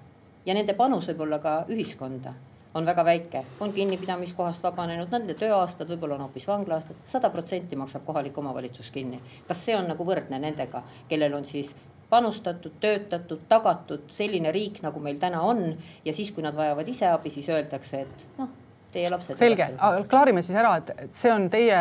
ja 0.46 0.54
nende 0.54 0.74
panus 0.74 1.10
võib 1.10 1.26
olla 1.26 1.38
ka 1.38 1.64
ühiskonda 1.68 2.34
on 2.74 2.86
väga 2.86 3.04
väike, 3.04 3.44
on 3.60 3.72
kinnipidamiskohast 3.72 4.62
vabanenud, 4.62 5.10
nende 5.10 5.34
tööaastad 5.34 5.90
võib-olla 5.90 6.18
on 6.18 6.26
hoopis 6.26 6.46
vanglaaastad, 6.48 7.00
sada 7.04 7.30
protsenti 7.30 7.76
maksab 7.76 8.04
kohalik 8.06 8.38
omavalitsus 8.38 8.90
kinni. 8.90 9.20
kas 9.48 9.64
see 9.64 9.76
on 9.76 9.88
nagu 9.90 10.06
võrdne 10.06 10.38
nendega, 10.38 10.82
kellel 11.08 11.34
on 11.34 11.44
siis 11.44 11.74
panustatud, 12.10 12.72
töötatud, 12.80 13.44
tagatud 13.48 14.08
selline 14.10 14.52
riik, 14.52 14.82
nagu 14.82 15.00
meil 15.00 15.18
täna 15.18 15.42
on 15.42 15.76
ja 16.04 16.12
siis, 16.12 16.30
kui 16.30 16.42
nad 16.42 16.56
vajavad 16.56 16.88
ise 16.88 17.10
abi, 17.10 17.30
siis 17.30 17.48
öeldakse, 17.48 18.00
et 18.06 18.26
noh 18.38 18.59
teie 18.92 19.10
lapsed. 19.10 19.36
selge, 19.38 19.66
klaarime 20.10 20.42
siis 20.42 20.58
ära, 20.58 20.72
et 20.80 21.14
see 21.16 21.32
on 21.32 21.46
teie 21.52 21.78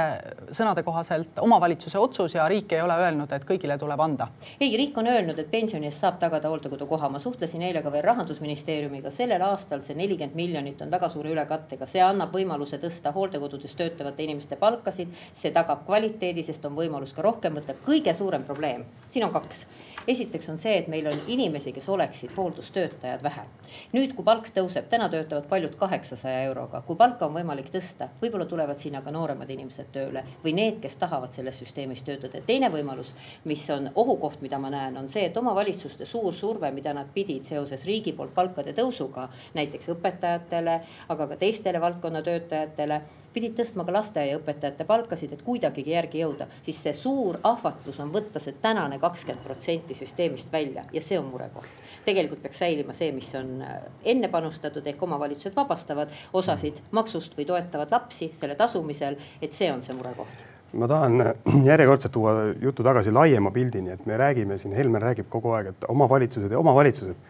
sõnade 0.55 0.83
kohaselt 0.85 1.39
omavalitsuse 1.41 1.99
otsus 1.99 2.35
ja 2.35 2.47
riik 2.51 2.73
ei 2.75 2.81
ole 2.83 2.97
öelnud, 3.03 3.31
et 3.35 3.45
kõigile 3.47 3.77
tuleb 3.81 4.03
anda. 4.05 4.29
ei, 4.59 4.71
riik 4.77 4.97
on 4.97 5.09
öelnud, 5.09 5.39
et 5.39 5.51
pensioni 5.51 5.89
eest 5.89 6.05
saab 6.05 6.19
tagada 6.21 6.51
hooldekodukoha. 6.51 7.09
ma 7.09 7.19
suhtlesin 7.19 7.61
eile 7.67 7.83
ka 7.85 7.91
veel 7.91 8.05
rahandusministeeriumiga, 8.07 9.11
sellel 9.11 9.41
aastal 9.49 9.81
see 9.85 9.97
nelikümmend 9.97 10.35
miljonit 10.35 10.81
on 10.81 10.91
väga 10.91 11.09
suure 11.09 11.33
ülekattega, 11.33 11.87
see 11.89 12.03
annab 12.03 12.33
võimaluse 12.35 12.81
tõsta 12.81 13.13
hooldekodudes 13.15 13.75
töötavate 13.75 14.23
inimeste 14.23 14.55
palkasid, 14.55 15.13
see 15.33 15.51
tagab 15.55 15.85
kvaliteedi, 15.85 16.43
sest 16.43 16.65
on 16.65 16.77
võimalus 16.77 17.15
ka 17.15 17.25
rohkem 17.25 17.57
võtta. 17.57 17.77
kõige 17.85 18.13
suurem 18.13 18.43
probleem, 18.43 18.85
siin 19.09 19.25
on 19.25 19.33
kaks 19.33 19.65
esiteks 20.09 20.49
on 20.49 20.57
see, 20.57 20.77
et 20.77 20.87
meil 20.87 21.07
on 21.09 21.21
inimesi, 21.27 21.71
kes 21.73 21.89
oleksid 21.89 22.33
hooldustöötajad 22.37 23.23
vähe. 23.23 23.45
nüüd, 23.93 24.13
kui 24.15 24.25
palk 24.25 24.49
tõuseb, 24.55 24.87
täna 24.89 25.09
töötavad 25.09 25.45
paljud 25.49 25.75
kaheksasaja 25.77 26.43
euroga, 26.49 26.81
kui 26.87 26.97
palka 26.99 27.29
on 27.29 27.35
võimalik 27.37 27.69
tõsta, 27.71 28.09
võib-olla 28.19 28.45
tulevad 28.49 28.79
sinna 28.79 28.99
ka 29.05 29.11
nooremad 29.15 29.49
inimesed 29.53 29.87
tööle 29.95 30.23
või 30.43 30.53
need, 30.57 30.81
kes 30.83 30.97
tahavad 30.99 31.31
selles 31.35 31.61
süsteemis 31.61 32.03
töötada. 32.03 32.41
teine 32.45 32.67
võimalus, 32.73 33.13
mis 33.47 33.63
on 33.75 33.89
ohukoht, 33.95 34.41
mida 34.41 34.59
ma 34.59 34.71
näen, 34.73 34.97
on 34.99 35.07
see, 35.09 35.25
et 35.29 35.37
omavalitsuste 35.37 36.05
suur 36.05 36.35
surve, 36.35 36.71
mida 36.75 36.93
nad 36.93 37.07
pidid 37.13 37.47
seoses 37.47 37.85
riigi 37.87 38.13
poolt 38.13 38.33
palkade 38.35 38.73
tõusuga, 38.75 39.29
näiteks 39.55 39.93
õpetajatele, 39.95 40.79
aga 41.15 41.27
ka 41.27 41.39
teistele 41.39 41.81
valdkonna 41.81 42.21
töötajatele 42.25 43.01
pidid 43.33 43.55
tõstma 43.57 43.85
ka 43.85 43.93
lasteaiaõpetajate 43.93 44.85
palkasid, 44.89 45.33
et 45.33 45.43
kuidagigi 45.45 45.93
järgi 45.93 46.23
jõuda, 46.23 46.49
siis 46.65 46.79
see 46.83 46.93
suur 46.97 47.39
ahvatlus 47.47 47.99
on 48.03 48.11
võtta 48.13 48.41
see 48.41 48.57
tänane 48.61 48.99
kakskümmend 48.99 49.45
protsenti 49.45 49.97
süsteemist 49.97 50.51
välja 50.53 50.85
ja 50.93 51.01
see 51.01 51.19
on 51.19 51.29
murekoht. 51.31 51.69
tegelikult 52.05 52.41
peaks 52.41 52.59
säilima 52.63 52.93
see, 52.93 53.11
mis 53.13 53.29
on 53.37 53.61
äh, 53.61 53.81
enne 54.03 54.27
panustatud 54.27 54.87
ehk 54.87 55.03
omavalitsused 55.03 55.55
vabastavad 55.55 56.09
osasid 56.33 56.81
maksust 56.91 57.35
või 57.37 57.47
toetavad 57.49 57.91
lapsi 57.91 58.31
selle 58.35 58.55
tasumisel, 58.59 59.17
et 59.41 59.53
see 59.55 59.71
on 59.71 59.81
see 59.85 59.95
murekoht. 59.97 60.45
Ma 60.73 60.87
tahan 60.87 61.21
äh, 61.21 61.33
järjekordselt 61.71 62.13
tuua 62.13 62.35
jutu 62.61 62.83
tagasi 62.83 63.11
laiema 63.11 63.51
pildini, 63.51 63.93
et 63.95 64.05
me 64.05 64.17
räägime 64.17 64.57
siin, 64.57 64.75
Helmen 64.77 65.01
räägib 65.01 65.29
kogu 65.29 65.53
aeg, 65.57 65.73
et 65.73 65.89
omavalitsused 65.89 66.51
ja 66.51 66.59
omavalitsused. 66.59 67.27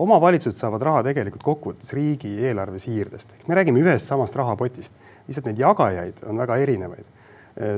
Omavalitsused 0.00 0.58
saavad 0.58 0.82
raha 0.86 1.02
tegelikult 1.04 1.42
kokkuvõttes 1.42 1.90
riigieelarve 1.92 2.78
siirdest, 2.78 3.34
me 3.50 3.56
räägime 3.58 3.82
ühest 3.82 4.06
samast 4.06 4.36
rahapotist, 4.38 4.94
lihtsalt 5.26 5.50
neid 5.50 5.58
jagajaid 5.60 6.22
on 6.30 6.38
väga 6.38 6.56
erinevaid. 6.62 7.18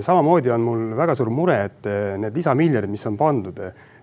samamoodi 0.05 0.51
on 0.53 0.61
mul 0.61 0.83
väga 0.97 1.15
suur 1.17 1.31
mure, 1.33 1.57
et 1.65 1.87
eh, 1.89 2.19
need 2.21 2.37
lisamiljonid, 2.37 2.91
mis 2.93 3.07
on 3.09 3.17
pandud, 3.17 3.59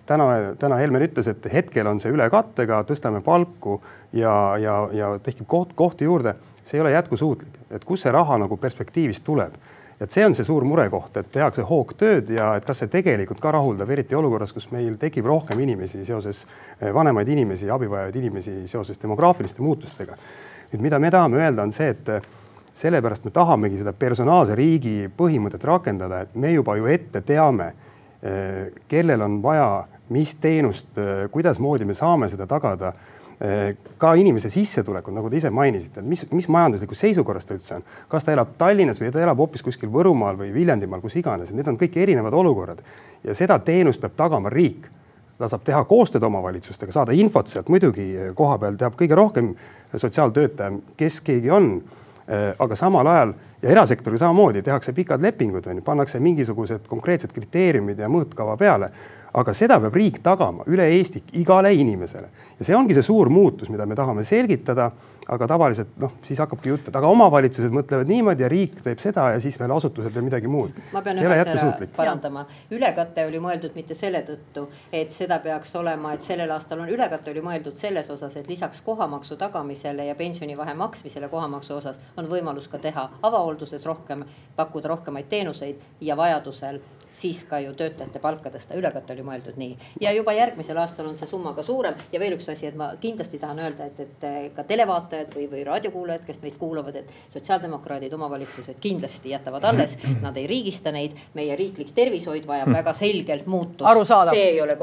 täna, 0.10 0.26
täna 0.60 0.80
Helmen 0.82 1.06
ütles, 1.06 1.30
et 1.30 1.46
hetkel 1.54 1.88
on 1.88 2.02
see 2.02 2.12
ülekattega, 2.14 2.82
tõstame 2.90 3.22
palku 3.26 3.78
ja, 4.14 4.34
ja, 4.62 4.76
ja 4.94 5.12
tekib 5.24 5.48
koht, 5.48 5.76
kohti 5.78 6.10
juurde, 6.10 6.36
see 6.70 6.78
ei 6.78 6.86
ole 6.86 6.94
jätkusuutlik, 6.94 7.60
et 7.74 7.86
kust 7.86 8.06
see 8.06 8.14
raha 8.14 8.38
nagu 8.38 8.58
perspektiivist 8.62 9.26
tuleb 9.26 9.58
et 10.00 10.12
see 10.12 10.24
on 10.26 10.36
see 10.36 10.48
suur 10.48 10.64
murekoht, 10.68 11.18
et 11.20 11.32
tehakse 11.34 11.66
hoogtööd 11.68 12.32
ja 12.32 12.54
et 12.58 12.66
kas 12.68 12.84
see 12.84 12.92
tegelikult 12.92 13.42
ka 13.44 13.52
rahuldab, 13.52 13.90
eriti 13.92 14.16
olukorras, 14.16 14.54
kus 14.56 14.70
meil 14.72 14.96
tekib 15.00 15.28
rohkem 15.28 15.60
inimesi 15.60 16.06
seoses, 16.08 16.46
eh, 16.80 16.94
vanemaid 16.96 17.28
inimesi, 17.28 17.70
abi 17.70 17.90
vajavaid 17.92 18.16
inimesi 18.16 18.56
seoses 18.68 19.02
demograafiliste 19.02 19.62
muutustega. 19.62 20.16
nüüd, 20.72 20.82
mida 20.82 21.00
me 21.00 21.12
tahame 21.12 21.38
öelda, 21.42 21.64
on 21.64 21.72
see, 21.72 21.90
et 21.90 22.10
eh, 22.10 22.22
sellepärast 22.74 23.26
me 23.26 23.32
tahamegi 23.32 23.78
seda 23.82 23.94
personaalse 23.94 24.56
riigi 24.56 25.10
põhimõtet 25.18 25.64
rakendada, 25.64 26.22
et 26.22 26.36
me 26.36 26.54
juba 26.54 26.78
ju 26.78 26.86
ette 26.88 27.22
teame, 27.22 27.74
eh, 28.24 28.72
kellel 28.88 29.22
on 29.22 29.42
vaja, 29.44 29.86
mis 30.10 30.36
teenust, 30.36 30.96
kuidasmoodi 31.32 31.86
me 31.86 31.94
saame 31.94 32.30
seda 32.30 32.48
tagada 32.48 32.94
ka 33.98 34.14
inimese 34.20 34.50
sissetulekud, 34.52 35.14
nagu 35.16 35.30
te 35.32 35.38
ise 35.40 35.50
mainisite, 35.54 36.02
mis, 36.04 36.26
mis 36.36 36.48
majanduslikus 36.52 37.00
seisukorras 37.06 37.48
ta 37.48 37.56
üldse 37.56 37.78
on, 37.78 37.86
kas 38.12 38.28
ta 38.28 38.34
elab 38.36 38.58
Tallinnas 38.60 39.00
või 39.00 39.14
ta 39.16 39.22
elab 39.24 39.40
hoopis 39.40 39.64
kuskil 39.64 39.92
Võrumaal 39.94 40.36
või 40.42 40.50
Viljandimaal, 40.52 41.00
kus 41.00 41.16
iganes, 41.22 41.54
need 41.56 41.68
on 41.72 41.78
kõik 41.80 41.96
erinevad 42.04 42.36
olukorrad. 42.36 42.84
Ja 43.24 43.36
seda 43.38 43.56
teenust 43.64 44.04
peab 44.04 44.18
tagama 44.20 44.52
riik. 44.52 44.90
Ta 45.40 45.48
saab 45.48 45.64
teha 45.64 45.80
koostööd 45.88 46.24
omavalitsustega, 46.28 46.92
saada 46.92 47.16
infot 47.16 47.48
sealt, 47.48 47.70
muidugi 47.72 48.10
koha 48.36 48.58
peal 48.60 48.76
teab 48.76 48.98
kõige 49.00 49.16
rohkem 49.16 49.54
sotsiaaltöötaja, 49.96 50.74
kes 51.00 51.22
keegi 51.24 51.54
on. 51.56 51.78
Aga 52.30 52.76
samal 52.78 53.08
ajal 53.10 53.32
ja 53.62 53.72
erasektoriga 53.74 54.22
samamoodi 54.22 54.62
tehakse 54.62 54.94
pikad 54.94 55.22
lepingud, 55.22 55.66
on 55.68 55.80
ju, 55.80 55.84
pannakse 55.86 56.20
mingisugused 56.22 56.86
konkreetsed 56.88 57.34
kriteeriumid 57.34 58.00
ja 58.00 58.10
mõõtkava 58.12 58.54
peale 58.58 58.92
aga 59.34 59.54
seda 59.54 59.78
peab 59.82 59.96
riik 59.98 60.20
tagama 60.26 60.66
üle 60.70 60.88
Eesti 60.96 61.22
igale 61.40 61.72
inimesele 61.78 62.30
ja 62.58 62.66
see 62.66 62.78
ongi 62.78 62.96
see 62.98 63.06
suur 63.06 63.30
muutus, 63.34 63.70
mida 63.70 63.86
me 63.86 63.98
tahame 63.98 64.26
selgitada. 64.28 64.92
Aga 65.30 65.48
tavaliselt 65.48 65.98
noh, 66.02 66.14
siis 66.26 66.40
hakkabki 66.42 66.72
jutt, 66.72 66.90
et 66.90 66.96
aga 66.96 67.10
omavalitsused 67.14 67.74
mõtlevad 67.74 68.10
niimoodi 68.10 68.46
ja 68.46 68.50
riik 68.52 68.80
teeb 68.86 69.02
seda 69.02 69.28
ja 69.36 69.42
siis 69.44 69.60
veel 69.60 69.74
asutused 69.76 70.14
veel 70.16 70.26
midagi 70.26 70.50
muud. 70.52 70.76
ma 70.94 71.04
pean 71.06 71.20
ühe 71.22 71.40
asja 71.44 71.72
parandama, 71.96 72.46
ülekate 72.74 73.26
oli 73.30 73.42
mõeldud 73.44 73.76
mitte 73.78 73.98
selle 73.98 74.24
tõttu, 74.28 74.66
et 74.92 75.14
seda 75.16 75.40
peaks 75.44 75.76
olema, 75.80 76.14
et 76.18 76.26
sellel 76.26 76.52
aastal 76.56 76.82
on 76.86 76.94
ülekate 76.94 77.34
oli 77.34 77.44
mõeldud 77.46 77.78
selles 77.80 78.10
osas, 78.10 78.36
et 78.40 78.50
lisaks 78.50 78.82
kohamaksu 78.86 79.38
tagamisele 79.40 80.10
ja 80.10 80.16
pensionivahe 80.20 80.74
maksmisele 80.74 81.30
kohamaksu 81.30 81.78
osas 81.78 82.00
on 82.18 82.30
võimalus 82.32 82.70
ka 82.72 82.82
teha 82.82 83.10
avahoolduses 83.22 83.86
rohkem, 83.86 84.26
pakkuda 84.56 84.96
rohkemaid 84.96 85.30
teenuseid 85.30 86.02
ja 86.02 86.18
vajadusel 86.18 86.82
siis 87.12 87.44
ka 87.50 87.60
ju 87.60 87.74
töötajate 87.78 88.20
palka 88.20 88.52
tõsta, 88.54 88.78
ülekate 88.78 89.14
oli 89.14 89.26
mõeldud 89.26 89.58
nii. 89.60 89.78
ja 90.02 90.12
juba 90.16 90.34
järgmisel 90.34 90.78
aastal 90.78 91.08
on 91.10 91.16
see 91.18 91.28
summa 91.28 91.54
ka 91.58 91.64
suurem 91.64 91.96
ja 92.14 92.20
veel 92.20 92.36
üks 92.38 92.50
asi, 92.52 92.68
et 92.70 92.78
ma 92.78 92.92
kindlasti 93.02 93.40
tahan 93.40 93.60
öelda, 93.66 93.90
et, 93.90 94.00
et 94.06 94.54
ka 94.56 94.64
televaatajad 94.64 95.34
või, 95.36 95.48
või 95.52 95.64
raadiokuulajad, 95.68 96.26
kes 96.28 96.42
meid 96.44 96.58
kuulavad, 96.60 97.00
et 97.02 97.12
sotsiaaldemokraadid, 97.34 98.14
omavalitsused 98.14 98.80
kindlasti 98.82 99.34
jätavad 99.34 99.66
alles, 99.72 99.98
nad 100.22 100.38
ei 100.38 100.48
riigista 100.48 100.92
neid. 100.92 101.18
meie 101.34 101.56
riiklik 101.56 101.92
tervishoid 101.96 102.46
vajab 102.48 102.72
väga 102.74 102.94
selgelt 102.94 103.46
muutust. 103.46 103.86
arusaadav, 103.90 104.36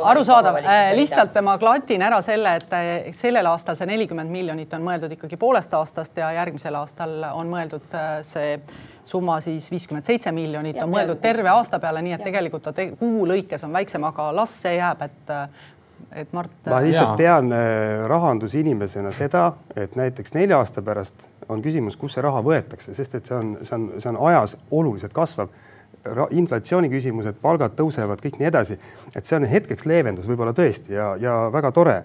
arusaadav, 0.04 0.60
äh, 0.64 0.90
lihtsalt 0.96 1.38
ma 1.42 1.58
klatin 1.58 2.02
ära 2.02 2.20
selle, 2.22 2.56
et 2.56 2.72
äh, 2.72 3.12
sellel 3.16 3.46
aastal 3.46 3.76
see 3.76 3.86
nelikümmend 3.86 4.30
miljonit 4.30 4.74
on 4.74 4.84
mõeldud 4.86 5.12
ikkagi 5.16 5.38
poolest 5.40 5.74
aastast 5.74 6.16
ja 6.16 6.32
järgmisel 6.40 6.74
aastal 6.74 7.16
on 7.32 7.50
mõeldud 7.50 7.94
äh, 7.94 8.20
see 8.26 8.58
summa 9.06 9.38
siis 9.40 9.70
viiskümmend 9.70 10.06
seitse 10.06 10.32
miljonit 10.34 10.80
on 10.82 10.90
mõeldud 10.90 11.20
terve 11.22 11.50
aasta 11.52 11.78
peale, 11.82 12.02
nii 12.02 12.16
et 12.16 12.20
ja. 12.24 12.26
tegelikult 12.26 12.68
ta 12.68 12.86
kuu 12.98 13.26
lõikes 13.28 13.64
on 13.66 13.72
väiksem, 13.76 14.04
aga 14.08 14.28
las 14.34 14.54
see 14.64 14.76
jääb, 14.78 15.06
et 15.06 15.34
et 16.16 16.32
Mart. 16.32 16.52
ma 16.68 16.80
lihtsalt 16.84 17.08
ja. 17.08 17.16
tean 17.16 17.52
äh, 17.52 18.04
rahandusinimesena 18.08 19.10
seda, 19.16 19.46
et 19.76 19.96
näiteks 19.96 20.34
nelja 20.36 20.58
aasta 20.60 20.82
pärast 20.84 21.28
on 21.48 21.62
küsimus, 21.64 21.96
kust 21.96 22.16
see 22.16 22.24
raha 22.24 22.42
võetakse, 22.44 22.94
sest 22.94 23.16
et 23.18 23.26
see 23.28 23.36
on, 23.36 23.56
see 23.62 23.76
on, 23.76 23.88
see 23.96 24.12
on 24.12 24.20
ajas 24.28 24.56
oluliselt 24.70 25.16
kasvav 25.16 25.50
inflatsiooni 26.30 26.90
küsimused, 26.92 27.40
palgad 27.42 27.74
tõusevad, 27.78 28.20
kõik 28.22 28.38
nii 28.38 28.48
edasi, 28.50 28.76
et 29.16 29.26
see 29.26 29.38
on 29.38 29.48
hetkeks 29.50 29.88
leevendus 29.90 30.28
võib-olla 30.30 30.54
tõesti 30.54 30.94
ja, 30.94 31.14
ja 31.20 31.38
väga 31.52 31.72
tore 31.74 31.96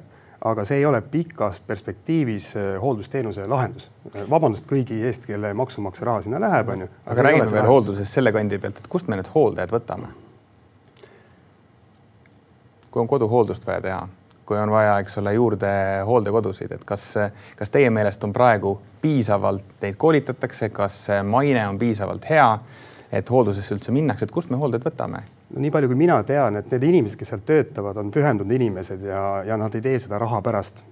aga 0.45 0.65
see 0.65 0.79
ei 0.81 0.85
ole 0.85 1.01
pikas 1.01 1.59
perspektiivis 1.67 2.55
äh, 2.55 2.81
hooldusteenuse 2.81 3.45
lahendus. 3.47 3.91
vabandust 4.29 4.65
kõigi 4.69 4.97
eest, 5.05 5.25
kelle 5.29 5.53
maksumaksja 5.53 6.05
raha 6.05 6.21
sinna 6.25 6.39
läheb, 6.41 6.69
on 6.73 6.85
ju. 6.85 6.87
aga 7.05 7.25
räägime 7.27 7.51
veel 7.51 7.69
hooldusest 7.69 8.17
selle 8.17 8.31
kandi 8.33 8.57
pealt, 8.59 8.81
et 8.81 8.89
kust 8.89 9.07
me 9.07 9.19
need 9.19 9.29
hooldajad 9.35 9.73
võtame? 9.75 10.09
kui 12.91 12.99
on 12.99 13.07
koduhooldust 13.07 13.63
vaja 13.67 13.81
teha, 13.81 13.99
kui 14.45 14.57
on 14.59 14.71
vaja, 14.71 14.97
eks 14.99 15.13
ole, 15.21 15.31
juurde 15.33 15.69
hooldekodusid, 16.05 16.73
et 16.75 16.81
kas, 16.85 17.05
kas 17.55 17.71
teie 17.71 17.89
meelest 17.89 18.23
on 18.27 18.33
praegu 18.35 18.73
piisavalt 19.01 19.77
neid 19.81 19.95
koolitatakse, 19.95 20.69
kas 20.75 21.05
maine 21.23 21.63
on 21.69 21.79
piisavalt 21.79 22.27
hea, 22.29 22.49
et 23.11 23.29
hooldusesse 23.31 23.77
üldse 23.77 23.95
minnakse, 23.95 24.27
et 24.27 24.33
kust 24.35 24.51
me 24.51 24.59
hooldajad 24.59 24.89
võtame? 24.89 25.23
Nii 25.55 25.71
palju, 25.73 25.89
kui 25.91 25.99
mina 25.99 26.21
tean, 26.27 26.59
et 26.59 26.69
need 26.71 26.83
inimesed, 26.87 27.19
kes 27.19 27.33
seal 27.33 27.41
töötavad, 27.45 27.97
on 27.97 28.11
pühendunud 28.13 28.53
inimesed 28.55 29.03
ja, 29.07 29.23
ja 29.47 29.57
nad 29.59 29.75
ei 29.75 29.83
tee 29.83 29.99
seda 29.99 30.19
raha 30.21 30.41
pärast. 30.45 30.83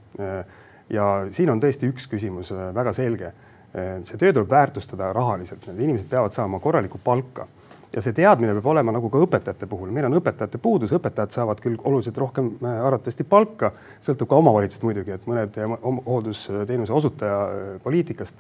ja 0.90 1.06
siin 1.32 1.50
on 1.54 1.62
tõesti 1.62 1.88
üks 1.92 2.10
küsimus 2.10 2.52
väga 2.76 2.94
selge. 2.94 3.32
see 3.72 4.18
töö 4.18 4.34
tuleb 4.34 4.50
väärtustada 4.50 5.14
rahaliselt, 5.14 5.68
need 5.68 5.80
inimesed 5.86 6.10
peavad 6.10 6.34
saama 6.34 6.60
korralikku 6.60 7.00
palka 7.04 7.48
ja 7.96 8.04
see 8.04 8.14
teadmine 8.16 8.54
peab 8.58 8.70
olema 8.70 8.94
nagu 8.94 9.10
ka 9.12 9.22
õpetajate 9.26 9.68
puhul, 9.70 9.90
meil 9.94 10.08
on 10.10 10.18
õpetajate 10.20 10.62
puudus, 10.62 10.94
õpetajad 10.96 11.34
saavad 11.34 11.62
küll 11.64 11.78
oluliselt 11.90 12.18
rohkem 12.22 12.52
äh, 12.62 12.82
arvatavasti 12.86 13.26
palka, 13.30 13.72
sõltub 14.06 14.30
ka 14.30 14.40
omavalitsusest 14.40 14.86
muidugi, 14.86 15.16
et 15.16 15.28
mõned 15.30 15.58
äh, 15.58 15.76
hooldusteenuse 16.06 16.96
osutaja 16.96 17.40
äh, 17.46 17.72
poliitikast. 17.84 18.38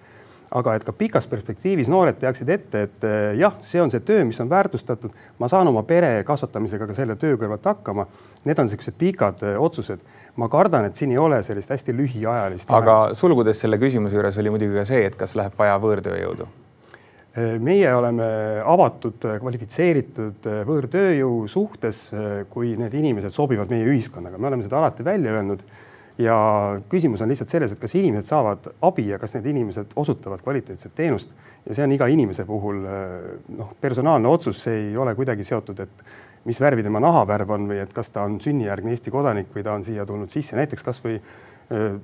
Aga 0.55 0.75
et 0.75 0.85
ka 0.85 0.93
pikas 0.97 1.27
perspektiivis 1.29 1.89
noored 1.91 2.17
teaksid 2.21 2.49
ette, 2.49 2.81
et 2.87 3.07
jah, 3.37 3.57
see 3.61 3.81
on 3.81 3.91
see 3.93 4.01
töö, 4.05 4.23
mis 4.25 4.39
on 4.41 4.49
väärtustatud, 4.49 5.13
ma 5.39 5.49
saan 5.51 5.69
oma 5.69 5.83
pere 5.87 6.23
kasvatamisega 6.27 6.87
ka 6.89 6.97
selle 6.97 7.17
töö 7.21 7.37
kõrvalt 7.37 7.67
hakkama. 7.69 8.07
Need 8.47 8.61
on 8.61 8.69
niisugused 8.69 8.97
pikad 8.97 9.43
otsused. 9.57 9.99
ma 10.39 10.47
kardan, 10.49 10.85
et 10.85 10.95
siin 10.95 11.11
ei 11.11 11.17
ole 11.17 11.43
sellist 11.43 11.69
hästi 11.69 11.93
lühiajalist. 11.93 12.71
aga 12.71 13.13
sulgudes 13.13 13.59
selle 13.59 13.77
küsimuse 13.77 14.15
juures 14.15 14.37
oli 14.37 14.49
muidugi 14.49 14.79
ka 14.79 14.85
see, 14.85 15.05
et 15.05 15.15
kas 15.19 15.35
läheb 15.35 15.53
vaja 15.59 15.77
võõrtööjõudu 15.77 16.47
meie 17.61 17.89
oleme 17.95 18.25
avatud, 18.65 19.21
kvalifitseeritud 19.41 20.47
võõrtööjõu 20.67 21.43
suhtes, 21.51 22.07
kui 22.49 22.73
need 22.79 22.95
inimesed 22.97 23.33
sobivad 23.33 23.69
meie 23.71 23.85
ühiskonnaga, 23.89 24.39
me 24.41 24.49
oleme 24.49 24.65
seda 24.65 24.79
alati 24.81 25.05
välja 25.05 25.37
öelnud. 25.37 25.63
Ja 26.19 26.35
küsimus 26.91 27.21
on 27.23 27.31
lihtsalt 27.31 27.51
selles, 27.51 27.71
et 27.71 27.79
kas 27.79 27.95
inimesed 27.95 28.27
saavad 28.27 28.65
abi 28.85 29.07
ja 29.07 29.19
kas 29.19 29.37
need 29.37 29.45
inimesed 29.53 29.93
osutavad 29.99 30.41
kvaliteetset 30.43 30.95
teenust 30.95 31.31
ja 31.65 31.75
see 31.75 31.85
on 31.85 31.93
iga 31.95 32.09
inimese 32.11 32.45
puhul 32.47 32.81
noh, 33.55 33.71
personaalne 33.81 34.27
otsus, 34.27 34.59
see 34.65 34.89
ei 34.89 34.97
ole 34.97 35.15
kuidagi 35.15 35.47
seotud, 35.47 35.79
et 35.85 36.03
mis 36.49 36.59
värvi 36.59 36.83
tema 36.83 36.99
nahavärv 37.03 37.55
on 37.55 37.69
või 37.71 37.79
et 37.83 37.95
kas 37.95 38.11
ta 38.15 38.25
on 38.27 38.39
sünnijärgne 38.43 38.91
Eesti 38.95 39.13
kodanik 39.15 39.55
või 39.55 39.63
ta 39.63 39.77
on 39.77 39.87
siia 39.87 40.05
tulnud 40.07 40.31
sisse 40.33 40.59
näiteks 40.59 40.83
kasvõi 40.83 41.19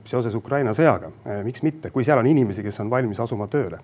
seoses 0.05 0.36
Ukraina 0.38 0.76
sõjaga. 0.78 1.09
miks 1.43 1.63
mitte, 1.66 1.89
kui 1.89 2.03
seal 2.05 2.20
on 2.22 2.28
inimesi, 2.30 2.63
kes 2.63 2.80
on 2.84 2.89
valmis 2.89 3.20
asuma 3.20 3.47
tööle 3.51 3.80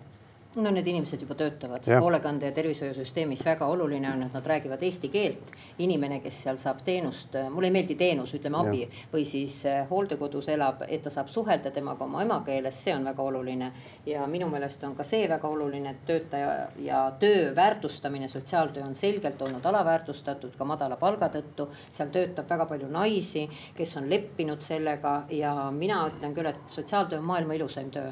no 0.56 0.72
need 0.72 0.88
inimesed 0.88 1.22
juba 1.24 1.36
töötavad 1.39 1.86
hoolekande 2.02 2.49
ja 2.49 2.52
tervishoiusüsteemis, 2.52 3.43
väga 3.45 3.68
oluline 3.72 4.10
on, 4.12 4.24
et 4.26 4.34
nad 4.36 4.47
räägivad 4.47 4.82
eesti 4.84 5.10
keelt. 5.10 5.52
inimene, 5.80 6.20
kes 6.20 6.41
seal 6.43 6.58
saab 6.58 6.82
teenust, 6.86 7.36
mulle 7.49 7.70
ei 7.70 7.72
meeldi 7.72 7.95
teenus, 7.95 8.34
ütleme 8.36 8.58
abi 8.60 8.82
ja. 8.82 8.88
või 9.14 9.24
siis 9.26 9.62
äh, 9.66 9.86
hooldekodus 9.89 10.49
elab, 10.52 10.84
et 10.88 11.04
ta 11.04 11.10
saab 11.10 11.30
suhelda 11.32 11.72
temaga 11.72 12.04
oma 12.04 12.22
emakeeles, 12.26 12.84
see 12.84 12.95
on 12.95 13.08
väga 13.08 13.24
oluline. 13.24 13.72
ja 14.06 14.26
minu 14.28 14.49
meelest 14.49 14.84
on 14.84 14.95
ka 14.95 15.04
see 15.08 15.30
väga 15.30 15.47
oluline, 15.47 15.89
et 15.95 16.06
töötaja 16.06 16.68
ja 16.80 17.04
töö 17.20 17.56
väärtustamine, 17.56 18.28
sotsiaaltöö 18.28 18.84
on 18.84 18.95
selgelt 18.95 19.41
olnud 19.41 19.66
alaväärtustatud 19.66 20.58
ka 20.58 20.66
madala 20.66 20.97
palga 20.97 21.30
tõttu. 21.30 21.70
seal 21.91 22.10
töötab 22.10 22.49
väga 22.49 22.66
palju 22.66 22.91
naisi, 22.91 23.47
kes 23.78 23.95
on 23.97 24.10
leppinud 24.10 24.62
sellega 24.62 25.24
ja 25.30 25.72
mina 25.72 26.04
ütlen 26.10 26.36
küll, 26.36 26.52
et 26.52 26.68
sotsiaaltöö 26.68 27.20
on 27.20 27.26
maailma 27.26 27.54
ilusaim 27.54 27.91
töö 27.91 28.12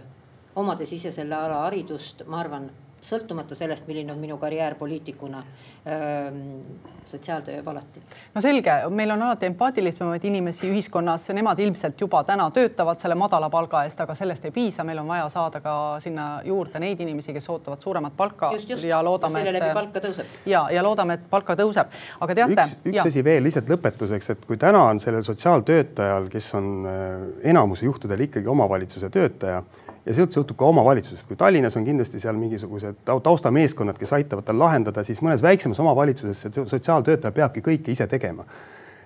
omades 0.60 0.93
ise 0.93 1.12
selle 1.16 1.36
ala 1.36 1.64
haridust, 1.66 2.26
ma 2.28 2.39
arvan, 2.43 2.70
sõltumata 3.01 3.55
sellest, 3.55 3.88
milline 3.88 4.12
on 4.14 4.20
minu 4.20 4.38
karjäär 4.38 4.76
poliitikuna 4.76 5.43
ähm,. 5.88 6.62
sotsiaaltöö 7.10 7.53
jääb 7.53 7.68
alati. 7.68 8.01
no 8.36 8.41
selge, 8.41 8.74
meil 8.89 9.12
on 9.12 9.22
alati 9.22 9.45
empaatilisemaid 9.45 10.24
inimesi 10.28 10.70
ühiskonnas, 10.70 11.30
nemad 11.34 11.60
ilmselt 11.60 12.01
juba 12.01 12.24
täna 12.24 12.49
töötavad 12.51 12.99
selle 12.99 13.16
madala 13.16 13.49
palga 13.49 13.84
eest, 13.88 14.01
aga 14.03 14.16
sellest 14.16 14.45
ei 14.45 14.51
piisa, 14.51 14.84
meil 14.84 14.99
on 15.01 15.07
vaja 15.07 15.30
saada 15.34 15.62
ka 15.64 15.74
sinna 16.03 16.28
juurde 16.45 16.80
neid 16.80 16.99
inimesi, 16.99 17.34
kes 17.34 17.49
ootavad 17.49 17.82
suuremat 17.82 18.18
palka. 18.18 18.51
just, 18.53 18.70
just, 18.70 18.84
ja 18.84 19.01
loodame, 19.03 19.39
selle 19.39 19.55
läbi 19.60 19.74
palka 19.74 20.03
tõuseb. 20.05 20.38
ja, 20.45 20.66
ja 20.72 20.84
loodame, 20.84 21.18
et 21.18 21.28
palka 21.30 21.55
tõuseb, 21.55 21.99
aga 22.20 22.36
teate. 22.41 22.62
üks, 22.68 22.78
üks 22.91 23.03
asi 23.05 23.24
veel 23.24 23.43
lihtsalt 23.47 23.72
lõpetuseks, 23.72 24.34
et 24.36 24.45
kui 24.45 24.60
täna 24.60 24.84
on 24.91 24.99
sellel 24.99 25.24
sotsiaaltöötajal, 25.26 26.30
kes 26.30 26.53
on 26.60 26.74
äh, 26.84 27.30
enamuse 27.55 27.88
juhtudel 27.88 28.28
ikkagi 28.28 28.47
omavalitsuse 28.47 29.10
töötaja 29.10 29.64
ja 30.10 30.18
sealt 30.18 30.34
sõltub 30.34 30.57
ka 30.57 30.66
omavalitsusest, 30.72 31.28
kui 31.30 31.38
Tallinnas 31.38 31.78
on 31.78 31.86
kindlasti 31.86 32.22
seal 32.22 32.38
mingisugused 32.39 33.03
taustameeskonnad, 33.05 33.97
kes 33.99 34.16
aitavad 34.18 34.47
tal 34.47 34.57
lahendada, 34.60 35.05
siis 35.05 35.22
mõnes 35.26 35.43
väiksemas 35.45 35.80
omavalitsuses 35.84 36.47
see 36.47 36.66
sotsiaaltöötaja 36.74 37.36
peabki 37.36 37.66
kõike 37.66 37.93
ise 37.93 38.10
tegema. 38.10 38.45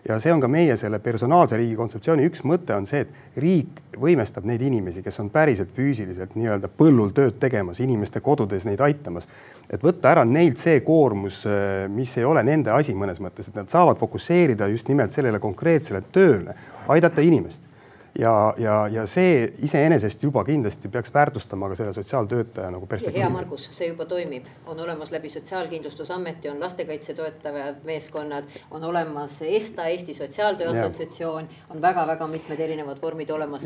ja 0.03 0.17
see 0.19 0.33
on 0.35 0.41
ka 0.43 0.49
meie 0.51 0.75
selle 0.75 0.97
personaalse 0.99 1.55
riigi 1.55 1.77
kontseptsiooni 1.79 2.25
üks 2.27 2.41
mõte 2.43 2.75
on 2.75 2.83
see, 2.85 3.05
et 3.05 3.37
riik 3.39 3.79
võimestab 3.99 4.43
neid 4.43 4.61
inimesi, 4.61 4.99
kes 5.03 5.19
on 5.23 5.29
päriselt 5.31 5.69
füüsiliselt 5.75 6.35
nii-öelda 6.35 6.67
põllul 6.67 7.13
tööd 7.15 7.37
tegemas, 7.39 7.79
inimeste 7.79 8.19
kodudes 8.19 8.65
neid 8.67 8.81
aitamas. 8.83 9.27
et 9.69 9.83
võtta 9.83 10.11
ära 10.11 10.25
neilt 10.25 10.57
see 10.57 10.79
koormus, 10.83 11.43
mis 11.89 12.17
ei 12.17 12.25
ole 12.25 12.43
nende 12.43 12.71
asi 12.71 12.95
mõnes 12.95 13.19
mõttes, 13.19 13.47
et 13.47 13.55
nad 13.55 13.69
saavad 13.69 13.99
fokusseerida 13.99 14.67
just 14.67 14.87
nimelt 14.87 15.11
sellele 15.11 15.39
konkreetsele 15.39 16.03
tööle, 16.11 16.55
aidata 16.87 17.21
inimest 17.21 17.72
ja, 18.19 18.53
ja, 18.57 18.87
ja 18.87 19.05
see 19.09 19.47
iseenesest 19.65 20.23
juba 20.23 20.43
kindlasti 20.45 20.89
peaks 20.89 21.13
väärtustama 21.13 21.69
ka 21.69 21.75
selle 21.75 21.93
sotsiaaltöötaja 21.93 22.71
nagu 22.71 22.85
perspektiivi. 22.87 23.23
hea 23.23 23.29
Margus, 23.29 23.65
see 23.71 23.87
juba 23.87 24.05
toimib, 24.05 24.45
on 24.65 24.79
olemas 24.79 25.11
läbi 25.11 25.29
Sotsiaalkindlustusameti 25.29 26.49
on 26.49 26.59
lastekaitse 26.59 27.13
toetavad 27.13 27.81
meeskonnad, 27.83 28.43
on 28.71 28.83
olemas 28.83 29.41
ESTA, 29.41 29.85
Eesti 29.85 30.13
Sotsiaaltöö 30.13 30.69
Assotsiatsioon, 30.69 31.47
on 31.69 31.81
väga-väga 31.81 32.27
mitmed 32.27 32.59
erinevad 32.59 33.01
vormid 33.01 33.29
olemas. 33.29 33.65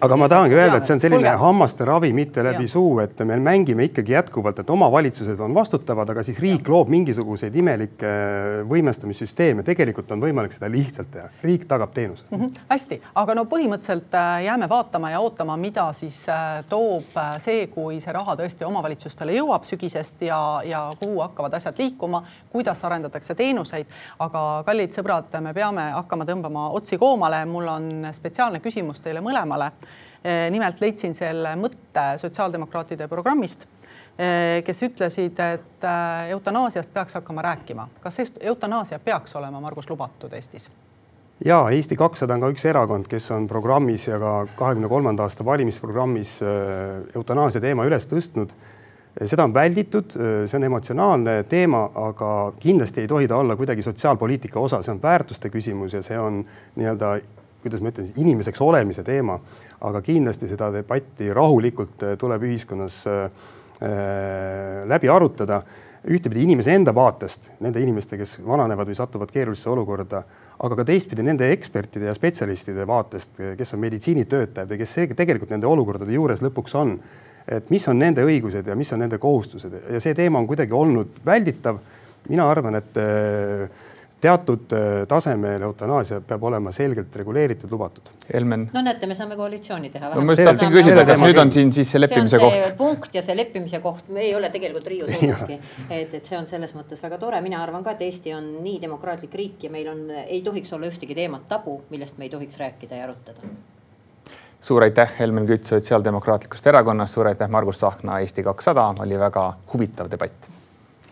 aga 0.00 0.16
ma 0.16 0.28
tahangi 0.28 0.54
öelda, 0.54 0.76
et 0.76 0.84
see 0.84 0.94
on 0.96 1.00
selline 1.00 1.28
Kulge. 1.28 1.36
hammaste 1.44 1.84
ravi, 1.84 2.12
mitte 2.12 2.44
läbi 2.44 2.64
ja. 2.64 2.68
suu, 2.68 2.98
et 3.04 3.20
me 3.24 3.36
mängime 3.36 3.84
ikkagi 3.84 4.12
jätkuvalt, 4.12 4.58
et 4.58 4.70
omavalitsused 4.70 5.40
on 5.40 5.54
vastutavad, 5.54 6.08
aga 6.08 6.22
siis 6.22 6.40
riik 6.40 6.64
ja. 6.64 6.72
loob 6.72 6.88
mingisuguseid 6.88 7.54
imelikke 7.56 8.14
võimestamissüsteeme, 8.68 9.62
tegelikult 9.62 10.16
on 10.16 10.24
võimalik 10.24 10.56
seda 10.56 10.72
lihtsalt 10.72 11.12
teha, 11.12 11.28
riik 11.44 11.68
tagab 11.68 11.92
teenuse 11.92 12.24
mm. 12.30 12.40
-hmm. 12.40 12.66
hästi, 12.68 13.00
aga 13.14 13.34
no 13.34 13.44
põhi 13.44 13.65
põhimõtteliselt 13.66 14.14
äh, 14.14 14.44
jääme 14.44 14.68
vaatama 14.68 15.10
ja 15.10 15.20
ootama, 15.20 15.56
mida 15.56 15.88
siis 15.92 16.28
äh, 16.28 16.64
toob 16.68 17.16
äh, 17.18 17.32
see, 17.42 17.66
kui 17.66 17.98
see 18.00 18.12
raha 18.14 18.36
tõesti 18.38 18.64
omavalitsustele 18.66 19.34
jõuab 19.34 19.66
sügisest 19.66 20.22
ja, 20.22 20.38
ja 20.64 20.84
kuhu 21.00 21.18
hakkavad 21.24 21.56
asjad 21.58 21.78
liikuma, 21.82 22.22
kuidas 22.52 22.84
arendatakse 22.84 23.34
teenuseid. 23.34 23.90
aga 24.18 24.62
kallid 24.66 24.94
sõbrad, 24.94 25.34
me 25.42 25.54
peame 25.54 25.90
hakkama 25.96 26.24
tõmbama 26.24 26.68
otsi 26.78 26.98
koomale. 26.98 27.44
mul 27.44 27.66
on 27.68 27.90
spetsiaalne 28.12 28.60
küsimus 28.60 29.00
teile 29.02 29.20
mõlemale. 29.20 29.72
nimelt 30.50 30.80
leidsin 30.80 31.14
selle 31.14 31.56
mõtte 31.56 32.18
sotsiaaldemokraatide 32.18 33.08
programmist 33.08 33.66
kes 34.64 34.82
ütlesid, 34.82 35.38
et 35.38 35.84
eutanaasiast 36.30 36.92
peaks 36.92 37.14
hakkama 37.14 37.42
rääkima. 37.42 37.88
kas 38.00 38.16
eutanaasia 38.40 38.98
peaks 38.98 39.36
olema, 39.36 39.60
Margus, 39.60 39.90
lubatud 39.90 40.32
Eestis? 40.32 40.70
Ja 41.44 41.58
Eesti 41.70 41.96
kakssada 41.96 42.36
on 42.36 42.46
ka 42.46 42.50
üks 42.54 42.64
erakond, 42.68 43.08
kes 43.10 43.28
on 43.34 43.46
programmis 43.50 44.06
ja 44.08 44.18
ka 44.20 44.32
kahekümne 44.56 44.88
kolmanda 44.88 45.26
aasta 45.26 45.44
valimisprogrammis 45.44 46.38
äh, 46.42 46.48
eutanaasia 47.16 47.60
teema 47.60 47.84
üles 47.88 48.08
tõstnud. 48.08 48.54
seda 49.24 49.44
on 49.44 49.54
välditud, 49.54 50.16
äh, 50.16 50.44
see 50.48 50.58
on 50.58 50.68
emotsionaalne 50.70 51.42
teema, 51.48 51.86
aga 52.08 52.52
kindlasti 52.60 53.04
ei 53.04 53.08
tohi 53.08 53.28
ta 53.28 53.36
olla 53.36 53.56
kuidagi 53.56 53.82
sotsiaalpoliitika 53.82 54.60
osa, 54.60 54.82
see 54.82 54.94
on 54.94 55.02
väärtuste 55.02 55.50
küsimus 55.50 55.94
ja 55.94 56.02
see 56.02 56.18
on 56.18 56.44
nii-öelda, 56.76 57.18
kuidas 57.62 57.82
ma 57.82 57.92
ütlen, 57.92 58.12
inimeseks 58.16 58.60
olemise 58.60 59.04
teema. 59.04 59.40
aga 59.80 60.00
kindlasti 60.00 60.48
seda 60.48 60.70
debatti 60.72 61.28
rahulikult 61.34 62.02
äh, 62.02 62.16
tuleb 62.18 62.42
ühiskonnas 62.42 63.04
läbi 64.88 65.08
arutada 65.12 65.58
ühtepidi 66.08 66.46
inimese 66.46 66.72
enda 66.72 66.94
vaatest, 66.94 67.50
nende 67.60 67.80
inimeste, 67.82 68.16
kes 68.16 68.38
vananevad 68.46 68.88
või 68.88 68.96
satuvad 68.96 69.32
keerulisse 69.34 69.68
olukorda, 69.68 70.22
aga 70.56 70.78
ka 70.80 70.86
teistpidi 70.88 71.24
nende 71.26 71.50
ekspertide 71.52 72.08
ja 72.08 72.14
spetsialistide 72.16 72.86
vaatest, 72.88 73.42
kes 73.58 73.74
on 73.76 73.82
meditsiinitöötajad 73.82 74.70
või 74.70 74.80
kes 74.80 74.94
tegelikult 75.12 75.52
nende 75.52 75.68
olukordade 75.68 76.14
juures 76.16 76.44
lõpuks 76.44 76.76
on. 76.80 76.98
et 77.46 77.68
mis 77.70 77.84
on 77.88 77.98
nende 77.98 78.24
õigused 78.26 78.66
ja 78.66 78.74
mis 78.74 78.92
on 78.92 78.98
nende 79.04 79.18
kohustused 79.22 79.72
ja 79.92 80.00
see 80.00 80.14
teema 80.14 80.38
on 80.38 80.46
kuidagi 80.46 80.72
olnud 80.72 81.20
välditav. 81.24 81.78
mina 82.28 82.50
arvan, 82.50 82.74
et 82.74 82.96
teatud 84.20 84.72
äh, 84.72 85.06
tasemel 85.08 85.62
eutanaasia 85.62 86.20
peab 86.24 86.44
olema 86.48 86.72
selgelt 86.72 87.16
reguleeritud, 87.16 87.70
lubatud. 87.70 88.08
Helmen. 88.32 88.66
no 88.72 88.82
näete, 88.82 89.06
me 89.06 89.14
saame 89.14 89.36
koalitsiooni 89.36 89.90
teha. 89.90 90.10
no 90.14 90.24
ma 90.24 90.32
just 90.32 90.44
tahtsin 90.48 90.72
küsida, 90.72 91.04
kas 91.08 91.20
nüüd 91.20 91.40
on 91.40 91.52
siin 91.52 91.72
siis 91.76 91.92
see 91.92 92.00
leppimise 92.00 92.40
koht? 92.40 92.70
punkt 92.78 93.14
ja 93.14 93.22
see 93.22 93.36
leppimise 93.36 93.80
koht, 93.84 94.08
me 94.08 94.24
ei 94.24 94.34
ole 94.34 94.50
tegelikult 94.54 94.88
Riius 94.92 95.12
olnudki. 95.18 95.60
et, 95.90 96.14
et 96.20 96.24
see 96.24 96.38
on 96.38 96.48
selles 96.48 96.72
mõttes 96.78 97.02
väga 97.04 97.20
tore, 97.20 97.40
mina 97.44 97.60
arvan 97.62 97.84
ka, 97.84 97.96
et 97.96 98.06
Eesti 98.08 98.32
on 98.34 98.48
nii 98.64 98.80
demokraatlik 98.82 99.34
riik 99.36 99.68
ja 99.68 99.72
meil 99.74 99.92
on, 99.92 100.06
ei 100.24 100.40
tohiks 100.46 100.72
olla 100.72 100.88
ühtegi 100.88 101.16
teemat 101.18 101.44
tabu, 101.50 101.82
millest 101.90 102.16
me 102.18 102.30
ei 102.30 102.32
tohiks 102.32 102.60
rääkida 102.62 103.02
ja 103.02 103.10
arutada 103.10 103.52
suur 104.66 104.82
aitäh, 104.82 105.12
Helmen 105.18 105.46
Kütt 105.46 105.68
Sotsiaaldemokraatlikust 105.68 106.66
Erakonnast, 106.66 107.14
suur 107.14 107.28
aitäh, 107.30 107.52
Margus 107.52 107.78
Tsahkna, 107.78 108.18
Eesti 108.24 108.42
kakssada, 108.42 108.88
oli 109.04 109.20
väga 109.20 109.52
huvitav 109.74 110.10
debatt. 110.10 110.50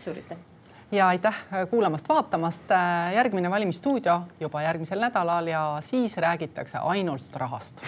suur 0.01 0.17
aitäh 0.17 0.54
ja 0.95 1.07
aitäh 1.07 1.35
äh, 1.53 1.67
kuulamast-vaatamast. 1.69 2.71
Äh, 2.71 3.13
järgmine 3.13 3.51
Valimisstuudio 3.51 4.21
juba 4.39 4.61
järgmisel 4.61 4.99
nädalal 4.99 5.47
ja 5.47 5.77
siis 5.81 6.17
räägitakse 6.17 6.77
ainult 6.77 7.35
rahast. 7.35 7.81